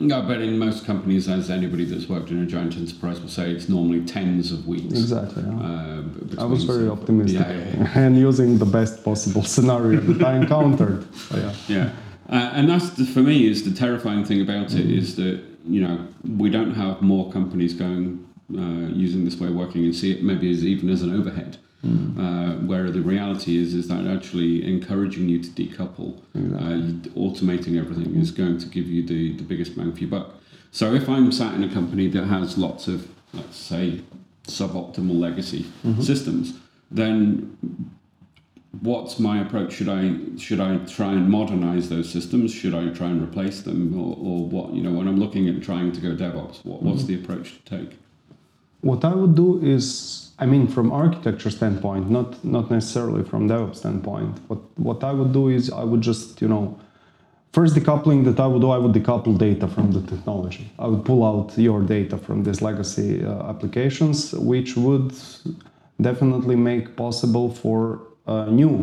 No 0.00 0.22
but 0.22 0.40
in 0.40 0.58
most 0.58 0.84
companies 0.86 1.28
as 1.28 1.50
anybody 1.50 1.84
that's 1.84 2.08
worked 2.08 2.30
in 2.30 2.42
a 2.42 2.46
giant 2.46 2.74
enterprise 2.76 3.20
will 3.20 3.28
say 3.28 3.50
it's 3.50 3.68
normally 3.68 4.00
tens 4.04 4.50
of 4.50 4.66
weeks 4.66 4.92
Exactly. 4.94 5.42
yeah. 5.42 5.60
uh, 6.38 6.42
I 6.42 6.44
was 6.44 6.64
very 6.64 6.88
optimistic 6.88 7.40
yeah, 7.40 7.82
yeah, 7.82 7.98
and 7.98 8.18
using 8.18 8.58
the 8.58 8.64
best 8.64 9.04
possible 9.04 9.42
scenario 9.42 10.00
that 10.00 10.26
I 10.26 10.36
encountered. 10.36 11.06
So, 11.28 11.36
yeah. 11.36 11.52
Yeah, 11.68 11.92
uh, 12.28 12.50
and 12.54 12.68
that's 12.68 12.90
the, 12.90 13.04
for 13.04 13.20
me 13.20 13.46
is 13.46 13.62
the 13.70 13.76
terrifying 13.76 14.24
thing 14.24 14.40
about 14.40 14.72
it 14.72 14.86
is 14.90 15.16
that 15.16 15.40
you 15.64 15.80
know 15.86 16.06
we 16.44 16.48
don't 16.50 16.74
have 16.74 17.02
more 17.02 17.30
companies 17.30 17.74
going 17.74 18.26
uh, 18.56 18.88
using 19.06 19.24
this 19.24 19.38
way 19.38 19.48
of 19.48 19.54
working 19.54 19.84
and 19.84 19.94
see 19.94 20.10
it 20.10 20.22
maybe 20.22 20.50
as 20.50 20.64
even 20.64 20.88
as 20.88 21.02
an 21.02 21.14
overhead. 21.14 21.58
Uh, 21.82 22.56
where 22.66 22.90
the 22.90 23.00
reality 23.00 23.56
is 23.56 23.72
is 23.72 23.88
that 23.88 24.06
actually 24.06 24.62
encouraging 24.70 25.30
you 25.30 25.42
to 25.42 25.48
decouple, 25.48 26.18
uh, 26.34 27.08
automating 27.18 27.78
everything 27.78 28.14
is 28.16 28.30
going 28.30 28.58
to 28.58 28.66
give 28.66 28.86
you 28.86 29.02
the, 29.02 29.34
the 29.38 29.42
biggest 29.42 29.74
bang 29.74 29.90
for 29.90 30.00
your 30.00 30.10
buck. 30.10 30.34
So 30.72 30.92
if 30.92 31.08
I'm 31.08 31.32
sat 31.32 31.54
in 31.54 31.64
a 31.64 31.72
company 31.72 32.06
that 32.08 32.24
has 32.26 32.58
lots 32.58 32.86
of 32.86 33.08
let's 33.32 33.56
say 33.56 34.02
suboptimal 34.44 35.18
legacy 35.18 35.64
systems, 36.02 36.58
then 36.90 37.56
what's 38.82 39.18
my 39.18 39.40
approach? 39.40 39.72
Should 39.72 39.88
I 39.88 40.16
should 40.36 40.60
I 40.60 40.76
try 40.84 41.12
and 41.12 41.30
modernize 41.30 41.88
those 41.88 42.10
systems? 42.10 42.52
Should 42.52 42.74
I 42.74 42.90
try 42.90 43.08
and 43.08 43.22
replace 43.22 43.62
them, 43.62 43.98
or, 43.98 44.16
or 44.18 44.46
what? 44.46 44.74
You 44.74 44.82
know, 44.82 44.92
when 44.92 45.08
I'm 45.08 45.18
looking 45.18 45.48
at 45.48 45.62
trying 45.62 45.92
to 45.92 46.00
go 46.00 46.10
DevOps, 46.14 46.62
what, 46.64 46.82
what's 46.82 47.04
the 47.04 47.14
approach 47.14 47.54
to 47.56 47.78
take? 47.78 47.98
What 48.82 49.02
I 49.02 49.14
would 49.14 49.34
do 49.34 49.62
is, 49.62 50.19
I 50.40 50.46
mean, 50.46 50.66
from 50.66 50.90
architecture 50.90 51.50
standpoint, 51.50 52.10
not 52.10 52.42
not 52.44 52.70
necessarily 52.70 53.22
from 53.22 53.46
DevOps 53.48 53.76
standpoint. 53.76 54.38
What 54.48 54.60
what 54.78 55.04
I 55.04 55.12
would 55.12 55.32
do 55.32 55.48
is 55.48 55.70
I 55.70 55.84
would 55.84 56.00
just, 56.00 56.40
you 56.40 56.48
know, 56.48 56.78
first 57.52 57.74
decoupling 57.74 58.24
that 58.24 58.40
I 58.40 58.46
would 58.46 58.62
do, 58.62 58.70
I 58.70 58.78
would 58.78 58.92
decouple 58.92 59.36
data 59.36 59.68
from 59.68 59.92
the 59.92 60.00
technology. 60.00 60.66
I 60.78 60.86
would 60.86 61.04
pull 61.04 61.22
out 61.30 61.58
your 61.58 61.82
data 61.82 62.16
from 62.16 62.42
these 62.42 62.62
legacy 62.62 63.22
uh, 63.22 63.50
applications, 63.50 64.32
which 64.32 64.76
would 64.76 65.12
definitely 66.00 66.56
make 66.56 66.96
possible 66.96 67.50
for 67.62 68.00
uh, 68.26 68.46
new 68.46 68.74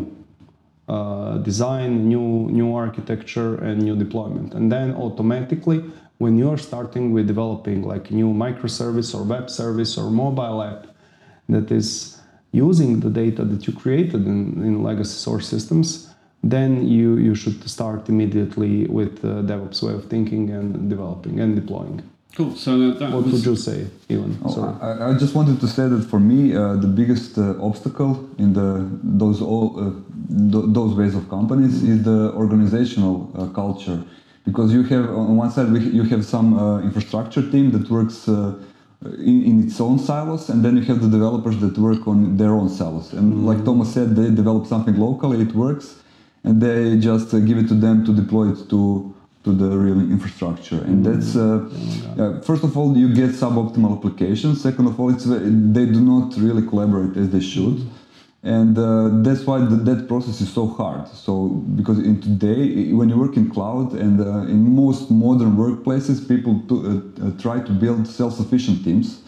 uh, 0.88 1.38
design, 1.38 2.08
new 2.08 2.48
new 2.58 2.72
architecture, 2.72 3.56
and 3.66 3.82
new 3.82 3.96
deployment. 3.96 4.54
And 4.54 4.70
then 4.70 4.94
automatically, 4.94 5.82
when 6.18 6.38
you're 6.38 6.58
starting 6.70 7.12
with 7.12 7.26
developing 7.26 7.82
like 7.82 8.12
new 8.12 8.32
microservice 8.32 9.12
or 9.12 9.24
web 9.24 9.50
service 9.50 9.98
or 9.98 10.08
mobile 10.08 10.62
app 10.62 10.86
that 11.48 11.70
is 11.70 12.18
using 12.52 13.00
the 13.00 13.10
data 13.10 13.44
that 13.44 13.66
you 13.66 13.72
created 13.72 14.26
in, 14.26 14.62
in 14.64 14.82
legacy 14.82 15.18
source 15.18 15.46
systems, 15.48 16.08
then 16.42 16.86
you, 16.86 17.16
you 17.16 17.34
should 17.34 17.68
start 17.68 18.08
immediately 18.08 18.86
with 18.86 19.22
the 19.22 19.42
DevOps 19.42 19.82
way 19.82 19.92
of 19.92 20.04
thinking 20.06 20.50
and 20.50 20.88
developing 20.88 21.40
and 21.40 21.54
deploying. 21.54 22.02
Cool. 22.36 22.54
So 22.54 22.78
that, 22.78 22.98
that 23.00 23.10
What 23.10 23.24
was 23.24 23.32
would 23.32 23.44
you 23.46 23.56
say, 23.56 23.86
Ivan? 24.08 24.38
Oh, 24.44 24.78
I, 24.80 25.10
I 25.10 25.18
just 25.18 25.34
wanted 25.34 25.60
to 25.60 25.66
say 25.66 25.88
that 25.88 26.02
for 26.02 26.20
me, 26.20 26.54
uh, 26.54 26.76
the 26.76 26.86
biggest 26.86 27.36
uh, 27.36 27.60
obstacle 27.60 28.28
in 28.38 28.52
the 28.52 28.88
those 29.02 29.42
all 29.42 29.74
uh, 29.80 29.90
th- 30.52 30.66
those 30.78 30.94
ways 30.94 31.14
of 31.16 31.28
companies 31.28 31.82
is 31.82 32.04
the 32.04 32.32
organizational 32.34 33.32
uh, 33.34 33.46
culture, 33.48 34.04
because 34.44 34.72
you 34.72 34.82
have 34.84 35.08
on 35.10 35.36
one 35.36 35.50
side 35.50 35.72
we, 35.72 35.80
you 35.80 36.04
have 36.04 36.24
some 36.24 36.48
uh, 36.56 36.80
infrastructure 36.82 37.42
team 37.50 37.72
that 37.72 37.90
works. 37.90 38.28
Uh, 39.04 39.10
in, 39.10 39.44
in 39.44 39.64
its 39.64 39.80
own 39.80 39.96
silos, 39.96 40.48
and 40.48 40.64
then 40.64 40.76
you 40.76 40.82
have 40.82 41.00
the 41.00 41.08
developers 41.08 41.56
that 41.60 41.78
work 41.78 42.08
on 42.08 42.36
their 42.36 42.50
own 42.50 42.68
silos. 42.68 43.12
And 43.12 43.46
like 43.46 43.64
Thomas 43.64 43.94
said, 43.94 44.16
they 44.16 44.28
develop 44.28 44.66
something 44.66 44.96
locally, 44.98 45.40
it 45.40 45.54
works, 45.54 46.02
and 46.42 46.60
they 46.60 46.98
just 46.98 47.32
uh, 47.32 47.38
give 47.38 47.58
it 47.58 47.68
to 47.68 47.74
them 47.74 48.04
to 48.06 48.12
deploy 48.12 48.50
it 48.50 48.68
to 48.70 49.14
to 49.44 49.52
the 49.52 49.70
real 49.84 50.00
infrastructure. 50.00 50.80
And 50.82 51.06
that's 51.06 51.36
uh, 51.36 51.70
uh, 52.18 52.40
first 52.40 52.64
of 52.64 52.76
all, 52.76 52.96
you 52.96 53.14
get 53.14 53.30
suboptimal 53.30 53.96
applications. 53.98 54.60
Second 54.60 54.88
of 54.88 54.98
all, 54.98 55.10
it's 55.14 55.26
they 55.26 55.86
do 55.86 56.00
not 56.00 56.36
really 56.36 56.66
collaborate 56.66 57.16
as 57.16 57.30
they 57.30 57.44
should, 57.52 57.78
and 58.42 58.78
uh, 58.78 59.08
that's 59.22 59.44
why 59.44 59.58
the, 59.58 59.76
that 59.76 60.06
process 60.06 60.40
is 60.40 60.52
so 60.52 60.66
hard. 60.66 61.08
So 61.08 61.48
because 61.48 61.98
in 61.98 62.20
today, 62.20 62.92
when 62.92 63.08
you 63.08 63.18
work 63.18 63.36
in 63.36 63.50
cloud 63.50 63.92
and 63.94 64.20
uh, 64.20 64.42
in 64.42 64.74
most 64.76 65.10
modern 65.10 65.56
workplaces, 65.56 66.26
people 66.26 66.62
to, 66.68 66.74
uh, 66.76 67.26
uh, 67.26 67.30
try 67.42 67.60
to 67.60 67.72
build 67.72 68.06
self-sufficient 68.06 68.84
teams. 68.84 69.22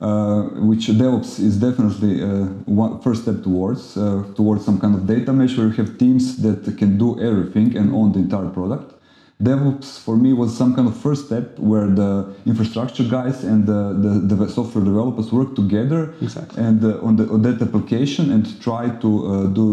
Uh, 0.00 0.42
which 0.70 0.86
DevOps 0.86 1.40
is 1.40 1.56
definitely 1.56 2.22
uh, 2.22 2.44
one 2.66 3.00
first 3.00 3.22
step 3.22 3.42
towards 3.42 3.96
uh, 3.96 4.22
towards 4.36 4.64
some 4.64 4.78
kind 4.78 4.94
of 4.94 5.08
data 5.08 5.32
mesh 5.32 5.58
where 5.58 5.66
you 5.66 5.72
have 5.72 5.98
teams 5.98 6.40
that 6.40 6.78
can 6.78 6.96
do 6.96 7.20
everything 7.20 7.76
and 7.76 7.92
own 7.92 8.12
the 8.12 8.20
entire 8.20 8.48
product. 8.48 8.94
DevOps 9.42 10.00
for 10.00 10.16
me 10.16 10.32
was 10.32 10.56
some 10.56 10.74
kind 10.74 10.88
of 10.88 10.96
first 10.96 11.26
step 11.26 11.56
where 11.58 11.86
the 11.86 12.34
infrastructure 12.44 13.04
guys 13.04 13.44
and 13.44 13.66
the, 13.66 13.94
the, 14.04 14.34
the 14.34 14.48
software 14.48 14.84
developers 14.84 15.30
work 15.32 15.54
together 15.54 16.12
Exactly. 16.20 16.60
and 16.60 16.84
uh, 16.84 16.98
on, 17.06 17.14
the, 17.16 17.28
on 17.28 17.42
that 17.42 17.62
application 17.62 18.32
and 18.32 18.60
try 18.60 18.88
to 18.98 19.26
uh, 19.26 19.46
do 19.46 19.64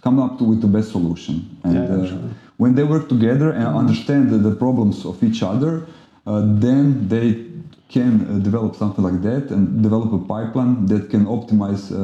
come 0.00 0.18
up 0.18 0.38
to, 0.38 0.44
with 0.44 0.60
the 0.62 0.66
best 0.66 0.92
solution. 0.92 1.34
And 1.62 1.74
Yeah, 1.74 1.94
uh, 1.94 2.06
sure. 2.06 2.18
when 2.56 2.74
they 2.74 2.84
work 2.84 3.08
together 3.08 3.50
and 3.52 3.66
understand 3.66 4.30
the, 4.30 4.38
the 4.38 4.54
problems 4.54 5.04
of 5.04 5.22
each 5.22 5.42
other, 5.42 5.86
uh, 6.26 6.40
then 6.66 7.08
they 7.08 7.44
can 7.90 8.12
uh, 8.22 8.38
develop 8.38 8.76
something 8.76 9.04
like 9.04 9.20
that 9.22 9.50
and 9.50 9.82
develop 9.82 10.10
a 10.12 10.18
pipeline 10.18 10.86
that 10.86 11.10
can 11.10 11.26
optimize 11.26 11.92
uh, 11.92 11.96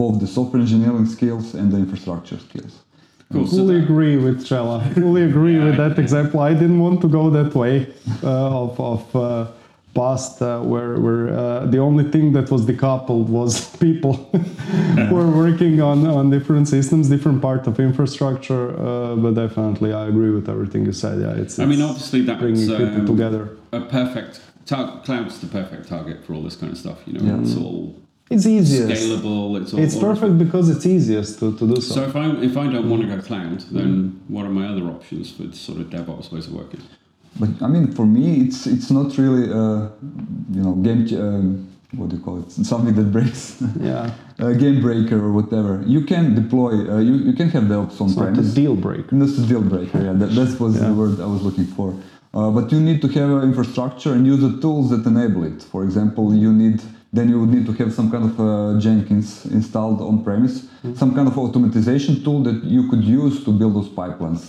both 0.00 0.20
the 0.20 0.26
software 0.26 0.62
engineering 0.62 1.06
skills 1.06 1.54
and 1.54 1.72
the 1.72 1.78
infrastructure 1.78 2.38
skills. 2.38 2.74
Cool. 3.32 3.46
So 3.46 3.56
Fully 3.56 3.76
that- 3.78 3.84
agree 3.84 4.16
with 4.16 4.46
Trella. 4.46 4.80
Fully 4.94 5.22
agree 5.22 5.58
with 5.58 5.76
that 5.76 5.98
example. 5.98 6.40
I 6.40 6.52
didn't 6.54 6.80
want 6.80 7.00
to 7.02 7.08
go 7.08 7.30
that 7.30 7.54
way 7.54 7.86
uh, 8.22 8.62
of, 8.62 8.80
of 8.80 9.16
uh, 9.16 9.46
past 9.94 10.40
uh, 10.40 10.60
where, 10.60 10.98
where 11.00 11.28
uh, 11.36 11.66
the 11.66 11.78
only 11.78 12.04
thing 12.04 12.32
that 12.32 12.50
was 12.50 12.64
decoupled 12.64 13.26
was 13.26 13.74
people 13.78 14.14
who 14.14 15.14
were 15.14 15.30
working 15.30 15.80
on, 15.80 16.06
on 16.06 16.30
different 16.30 16.68
systems, 16.68 17.08
different 17.08 17.42
part 17.42 17.66
of 17.66 17.78
infrastructure. 17.80 18.70
Uh, 18.80 19.16
but 19.16 19.34
definitely, 19.34 19.92
I 19.92 20.06
agree 20.06 20.30
with 20.30 20.48
everything 20.48 20.86
you 20.86 20.92
said. 20.92 21.20
Yeah, 21.20 21.32
it's, 21.42 21.58
I 21.58 21.66
mean, 21.66 21.82
obviously 21.82 22.22
that's 22.22 22.40
bringing 22.40 22.66
people 22.68 23.00
um, 23.00 23.06
together. 23.06 23.56
a 23.72 23.80
perfect 23.80 24.40
tar- 24.66 25.00
cloud's 25.04 25.40
the 25.40 25.46
perfect 25.48 25.88
target 25.88 26.24
for 26.24 26.34
all 26.34 26.42
this 26.42 26.56
kind 26.56 26.72
of 26.72 26.78
stuff. 26.78 26.98
You 27.06 27.14
know, 27.14 27.24
Yeah. 27.36 27.42
it's 27.42 27.56
all 27.56 27.96
It's 28.30 28.46
easiest. 28.46 28.88
scalable. 28.92 29.60
It's 29.60 29.72
all. 29.74 29.80
It's 29.80 29.96
all- 29.96 30.02
perfect 30.08 30.38
because 30.38 30.68
it's 30.74 30.86
easiest 30.86 31.40
to, 31.40 31.46
to 31.58 31.64
do 31.74 31.80
so. 31.80 31.94
So 31.96 32.02
if 32.04 32.14
I 32.16 32.26
if 32.48 32.56
I 32.56 32.66
don't 32.72 32.88
want 32.88 33.02
to 33.02 33.08
go 33.14 33.20
cloud, 33.20 33.60
then 33.72 34.20
what 34.28 34.46
are 34.46 34.50
my 34.60 34.66
other 34.72 34.84
options 34.96 35.32
for 35.32 35.44
sort 35.52 35.80
of 35.80 35.86
DevOps 35.94 36.30
ways 36.32 36.46
of 36.46 36.52
working? 36.54 36.80
But 37.40 37.50
I 37.60 37.66
mean, 37.74 37.86
for 37.98 38.06
me, 38.06 38.26
it's 38.44 38.66
it's 38.66 38.90
not 38.98 39.08
really 39.18 39.44
uh, 39.60 39.88
you 40.56 40.62
know 40.64 40.74
game. 40.86 41.02
ch- 41.08 41.14
Um, 41.28 41.66
what 41.98 42.08
do 42.10 42.14
you 42.16 42.22
call 42.22 42.36
it? 42.42 42.48
Something 42.72 42.94
that 43.00 43.10
breaks. 43.16 43.42
yeah, 43.80 44.12
a 44.38 44.54
game 44.64 44.78
breaker 44.80 45.18
or 45.26 45.32
whatever. 45.38 45.72
You 45.94 46.02
can 46.12 46.24
deploy. 46.40 46.72
Uh, 46.92 47.00
you 47.08 47.14
you 47.28 47.32
can 47.40 47.48
have 47.56 47.64
DevOps 47.72 48.00
on 48.00 48.06
it's 48.08 48.16
not 48.16 48.38
a 48.38 48.46
deal 48.60 48.76
breaker. 48.86 49.12
That's 49.20 49.38
a 49.44 49.46
deal 49.52 49.64
breaker. 49.74 49.98
Yeah, 50.06 50.12
that, 50.20 50.30
that 50.38 50.50
was 50.64 50.72
Yeah. 50.80 50.86
the 50.88 50.94
word 51.02 51.14
I 51.26 51.28
was 51.34 51.42
looking 51.48 51.68
for. 51.76 51.88
Uh, 52.32 52.48
but 52.56 52.70
you 52.72 52.80
need 52.88 52.98
to 53.04 53.08
have 53.18 53.28
an 53.38 53.42
infrastructure 53.50 54.12
and 54.16 54.22
use 54.32 54.40
the 54.48 54.54
tools 54.64 54.86
that 54.92 55.02
enable 55.14 55.42
it. 55.52 55.60
For 55.72 55.80
example, 55.88 56.24
you 56.44 56.52
need 56.64 56.78
then 57.12 57.28
you 57.28 57.40
would 57.40 57.50
need 57.50 57.66
to 57.66 57.72
have 57.72 57.92
some 57.92 58.10
kind 58.10 58.24
of 58.24 58.34
uh, 58.40 58.78
Jenkins 58.80 59.46
installed 59.46 60.00
on 60.00 60.22
premise, 60.24 60.56
Mm-hmm. 60.82 60.94
some 60.96 61.14
kind 61.14 61.28
of 61.28 61.34
automatization 61.34 62.24
tool 62.24 62.42
that 62.42 62.64
you 62.64 62.88
could 62.88 63.04
use 63.04 63.44
to 63.44 63.50
build 63.52 63.74
those 63.74 63.90
pipelines. 63.90 64.42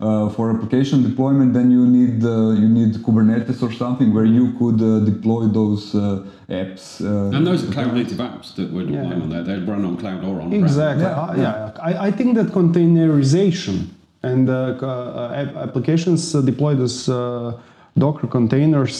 Uh, 0.00 0.28
for 0.28 0.50
application 0.54 1.02
deployment, 1.02 1.52
then 1.54 1.70
you 1.70 1.84
need 1.98 2.22
uh, 2.22 2.50
you 2.62 2.68
need 2.68 2.92
Kubernetes 3.04 3.62
or 3.66 3.72
something 3.72 4.08
where 4.14 4.26
you 4.38 4.52
could 4.58 4.80
uh, 4.82 5.00
deploy 5.12 5.42
those 5.60 5.94
uh, 5.94 6.24
apps. 6.62 7.00
Uh, 7.00 7.34
And 7.36 7.44
those 7.46 7.60
are 7.64 7.72
cloud 7.72 7.94
native 7.94 8.18
apps 8.18 8.54
that 8.56 8.70
we're 8.72 8.84
deploying 8.84 9.10
Yeah. 9.18 9.22
on 9.24 9.28
there. 9.30 9.42
They 9.48 9.58
run 9.72 9.84
on 9.86 9.96
cloud 9.96 10.20
or 10.28 10.40
on 10.42 10.52
Exactly. 10.52 11.04
Yeah, 11.04 11.22
Uh, 11.30 11.34
yeah. 11.44 11.90
I, 11.90 12.08
I 12.08 12.10
think 12.18 12.30
that 12.38 12.48
containerization 12.52 13.76
and 14.22 14.48
uh, 14.48 14.54
uh, 14.82 15.62
applications 15.66 16.34
uh, 16.34 16.42
deployed 16.42 16.80
as 16.80 17.08
uh, 17.08 17.58
Docker 17.96 18.26
containers 18.28 18.94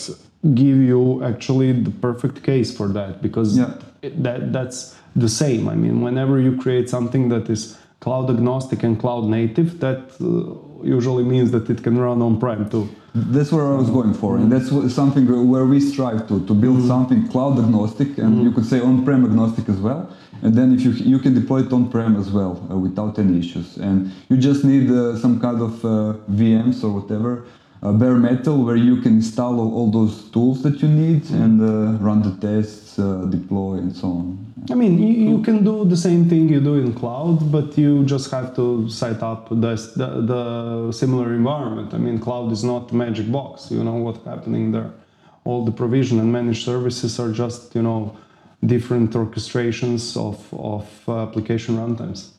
give 0.55 0.77
you 0.77 1.23
actually 1.25 1.73
the 1.73 1.91
perfect 1.91 2.43
case 2.43 2.75
for 2.77 2.89
that 2.89 3.21
because 3.23 3.59
Yeah. 3.59 3.73
it, 4.03 4.23
that 4.23 4.53
that's 4.53 4.95
the 5.17 5.29
same. 5.29 5.69
I 5.69 5.75
mean, 5.75 6.01
whenever 6.01 6.39
you 6.39 6.57
create 6.57 6.89
something 6.89 7.29
that 7.31 7.49
is 7.51 7.77
cloud 8.01 8.31
agnostic 8.31 8.85
and 8.85 8.99
cloud 8.99 9.25
native, 9.25 9.81
that 9.81 10.01
uh, 10.21 10.55
usually 10.85 11.25
means 11.25 11.51
that 11.51 11.69
it 11.69 11.83
can 11.83 11.99
run 11.99 12.23
on-prem 12.23 12.69
too. 12.71 12.89
That's 13.15 13.51
where 13.51 13.67
I 13.67 13.75
was 13.75 13.91
going 13.91 14.15
for, 14.15 14.37
and 14.37 14.53
that's 14.53 14.69
something 14.95 15.25
where 15.51 15.65
we 15.65 15.81
strive 15.81 16.29
to 16.29 16.35
to 16.47 16.55
build 16.55 16.81
something 16.87 17.27
cloud 17.33 17.59
agnostic, 17.59 18.11
and 18.19 18.45
you 18.45 18.53
could 18.53 18.67
say 18.73 18.79
on-prem 18.81 19.25
agnostic 19.25 19.69
as 19.69 19.79
well. 19.89 20.03
And 20.43 20.55
then 20.55 20.69
if 20.77 20.81
you 20.85 20.93
you 21.13 21.19
can 21.19 21.35
deploy 21.35 21.61
it 21.67 21.73
on-prem 21.73 22.15
as 22.23 22.29
well 22.31 22.53
uh, 22.71 22.77
without 22.87 23.19
any 23.19 23.35
issues, 23.43 23.69
and 23.79 23.97
you 24.29 24.37
just 24.37 24.63
need 24.63 24.87
uh, 24.91 25.17
some 25.25 25.41
kind 25.41 25.61
of 25.69 25.73
uh, 25.85 25.91
VMs 26.41 26.85
or 26.85 26.91
whatever, 26.99 27.33
uh, 27.83 27.93
bare 27.93 28.15
metal 28.15 28.65
where 28.65 28.77
you 28.77 29.01
can 29.01 29.17
install 29.17 29.61
all, 29.61 29.91
those 29.91 30.31
tools 30.31 30.63
that 30.63 30.83
you 30.83 30.89
need 30.89 31.29
and 31.31 31.61
uh, 31.61 31.99
run 32.03 32.23
the 32.23 32.35
tests, 32.47 32.99
uh, 32.99 33.25
deploy, 33.31 33.75
and 33.75 33.95
so 33.95 34.09
on. 34.09 34.55
I 34.71 34.75
mean, 34.75 34.99
you, 34.99 35.31
you 35.31 35.43
can 35.43 35.65
do 35.65 35.85
the 35.85 35.97
same 35.97 36.29
thing 36.29 36.49
you 36.49 36.61
do 36.61 36.75
in 36.75 36.93
cloud, 36.93 37.51
but 37.51 37.79
you 37.79 38.05
just 38.05 38.31
have 38.31 38.55
to 38.57 38.89
set 38.91 39.23
up 39.23 39.49
the, 39.49 39.77
the, 39.97 40.21
the 40.33 40.93
similar 40.93 41.33
environment. 41.35 41.95
I 41.95 41.99
mean, 41.99 42.19
cloud 42.19 42.53
is 42.53 42.65
not 42.65 42.93
magic 42.93 43.31
box. 43.31 43.71
You 43.71 43.85
know 43.85 43.95
what's 43.95 44.25
happening 44.25 44.73
there. 44.73 44.91
All 45.45 45.65
the 45.65 45.73
provision 45.73 46.19
and 46.19 46.31
managed 46.31 46.65
services 46.65 47.19
are 47.19 47.33
just, 47.33 47.75
you 47.75 47.83
know, 47.83 48.17
different 48.67 49.13
orchestrations 49.13 50.17
of, 50.17 50.53
of 50.53 51.09
uh, 51.09 51.23
application 51.23 51.77
runtimes. 51.77 52.31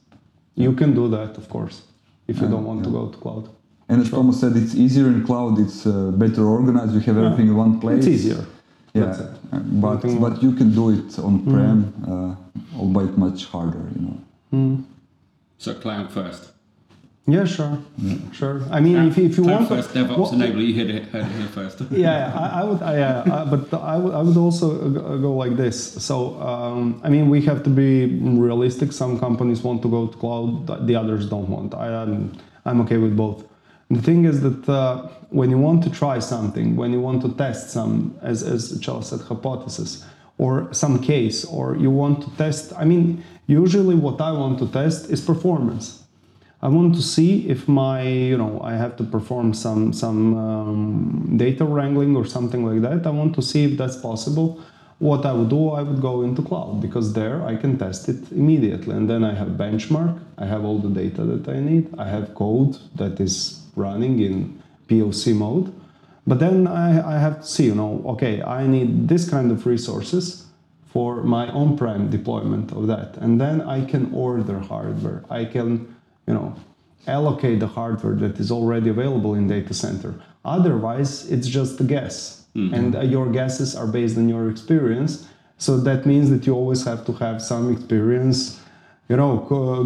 You 0.55 0.73
can 0.73 0.93
do 0.93 1.07
that, 1.09 1.37
of 1.37 1.47
course, 1.49 1.83
if 2.27 2.41
you 2.41 2.47
don't 2.49 2.65
want 2.65 2.83
to 2.83 2.89
go 2.91 3.07
to 3.07 3.17
cloud. 3.17 3.49
And 3.89 4.01
as 4.03 4.09
Thomas 4.11 4.39
said, 4.39 4.55
it's 4.55 4.75
easier 4.75 5.07
in 5.07 5.25
cloud. 5.25 5.57
It's 5.59 5.85
uh, 5.87 6.11
better 6.23 6.43
organized. 6.45 6.93
You 6.93 6.99
have 7.01 7.17
Yeah. 7.17 7.25
everything 7.25 7.47
in 7.47 7.55
one 7.55 7.79
place. 7.79 8.05
It's 8.05 8.07
easier. 8.17 8.45
Yeah, 8.93 9.05
That's 9.05 9.19
it. 9.19 9.29
uh, 9.51 9.59
but 9.85 9.93
Nothing 9.95 10.19
but 10.25 10.43
you 10.43 10.51
can 10.59 10.69
do 10.79 10.85
it 10.97 11.09
on 11.19 11.33
prem, 11.51 11.79
uh, 12.11 12.79
albeit 12.79 13.17
much 13.17 13.39
harder. 13.53 13.83
You 13.95 14.01
know. 14.05 14.17
Mm. 14.53 14.83
So 15.57 15.73
cloud 15.73 16.11
first. 16.11 16.43
Yeah, 17.27 17.45
sure, 17.45 17.77
sure. 18.31 18.63
I 18.71 18.79
mean, 18.79 18.95
if, 19.09 19.15
if 19.19 19.37
you 19.37 19.43
cloud 19.43 19.55
want 19.59 19.69
to, 19.69 19.75
first 19.75 19.89
DevOps 19.93 20.17
Well- 20.17 20.31
enabler, 20.33 20.65
you 20.67 20.73
hit 20.73 20.89
it 20.89 21.03
heard 21.11 21.25
it 21.27 21.31
here 21.39 21.47
first. 21.59 21.77
yeah, 21.91 22.33
I, 22.43 22.61
I 22.61 22.63
would, 22.63 22.81
I, 22.81 22.93
yeah, 22.97 23.23
I, 23.37 23.45
but 23.45 23.71
I 23.95 23.97
would, 23.97 24.13
I 24.19 24.21
would 24.23 24.37
also 24.45 24.67
go 24.89 25.01
go 25.25 25.31
like 25.43 25.55
this. 25.55 25.77
So, 26.07 26.15
um, 26.41 26.99
I 27.05 27.09
mean, 27.13 27.29
we 27.29 27.39
have 27.49 27.61
to 27.67 27.69
be 27.69 27.91
realistic. 28.47 28.91
Some 28.91 29.19
companies 29.19 29.61
want 29.61 29.79
to 29.83 29.89
go 29.97 30.07
to 30.07 30.17
cloud, 30.17 30.87
the 30.87 30.95
others 30.95 31.29
don't 31.33 31.49
want. 31.55 31.75
I 31.75 31.87
am, 32.03 32.31
I'm 32.65 32.81
okay 32.81 32.97
with 32.97 33.15
both. 33.15 33.39
The 33.89 34.01
thing 34.01 34.25
is 34.25 34.41
that 34.41 34.69
uh, 34.69 35.07
when 35.29 35.49
you 35.49 35.57
want 35.57 35.83
to 35.83 35.89
try 35.89 36.19
something, 36.19 36.75
when 36.75 36.91
you 36.91 37.01
want 37.01 37.21
to 37.23 37.33
test 37.33 37.71
some, 37.71 38.17
as 38.21 38.43
as 38.43 38.79
Charles 38.79 39.09
said, 39.09 39.21
hypothesis 39.21 40.05
or 40.37 40.71
some 40.73 40.99
case, 40.99 41.43
or 41.45 41.75
you 41.75 41.89
want 41.89 42.21
to 42.23 42.29
test. 42.37 42.71
I 42.77 42.85
mean, 42.85 43.23
usually 43.47 43.95
what 43.95 44.21
I 44.21 44.31
want 44.31 44.59
to 44.59 44.67
test 44.67 45.09
is 45.09 45.21
performance. 45.21 46.03
I 46.61 46.67
want 46.67 46.93
to 46.95 47.01
see 47.01 47.49
if 47.49 47.67
my, 47.67 48.01
you 48.01 48.37
know, 48.37 48.59
I 48.61 48.73
have 48.73 48.95
to 48.97 49.03
perform 49.03 49.53
some 49.53 49.93
some 49.93 50.37
um, 50.37 51.37
data 51.37 51.65
wrangling 51.65 52.15
or 52.15 52.25
something 52.25 52.65
like 52.65 52.81
that. 52.81 53.07
I 53.07 53.11
want 53.11 53.33
to 53.35 53.41
see 53.41 53.63
if 53.63 53.77
that's 53.77 53.97
possible. 53.97 54.61
What 54.99 55.25
I 55.25 55.31
would 55.31 55.49
do, 55.49 55.69
I 55.69 55.81
would 55.81 56.01
go 56.01 56.23
into 56.23 56.41
cloud 56.41 56.81
because 56.81 57.13
there 57.13 57.41
I 57.45 57.55
can 57.55 57.77
test 57.77 58.09
it 58.09 58.31
immediately, 58.31 58.93
and 58.95 59.09
then 59.09 59.23
I 59.23 59.33
have 59.33 59.49
benchmark. 59.65 60.19
I 60.37 60.45
have 60.45 60.65
all 60.65 60.79
the 60.79 60.89
data 60.89 61.23
that 61.23 61.47
I 61.47 61.59
need. 61.59 61.87
I 61.97 62.07
have 62.09 62.35
code 62.35 62.77
that 62.95 63.19
is 63.19 63.59
running 63.85 64.19
in 64.19 64.61
POC 64.87 65.35
mode. 65.35 65.67
But 66.27 66.39
then 66.39 66.67
I, 66.67 67.15
I 67.15 67.19
have 67.25 67.41
to 67.41 67.47
see, 67.47 67.65
you 67.65 67.75
know, 67.75 68.03
okay, 68.13 68.41
I 68.43 68.67
need 68.67 69.07
this 69.07 69.27
kind 69.29 69.51
of 69.51 69.65
resources 69.65 70.45
for 70.93 71.23
my 71.23 71.47
on-prem 71.49 72.09
deployment 72.09 72.71
of 72.71 72.87
that, 72.87 73.17
and 73.17 73.39
then 73.39 73.61
I 73.61 73.85
can 73.85 74.03
order 74.13 74.59
hardware. 74.59 75.23
I 75.29 75.45
can, 75.45 75.69
you 76.27 76.33
know, 76.33 76.55
allocate 77.07 77.59
the 77.59 77.67
hardware 77.67 78.15
that 78.23 78.39
is 78.39 78.51
already 78.51 78.89
available 78.89 79.33
in 79.35 79.47
data 79.47 79.73
center. 79.73 80.11
Otherwise, 80.43 81.29
it's 81.33 81.47
just 81.47 81.79
a 81.79 81.83
guess, 81.83 82.45
and 82.75 82.95
uh, 82.95 83.01
your 83.01 83.27
guesses 83.31 83.75
are 83.75 83.87
based 83.87 84.17
on 84.17 84.27
your 84.27 84.49
experience. 84.49 85.27
So 85.57 85.77
that 85.81 86.05
means 86.05 86.29
that 86.29 86.45
you 86.45 86.53
always 86.55 86.83
have 86.85 87.05
to 87.05 87.13
have 87.13 87.41
some 87.41 87.71
experience, 87.71 88.59
you 89.09 89.17
know, 89.17 89.37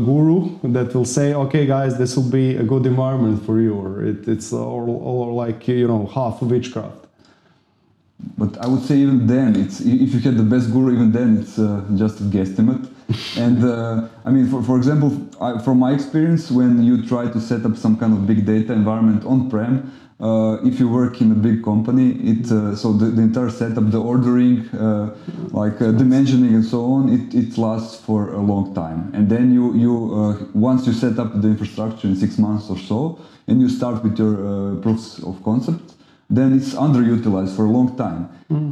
guru 0.06 0.60
that 0.74 0.94
will 0.94 1.06
say, 1.06 1.34
okay, 1.34 1.66
guys, 1.66 1.98
this 1.98 2.18
will 2.18 2.30
be 2.30 2.58
a 2.58 2.64
good 2.64 2.86
environment 2.86 3.46
for 3.46 3.62
you, 3.62 3.74
or 3.74 4.04
it, 4.04 4.28
it's 4.28 4.52
or, 4.52 4.84
or 4.84 5.34
like 5.34 5.66
you 5.68 5.88
know 5.88 6.06
half 6.08 6.42
witchcraft. 6.42 7.08
But 8.38 8.58
I 8.58 8.68
would 8.68 8.84
say 8.84 8.98
even 8.98 9.26
then, 9.28 9.56
it's 9.56 9.80
if 9.80 10.14
you 10.14 10.20
had 10.20 10.38
the 10.38 10.44
best 10.44 10.72
guru, 10.72 10.94
even 10.94 11.12
then 11.14 11.38
it's 11.38 11.58
uh, 11.58 11.86
just 11.96 12.20
a 12.20 12.24
guesstimate. 12.24 12.90
and 13.38 13.64
uh, 13.64 14.08
I 14.26 14.30
mean, 14.30 14.48
for, 14.50 14.62
for 14.62 14.78
example, 14.78 15.12
I, 15.40 15.58
from 15.60 15.80
my 15.80 15.94
experience, 15.94 16.52
when 16.52 16.84
you 16.84 17.06
try 17.06 17.30
to 17.32 17.40
set 17.40 17.66
up 17.66 17.78
some 17.78 17.98
kind 17.98 18.14
of 18.14 18.28
big 18.28 18.46
data 18.46 18.74
environment 18.74 19.26
on-prem, 19.26 19.92
uh, 20.20 20.58
if 20.64 20.80
you 20.80 20.88
work 20.88 21.22
in 21.22 21.32
a 21.32 21.36
big 21.36 21.64
company, 21.64 22.12
it 22.32 22.52
uh, 22.52 22.76
so 22.76 22.94
the, 22.94 23.06
the 23.06 23.22
entire 23.22 23.50
setup, 23.50 23.92
the 23.92 24.00
ordering, 24.00 24.70
uh, 24.70 25.16
like 25.52 25.82
uh, 25.82 25.92
dimensioning 25.92 26.54
and 26.54 26.64
so 26.64 26.86
on, 26.86 27.10
it, 27.10 27.34
it 27.34 27.58
lasts 27.58 28.00
for 28.00 28.34
a 28.34 28.40
long 28.40 28.74
time. 28.74 29.12
And 29.14 29.30
then 29.30 29.54
you 29.54 29.74
you 29.76 30.14
uh, 30.14 30.46
once 30.54 30.88
you 30.88 30.94
set 30.94 31.20
up 31.20 31.42
the 31.42 31.48
infrastructure 31.48 32.08
in 32.08 32.16
six 32.16 32.38
months 32.38 32.70
or 32.70 32.78
so, 32.78 33.20
and 33.48 33.60
you 33.60 33.70
start 33.70 34.04
with 34.04 34.18
your 34.18 34.36
uh, 34.36 34.76
proofs 34.82 35.20
of 35.24 35.44
concept, 35.44 35.96
then 36.30 36.54
it's 36.54 36.74
underutilized 36.74 37.56
for 37.56 37.66
a 37.66 37.72
long 37.72 37.98
time. 37.98 38.30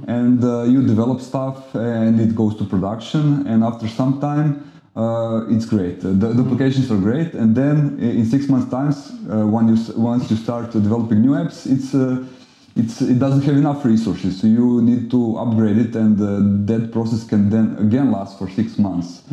And 0.07 0.43
uh, 0.43 0.63
you 0.63 0.85
develop 0.85 1.21
stuff 1.21 1.73
and 1.73 2.19
it 2.19 2.35
goes 2.35 2.55
to 2.57 2.65
production, 2.65 3.47
and 3.47 3.63
after 3.63 3.87
some 3.87 4.21
time, 4.21 4.70
uh, 4.95 5.45
it's 5.49 5.65
great. 5.65 6.01
The, 6.01 6.09
the 6.09 6.43
applications 6.43 6.91
are 6.91 6.97
great, 6.97 7.33
and 7.33 7.55
then 7.55 7.97
in 7.99 8.25
six 8.25 8.47
months' 8.49 8.69
times, 8.69 9.11
uh, 9.29 9.47
when 9.47 9.69
you, 9.69 9.77
once 9.95 10.29
you 10.29 10.37
start 10.37 10.71
developing 10.71 11.21
new 11.21 11.31
apps, 11.31 11.65
it's 11.65 11.93
uh, 11.95 12.23
it's, 12.75 13.01
it 13.01 13.19
doesn't 13.19 13.43
have 13.43 13.57
enough 13.57 13.83
resources, 13.83 14.39
so 14.39 14.47
you 14.47 14.81
need 14.81 15.11
to 15.11 15.37
upgrade 15.37 15.77
it, 15.77 15.93
and 15.95 16.19
uh, 16.21 16.39
that 16.73 16.91
process 16.93 17.25
can 17.25 17.49
then 17.49 17.75
again 17.79 18.11
last 18.11 18.39
for 18.39 18.49
six 18.49 18.77
months. 18.77 19.23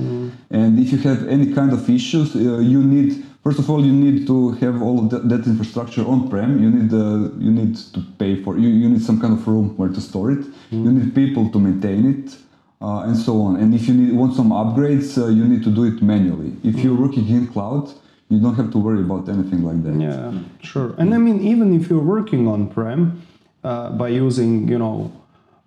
And 0.51 0.79
if 0.79 0.91
you 0.93 0.99
have 0.99 1.27
any 1.29 1.53
kind 1.53 1.73
of 1.73 1.89
issues, 1.89 2.35
uh, 2.35 2.59
you 2.59 2.83
need 2.83 3.25
first 3.45 3.61
of 3.61 3.71
all 3.71 3.85
you 3.85 3.93
need 3.93 4.27
to 4.27 4.53
have 4.63 4.83
all 4.83 4.99
of 4.99 5.11
that, 5.11 5.29
that 5.29 5.47
infrastructure 5.47 6.05
on-prem. 6.05 6.61
You 6.61 6.71
need 6.71 6.93
uh, 6.93 7.31
you 7.39 7.53
need 7.53 7.77
to 7.95 8.01
pay 8.19 8.43
for 8.43 8.59
you, 8.59 8.69
you 8.69 8.89
need 8.89 9.03
some 9.03 9.21
kind 9.21 9.33
of 9.33 9.47
room 9.47 9.77
where 9.77 9.89
to 9.89 10.01
store 10.01 10.33
it. 10.33 10.45
You 10.71 10.91
need 10.91 11.15
people 11.15 11.49
to 11.51 11.59
maintain 11.61 12.07
it. 12.07 12.37
Uh, 12.81 13.09
and 13.09 13.17
so 13.17 13.43
on. 13.43 13.57
And 13.57 13.75
if 13.75 13.89
you 13.89 13.95
need, 13.95 14.13
want 14.13 14.37
some 14.37 14.51
upgrades, 14.51 15.19
uh, 15.19 15.27
you 15.27 15.45
need 15.45 15.65
to 15.65 15.71
do 15.71 15.83
it 15.83 16.01
manually. 16.01 16.53
If 16.63 16.77
you're 16.79 16.95
working 16.95 17.29
in 17.29 17.49
cloud, 17.49 17.93
you 18.29 18.39
don't 18.41 18.55
have 18.55 18.71
to 18.71 18.79
worry 18.79 19.01
about 19.01 19.29
anything 19.29 19.63
like 19.65 19.83
that. 19.83 19.95
Yeah, 20.01 20.33
sure. 20.63 20.95
And 20.97 21.13
I 21.13 21.19
mean, 21.19 21.41
even 21.41 21.73
if 21.79 21.91
you're 21.91 22.09
working 22.17 22.47
on 22.47 22.69
prem 22.69 23.21
uh, 23.65 23.91
by 23.91 24.09
using, 24.09 24.69
you 24.69 24.79
know, 24.79 25.11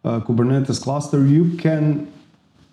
uh, 0.06 0.22
Kubernetes 0.22 0.82
cluster, 0.82 1.26
you 1.26 1.58
can 1.58 2.12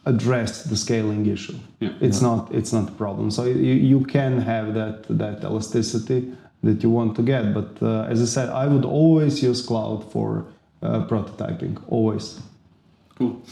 address 0.07 0.65
the 0.65 0.77
scaling 0.77 1.27
issue. 1.27 1.59
Yeah. 1.81 1.91
It's 2.01 2.21
not 2.23 2.55
it's 2.55 2.73
not 2.73 2.89
a 2.89 2.93
problem. 2.93 3.31
So 3.31 3.45
you, 3.45 3.75
you 3.93 4.05
can 4.05 4.41
have 4.41 4.75
that 4.75 5.05
that 5.19 5.43
elasticity 5.45 6.33
that 6.63 6.83
you 6.83 6.91
want 6.91 7.17
to 7.17 7.23
get. 7.23 7.55
But 7.55 7.71
uh, 7.83 8.13
as 8.13 8.23
I 8.23 8.25
said, 8.25 8.49
I 8.49 8.67
would 8.67 8.85
always 8.85 9.43
use 9.43 9.61
cloud 9.65 10.11
for 10.13 10.47
uh, 10.83 11.07
prototyping. 11.07 11.83
Always. 11.89 12.41
Cool. 13.17 13.43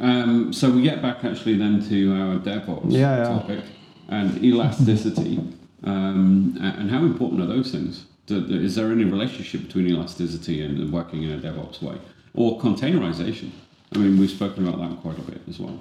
Um, 0.00 0.52
so 0.52 0.70
we 0.70 0.82
get 0.82 1.02
back 1.02 1.24
actually 1.24 1.56
then 1.56 1.86
to 1.88 2.12
our 2.14 2.38
DevOps 2.38 2.86
Yeah, 2.90 3.16
yeah. 3.18 3.24
topic 3.24 3.64
and 4.08 4.42
elasticity. 4.42 5.38
um, 5.84 6.56
and 6.60 6.90
how 6.90 7.02
important 7.04 7.40
are 7.42 7.46
those 7.46 7.70
things? 7.70 8.06
Do, 8.26 8.36
is 8.68 8.74
there 8.76 8.90
any 8.92 9.04
relationship 9.04 9.62
between 9.66 9.86
elasticity 9.88 10.62
and, 10.64 10.78
and 10.78 10.92
working 10.92 11.22
in 11.24 11.32
a 11.32 11.38
DevOps 11.38 11.82
way? 11.82 11.96
Or 12.34 12.58
containerization? 12.60 13.50
I 13.94 13.98
mean, 13.98 14.18
we've 14.18 14.30
spoken 14.30 14.66
about 14.66 14.78
that 14.80 15.00
quite 15.02 15.18
a 15.18 15.22
bit 15.22 15.40
as 15.48 15.58
well. 15.58 15.78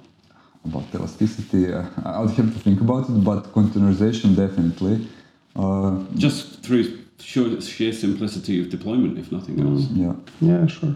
About 0.66 0.84
elasticity, 0.94 1.72
uh, 1.72 1.86
I 2.04 2.20
would 2.22 2.32
have 2.32 2.54
to 2.54 2.60
think 2.60 2.82
about 2.82 3.10
it, 3.10 3.24
but 3.24 3.54
containerization 3.54 4.36
definitely. 4.36 5.08
Uh, 5.56 6.04
Just 6.16 6.62
through 6.64 7.00
sheer, 7.20 7.62
sheer 7.62 7.94
simplicity 7.94 8.60
of 8.62 8.70
deployment, 8.70 9.18
if 9.18 9.32
nothing 9.32 9.56
Mm. 9.58 9.68
else. 9.72 9.88
yeah. 10.04 10.14
Yeah, 10.42 10.66
sure. 10.68 10.96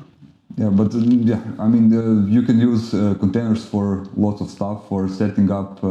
Yeah, 0.55 0.69
but 0.69 0.93
uh, 0.93 0.99
yeah, 0.99 1.41
I 1.57 1.67
mean, 1.67 1.91
uh, 1.93 2.27
you 2.27 2.43
can 2.43 2.59
use 2.59 2.93
uh, 2.93 3.15
containers 3.19 3.65
for 3.65 4.07
lots 4.15 4.39
of 4.39 4.49
stuff, 4.49 4.87
for 4.87 5.07
setting 5.07 5.51
up, 5.51 5.83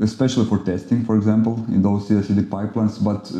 especially 0.00 0.46
for 0.46 0.58
testing, 0.58 1.04
for 1.04 1.16
example, 1.16 1.54
in 1.68 1.82
those 1.82 2.08
CI/CD 2.08 2.42
pipelines. 2.42 3.02
But 3.02 3.30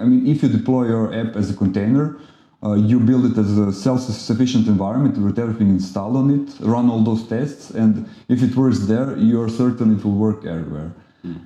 I 0.00 0.04
mean, 0.04 0.26
if 0.26 0.42
you 0.42 0.48
deploy 0.48 0.86
your 0.86 1.14
app 1.14 1.36
as 1.36 1.50
a 1.50 1.54
container, 1.54 2.18
uh, 2.64 2.74
you 2.74 2.98
build 3.00 3.24
it 3.26 3.36
as 3.38 3.58
a 3.58 3.72
self-sufficient 3.72 4.66
environment 4.66 5.18
with 5.18 5.38
everything 5.38 5.70
installed 5.70 6.16
on 6.16 6.30
it, 6.30 6.48
run 6.60 6.88
all 6.88 7.02
those 7.02 7.26
tests, 7.26 7.70
and 7.70 8.08
if 8.28 8.42
it 8.42 8.56
works 8.56 8.80
there, 8.86 9.16
you're 9.16 9.48
certain 9.48 9.96
it 9.96 10.04
will 10.04 10.18
work 10.26 10.44
everywhere. 10.44 10.92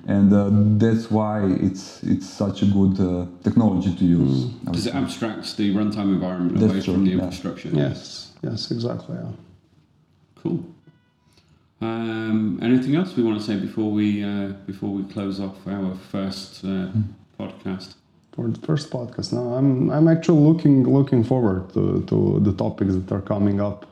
And 0.07 0.33
uh, 0.33 0.49
that's 0.83 1.11
why 1.11 1.45
it's 1.45 2.01
it's 2.03 2.27
such 2.27 2.63
a 2.63 2.65
good 2.65 2.99
uh, 2.99 3.25
technology 3.43 3.93
to 3.95 4.05
use. 4.05 4.45
I 4.45 4.47
would 4.47 4.65
Because 4.65 4.87
it 4.87 4.95
abstracts 4.95 5.53
the 5.53 5.73
runtime 5.75 6.09
environment 6.17 6.59
That's 6.59 6.71
away 6.73 6.81
true, 6.81 6.93
from 6.93 7.03
the 7.05 7.11
yeah. 7.11 7.17
infrastructure. 7.23 7.69
Yes, 7.69 8.31
yes, 8.41 8.71
exactly. 8.71 9.15
Yeah. 9.15 9.31
Cool. 10.41 10.59
Um, 11.79 12.59
anything 12.63 12.95
else 12.95 13.15
we 13.15 13.21
want 13.23 13.37
to 13.39 13.45
say 13.45 13.55
before 13.57 13.91
we 13.91 14.23
uh, 14.23 14.47
before 14.65 14.89
we 14.89 15.03
close 15.13 15.39
off 15.39 15.57
our 15.67 15.93
first 16.11 16.65
uh, 16.65 16.87
podcast? 17.39 17.93
For 18.33 18.47
the 18.47 18.59
first 18.65 18.89
podcast, 18.89 19.31
no, 19.33 19.53
I'm 19.53 19.91
I'm 19.91 20.07
actually 20.07 20.41
looking 20.41 20.83
looking 20.91 21.23
forward 21.23 21.71
to, 21.73 22.03
to 22.07 22.39
the 22.39 22.53
topics 22.53 22.93
that 22.95 23.11
are 23.11 23.21
coming 23.21 23.61
up, 23.61 23.85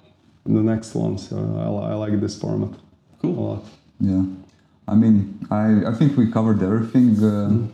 in 0.48 0.54
the 0.56 0.64
next 0.64 0.96
ones. 0.96 1.32
Uh, 1.32 1.38
I, 1.38 1.92
I 1.92 1.94
like 1.94 2.20
this 2.20 2.36
format 2.40 2.72
Cool. 3.22 3.32
a 3.32 3.36
Cool. 3.36 3.48
lot. 3.50 3.64
Yeah, 4.00 4.24
I 4.88 4.96
mean, 4.96 5.40
I, 5.50 5.90
I 5.90 5.94
think 5.94 6.18
we 6.18 6.32
covered 6.32 6.62
everything 6.62 7.24
uh, 7.24 7.68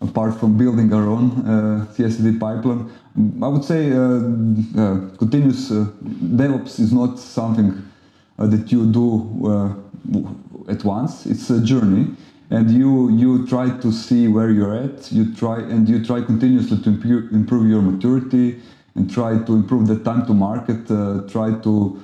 apart 0.00 0.38
from 0.40 0.56
building 0.56 0.92
our 0.92 1.06
own 1.06 1.30
uh, 1.46 1.86
CI/CD 1.94 2.38
pipeline. 2.38 2.90
Mm, 3.18 3.42
I 3.42 3.48
would 3.48 3.64
say 3.64 3.92
uh, 3.92 5.16
continuous 5.18 5.70
DevOps 5.70 6.80
is 6.80 6.92
not 6.92 7.18
something 7.18 7.82
that 8.38 8.70
you 8.72 8.86
do 8.92 9.06
at 10.68 10.84
once. 10.84 11.26
It's 11.26 11.48
a 11.50 11.60
journey, 11.60 12.08
and 12.50 12.70
you 12.70 13.10
you 13.10 13.46
try 13.46 13.70
to 13.78 13.92
see 13.92 14.28
where 14.28 14.50
you're 14.50 14.74
at. 14.74 15.12
You 15.12 15.34
try 15.34 15.58
and 15.60 15.88
you 15.88 16.04
try 16.04 16.22
continuously 16.22 16.78
to 16.82 16.88
improve, 16.88 17.32
improve 17.32 17.68
your 17.68 17.82
maturity 17.82 18.60
and 18.94 19.10
try 19.10 19.38
to 19.38 19.54
improve 19.54 19.86
the 19.86 19.98
time 19.98 20.26
to 20.26 20.34
market. 20.34 20.90
Uh, 20.90 21.20
try 21.28 21.52
to 21.60 22.02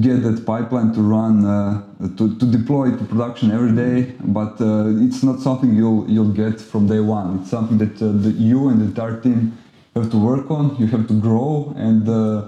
get 0.00 0.22
that 0.22 0.44
pipeline 0.46 0.92
to 0.92 1.00
run 1.02 1.44
uh, 1.44 1.82
to, 2.16 2.36
to 2.38 2.46
deploy 2.46 2.90
to 2.90 3.04
production 3.04 3.50
every 3.50 3.72
day 3.72 4.12
but 4.38 4.60
uh, 4.60 5.04
it's 5.06 5.22
not 5.22 5.40
something 5.40 5.74
you'll 5.74 6.08
you'll 6.08 6.32
get 6.44 6.60
from 6.60 6.86
day 6.86 7.00
one 7.00 7.38
it's 7.40 7.50
something 7.50 7.78
that, 7.78 7.94
uh, 8.02 8.12
that 8.24 8.34
you 8.36 8.68
and 8.68 8.80
the 8.80 8.84
entire 8.84 9.20
team 9.20 9.56
have 9.94 10.10
to 10.10 10.18
work 10.18 10.50
on 10.50 10.76
you 10.78 10.86
have 10.86 11.06
to 11.08 11.14
grow 11.14 11.72
and 11.76 12.08
uh, 12.08 12.42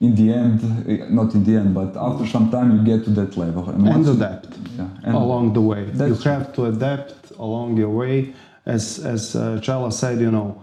in 0.00 0.14
the 0.14 0.32
end 0.32 0.60
eh, 0.88 1.06
not 1.10 1.34
in 1.34 1.42
the 1.44 1.54
end 1.56 1.74
but 1.74 1.96
after 1.96 2.26
some 2.26 2.50
time 2.50 2.68
you 2.76 2.82
get 2.84 3.04
to 3.04 3.10
that 3.10 3.36
level 3.36 3.68
And 3.68 4.04
you- 4.06 4.12
adapt 4.12 4.48
yeah, 4.78 4.88
and 5.04 5.14
along 5.14 5.54
the 5.54 5.60
way. 5.62 5.82
You 5.96 6.14
have 6.32 6.52
to 6.56 6.66
adapt 6.66 7.30
along 7.38 7.76
your 7.78 7.88
way. 7.90 8.34
As 8.66 8.98
as 9.14 9.34
uh, 9.34 9.58
Chala 9.64 9.90
said, 9.90 10.20
you 10.20 10.30
know, 10.30 10.62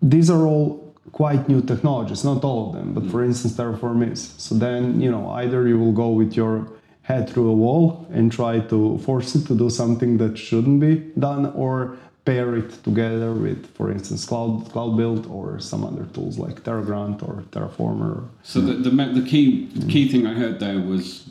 these 0.00 0.28
are 0.30 0.44
all 0.46 0.91
quite 1.10 1.48
new 1.48 1.60
technologies. 1.60 2.24
Not 2.24 2.44
all 2.44 2.68
of 2.68 2.74
them, 2.76 2.94
but 2.94 3.10
for 3.10 3.24
instance, 3.24 3.54
Terraform 3.54 4.10
is. 4.12 4.34
So 4.38 4.54
then, 4.54 5.00
you 5.00 5.10
know, 5.10 5.30
either 5.30 5.66
you 5.66 5.78
will 5.78 5.92
go 5.92 6.10
with 6.10 6.34
your 6.36 6.68
head 7.02 7.28
through 7.28 7.48
a 7.50 7.54
wall 7.54 8.06
and 8.12 8.30
try 8.30 8.60
to 8.60 8.98
force 8.98 9.34
it 9.34 9.46
to 9.48 9.54
do 9.56 9.68
something 9.68 10.18
that 10.18 10.38
shouldn't 10.38 10.80
be 10.80 10.94
done, 11.18 11.46
or 11.56 11.96
pair 12.24 12.54
it 12.54 12.70
together 12.84 13.32
with, 13.32 13.66
for 13.76 13.90
instance, 13.90 14.24
Cloud 14.24 14.70
Cloud 14.70 14.96
Build 14.96 15.26
or 15.26 15.58
some 15.58 15.82
other 15.84 16.04
tools 16.14 16.38
like 16.38 16.62
Terragrunt 16.62 17.20
or 17.28 17.42
Terraformer. 17.50 18.28
So 18.44 18.60
the 18.60 18.74
the, 18.74 18.90
the 18.90 19.26
key 19.28 19.68
key 19.88 20.08
thing 20.08 20.26
I 20.26 20.34
heard 20.34 20.60
there 20.60 20.78
was 20.80 21.28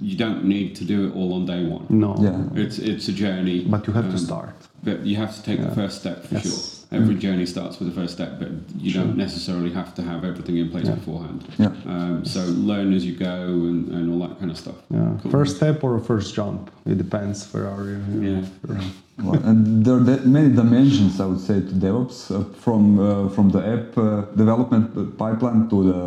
you 0.00 0.16
don't 0.16 0.44
need 0.44 0.74
to 0.76 0.84
do 0.84 1.06
it 1.06 1.14
all 1.14 1.34
on 1.34 1.44
day 1.46 1.62
one. 1.64 1.86
No, 1.90 2.16
yeah 2.18 2.62
It's 2.64 2.78
it's 2.78 3.06
a 3.08 3.12
journey, 3.12 3.64
but 3.64 3.86
you 3.86 3.92
have 3.92 4.06
to 4.06 4.10
um, 4.12 4.18
start. 4.18 4.54
But 4.82 5.04
you 5.06 5.16
have 5.16 5.34
to 5.36 5.42
take 5.42 5.58
Yeah. 5.60 5.68
the 5.68 5.74
first 5.74 6.00
step 6.00 6.24
for 6.24 6.34
Yes. 6.34 6.44
sure. 6.44 6.83
Every 6.94 7.16
journey 7.16 7.46
starts 7.46 7.78
with 7.78 7.88
the 7.90 7.94
first 8.00 8.12
step, 8.14 8.30
but 8.40 8.50
you 8.84 8.90
Sure. 8.90 9.02
don't 9.04 9.16
necessarily 9.16 9.70
have 9.80 9.90
to 9.98 10.02
have 10.02 10.20
everything 10.30 10.56
in 10.62 10.68
place 10.70 10.86
Yeah. 10.88 10.94
beforehand. 11.00 11.40
yeah 11.64 11.72
Um, 11.94 12.24
so 12.24 12.40
learn 12.70 12.92
as 12.98 13.02
you 13.08 13.14
go 13.30 13.34
and, 13.70 13.80
and 13.96 14.04
all 14.12 14.20
that 14.28 14.38
kind 14.40 14.50
of 14.50 14.58
stuff. 14.64 14.78
Yeah, 14.90 15.00
Cool. 15.22 15.30
first 15.38 15.52
step 15.56 15.76
or 15.84 15.92
a 15.96 16.00
first 16.00 16.34
jump. 16.38 16.60
It 16.92 16.98
depends 17.04 17.36
where 17.52 17.66
are 17.74 17.84
you. 17.90 17.98
you 18.12 18.20
know, 18.20 18.30
Yeah. 18.30 18.44
for- 18.66 18.78
Well, 19.26 19.40
and 19.50 19.58
there 19.84 19.94
are 19.98 20.04
many 20.38 20.50
dimensions, 20.62 21.12
I 21.20 21.26
would 21.30 21.40
say, 21.48 21.56
to 21.68 21.72
DevOps, 21.84 22.18
uh, 22.30 22.34
from 22.64 22.82
uh, 22.98 23.28
from 23.36 23.46
the 23.54 23.60
app 23.74 23.88
uh, 23.96 24.04
development 24.42 24.86
pipeline 25.24 25.60
to 25.72 25.76
the, 25.90 25.98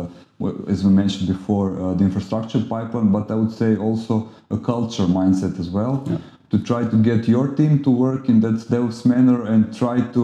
as 0.72 0.78
we 0.86 0.90
mentioned 1.02 1.26
before, 1.36 1.68
uh, 1.82 1.94
the 1.98 2.04
infrastructure 2.10 2.60
pipeline. 2.74 3.08
But 3.16 3.24
I 3.30 3.36
would 3.40 3.54
say 3.60 3.70
also 3.86 4.14
a 4.56 4.58
culture 4.72 5.06
mindset 5.20 5.54
as 5.62 5.68
well, 5.78 5.94
Yeah. 6.06 6.18
To 6.50 6.58
try 6.58 6.84
to 6.84 6.96
get 7.02 7.28
your 7.28 7.48
team 7.48 7.82
to 7.82 7.90
work 7.90 8.28
in 8.28 8.40
that 8.40 8.56
DevOps 8.70 9.04
manner 9.04 9.44
and 9.44 9.76
try 9.76 10.00
to 10.12 10.22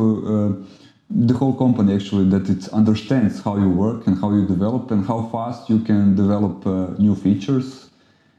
uh, 0.60 0.66
the 1.10 1.34
whole 1.34 1.54
company 1.54 1.94
actually 1.94 2.28
that 2.30 2.48
it 2.48 2.68
understands 2.68 3.42
how 3.42 3.56
you 3.56 3.68
work 3.68 4.06
and 4.06 4.18
how 4.20 4.32
you 4.32 4.46
develop 4.46 4.90
and 4.90 5.06
how 5.06 5.28
fast 5.30 5.68
you 5.68 5.80
can 5.80 6.16
develop 6.16 6.66
uh, 6.66 6.88
new 6.98 7.14
features 7.14 7.90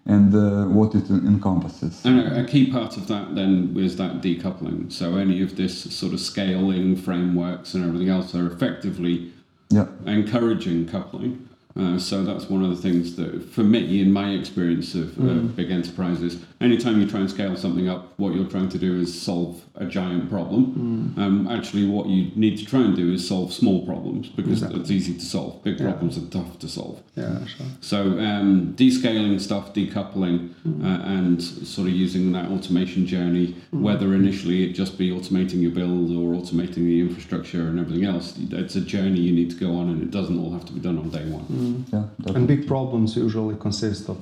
and 0.08 0.36
uh, 0.36 0.66
what 0.66 0.94
it 0.94 1.10
encompasses. 1.10 2.06
And 2.06 2.20
a, 2.20 2.46
key 2.46 2.72
part 2.72 2.96
of 2.96 3.08
that 3.08 3.34
then 3.34 3.76
is 3.78 3.96
that 3.98 4.22
decoupling. 4.22 4.92
So 4.92 5.18
any 5.18 5.42
of 5.42 5.56
this 5.56 5.96
sort 5.96 6.14
of 6.14 6.20
scaling 6.20 6.96
frameworks 6.96 7.74
and 7.74 7.84
everything 7.84 8.10
else 8.10 8.36
are 8.36 8.48
effectively 8.48 9.32
Yeah. 9.72 9.88
encouraging 10.06 10.88
coupling. 10.88 11.48
Uh, 11.78 11.98
so 11.98 12.24
that's 12.24 12.50
one 12.50 12.64
of 12.64 12.70
the 12.70 12.82
things 12.82 13.16
that, 13.18 13.44
for 13.52 13.64
me, 13.64 14.00
in 14.00 14.12
my 14.12 14.30
experience 14.32 14.96
of 14.96 15.18
uh, 15.20 15.34
big 15.56 15.72
enterprises, 15.72 16.38
anytime 16.66 17.00
you 17.00 17.08
try 17.08 17.20
and 17.22 17.30
scale 17.30 17.56
something 17.56 17.88
up, 17.88 18.02
what 18.18 18.34
you're 18.36 18.52
trying 18.56 18.70
to 18.70 18.78
do 18.78 18.92
is 19.00 19.10
solve 19.30 19.64
a 19.76 19.86
giant 19.86 20.30
problem. 20.30 21.14
Um, 21.18 21.48
actually, 21.58 21.86
what 21.96 22.08
you 22.08 22.32
need 22.36 22.58
to 22.58 22.66
try 22.66 22.82
and 22.82 22.96
do 22.96 23.14
is 23.14 23.28
solve 23.28 23.54
small 23.54 23.86
problems 23.86 24.28
because 24.30 24.54
Exactly. 24.64 24.80
it's 24.82 24.92
easy 24.92 25.14
to 25.14 25.26
solve. 25.36 25.64
Big 25.64 25.80
Yeah. 25.80 25.88
problems 25.92 26.18
are 26.18 26.28
tough 26.40 26.58
to 26.60 26.68
solve. 26.68 26.98
Yeah, 27.16 27.46
sure. 27.46 27.68
So 27.82 28.00
um, 28.20 28.74
descaling 28.76 29.40
stuff, 29.40 29.74
decoupling, 29.74 30.50
uh, 30.84 30.88
and 31.18 31.42
sort 31.42 31.88
of 31.90 31.94
using 31.94 32.32
that 32.34 32.48
automation 32.50 33.06
journey, 33.06 33.56
whether 33.72 34.14
initially 34.22 34.64
it 34.66 34.72
just 34.74 34.98
be 34.98 35.12
automating 35.12 35.60
your 35.62 35.72
build 35.72 36.12
or 36.12 36.34
automating 36.40 36.84
the 36.92 37.00
infrastructure 37.02 37.64
and 37.70 37.80
everything 37.80 38.06
else, 38.06 38.34
it's 38.52 38.76
a 38.76 38.82
journey 38.82 39.20
you 39.28 39.34
need 39.40 39.50
to 39.52 39.58
go 39.66 39.70
on, 39.80 39.90
and 39.90 40.02
it 40.02 40.12
doesn't 40.12 40.38
all 40.40 40.52
have 40.52 40.66
to 40.66 40.74
be 40.74 40.80
done 40.80 40.98
on 40.98 41.10
day 41.10 41.26
one. 41.30 41.86
Yeah. 41.94 42.34
And 42.36 42.48
big 42.48 42.66
problems 42.68 43.16
usually 43.16 43.56
consist 43.56 44.10
of 44.10 44.18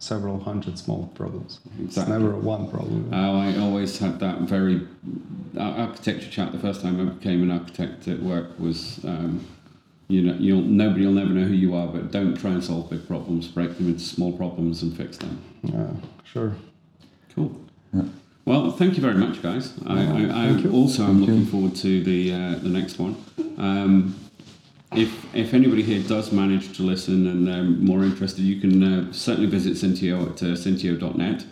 several 0.00 0.40
hundred 0.40 0.78
small 0.78 1.06
problems. 1.14 1.60
It's 1.78 1.96
Exactly. 1.96 2.14
never 2.18 2.34
one 2.34 2.68
problem. 2.68 3.12
Uh, 3.12 3.38
I 3.38 3.56
always 3.58 3.98
had 3.98 4.18
that 4.20 4.40
very 4.40 4.80
uh, 5.56 5.60
architecture 5.60 6.28
chat. 6.30 6.52
The 6.52 6.58
first 6.58 6.80
time 6.80 6.98
I 7.00 7.04
became 7.12 7.42
an 7.42 7.50
architect 7.52 8.08
at 8.08 8.20
work 8.20 8.58
was, 8.58 8.98
um, 9.04 9.46
you 10.08 10.22
know, 10.22 10.34
you'll 10.40 10.62
nobody 10.62 11.04
will 11.06 11.12
never 11.12 11.30
know 11.30 11.44
who 11.44 11.54
you 11.54 11.74
are, 11.76 11.86
but 11.86 12.10
don't 12.10 12.34
try 12.34 12.50
and 12.50 12.64
solve 12.64 12.90
big 12.90 13.06
problems. 13.06 13.46
Break 13.46 13.76
them 13.76 13.88
into 13.88 14.00
small 14.00 14.32
problems 14.32 14.82
and 14.82 14.96
fix 14.96 15.18
them. 15.18 15.40
Yeah, 15.62 15.90
sure. 16.24 16.56
Cool. 17.34 17.60
Yeah. 17.92 18.04
Well, 18.46 18.72
thank 18.72 18.96
you 18.96 19.02
very 19.02 19.14
much, 19.14 19.42
guys. 19.42 19.74
I, 19.86 19.92
I, 19.92 19.98
I 20.00 20.46
Thank 20.48 20.64
you. 20.64 20.72
also 20.72 21.04
am 21.04 21.20
looking 21.20 21.44
forward 21.46 21.76
to 21.76 22.02
the 22.02 22.32
uh, 22.32 22.54
the 22.56 22.70
next 22.70 22.98
one. 22.98 23.16
Um, 23.58 24.14
if 24.92 25.34
if 25.34 25.54
anybody 25.54 25.82
here 25.82 26.02
does 26.02 26.32
manage 26.32 26.76
to 26.76 26.82
listen 26.82 27.26
and 27.26 27.48
um, 27.48 27.84
more 27.84 28.02
interested, 28.04 28.42
you 28.42 28.60
can 28.60 28.82
uh, 28.82 29.12
certainly 29.12 29.48
visit 29.48 29.74
Syntio 29.74 30.30
at 30.30 30.42
uh, 30.42 30.56
syntio.net. 30.56 31.44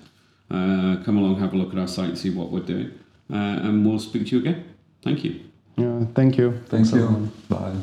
Uh, 0.50 1.02
come 1.04 1.18
along, 1.18 1.38
have 1.38 1.52
a 1.52 1.56
look 1.56 1.72
at 1.72 1.78
our 1.78 1.88
site, 1.88 2.16
see 2.16 2.30
what 2.30 2.50
we're 2.50 2.60
doing, 2.60 2.90
uh, 3.30 3.36
and 3.36 3.86
we'll 3.86 3.98
speak 3.98 4.26
to 4.28 4.36
you 4.36 4.40
again. 4.40 4.64
Thank 5.02 5.24
you. 5.24 5.40
Yeah, 5.76 6.06
thank 6.14 6.36
you. 6.38 6.52
Thank 6.52 6.68
Thanks, 6.68 6.92
everyone. 6.92 7.30
Bye. 7.48 7.76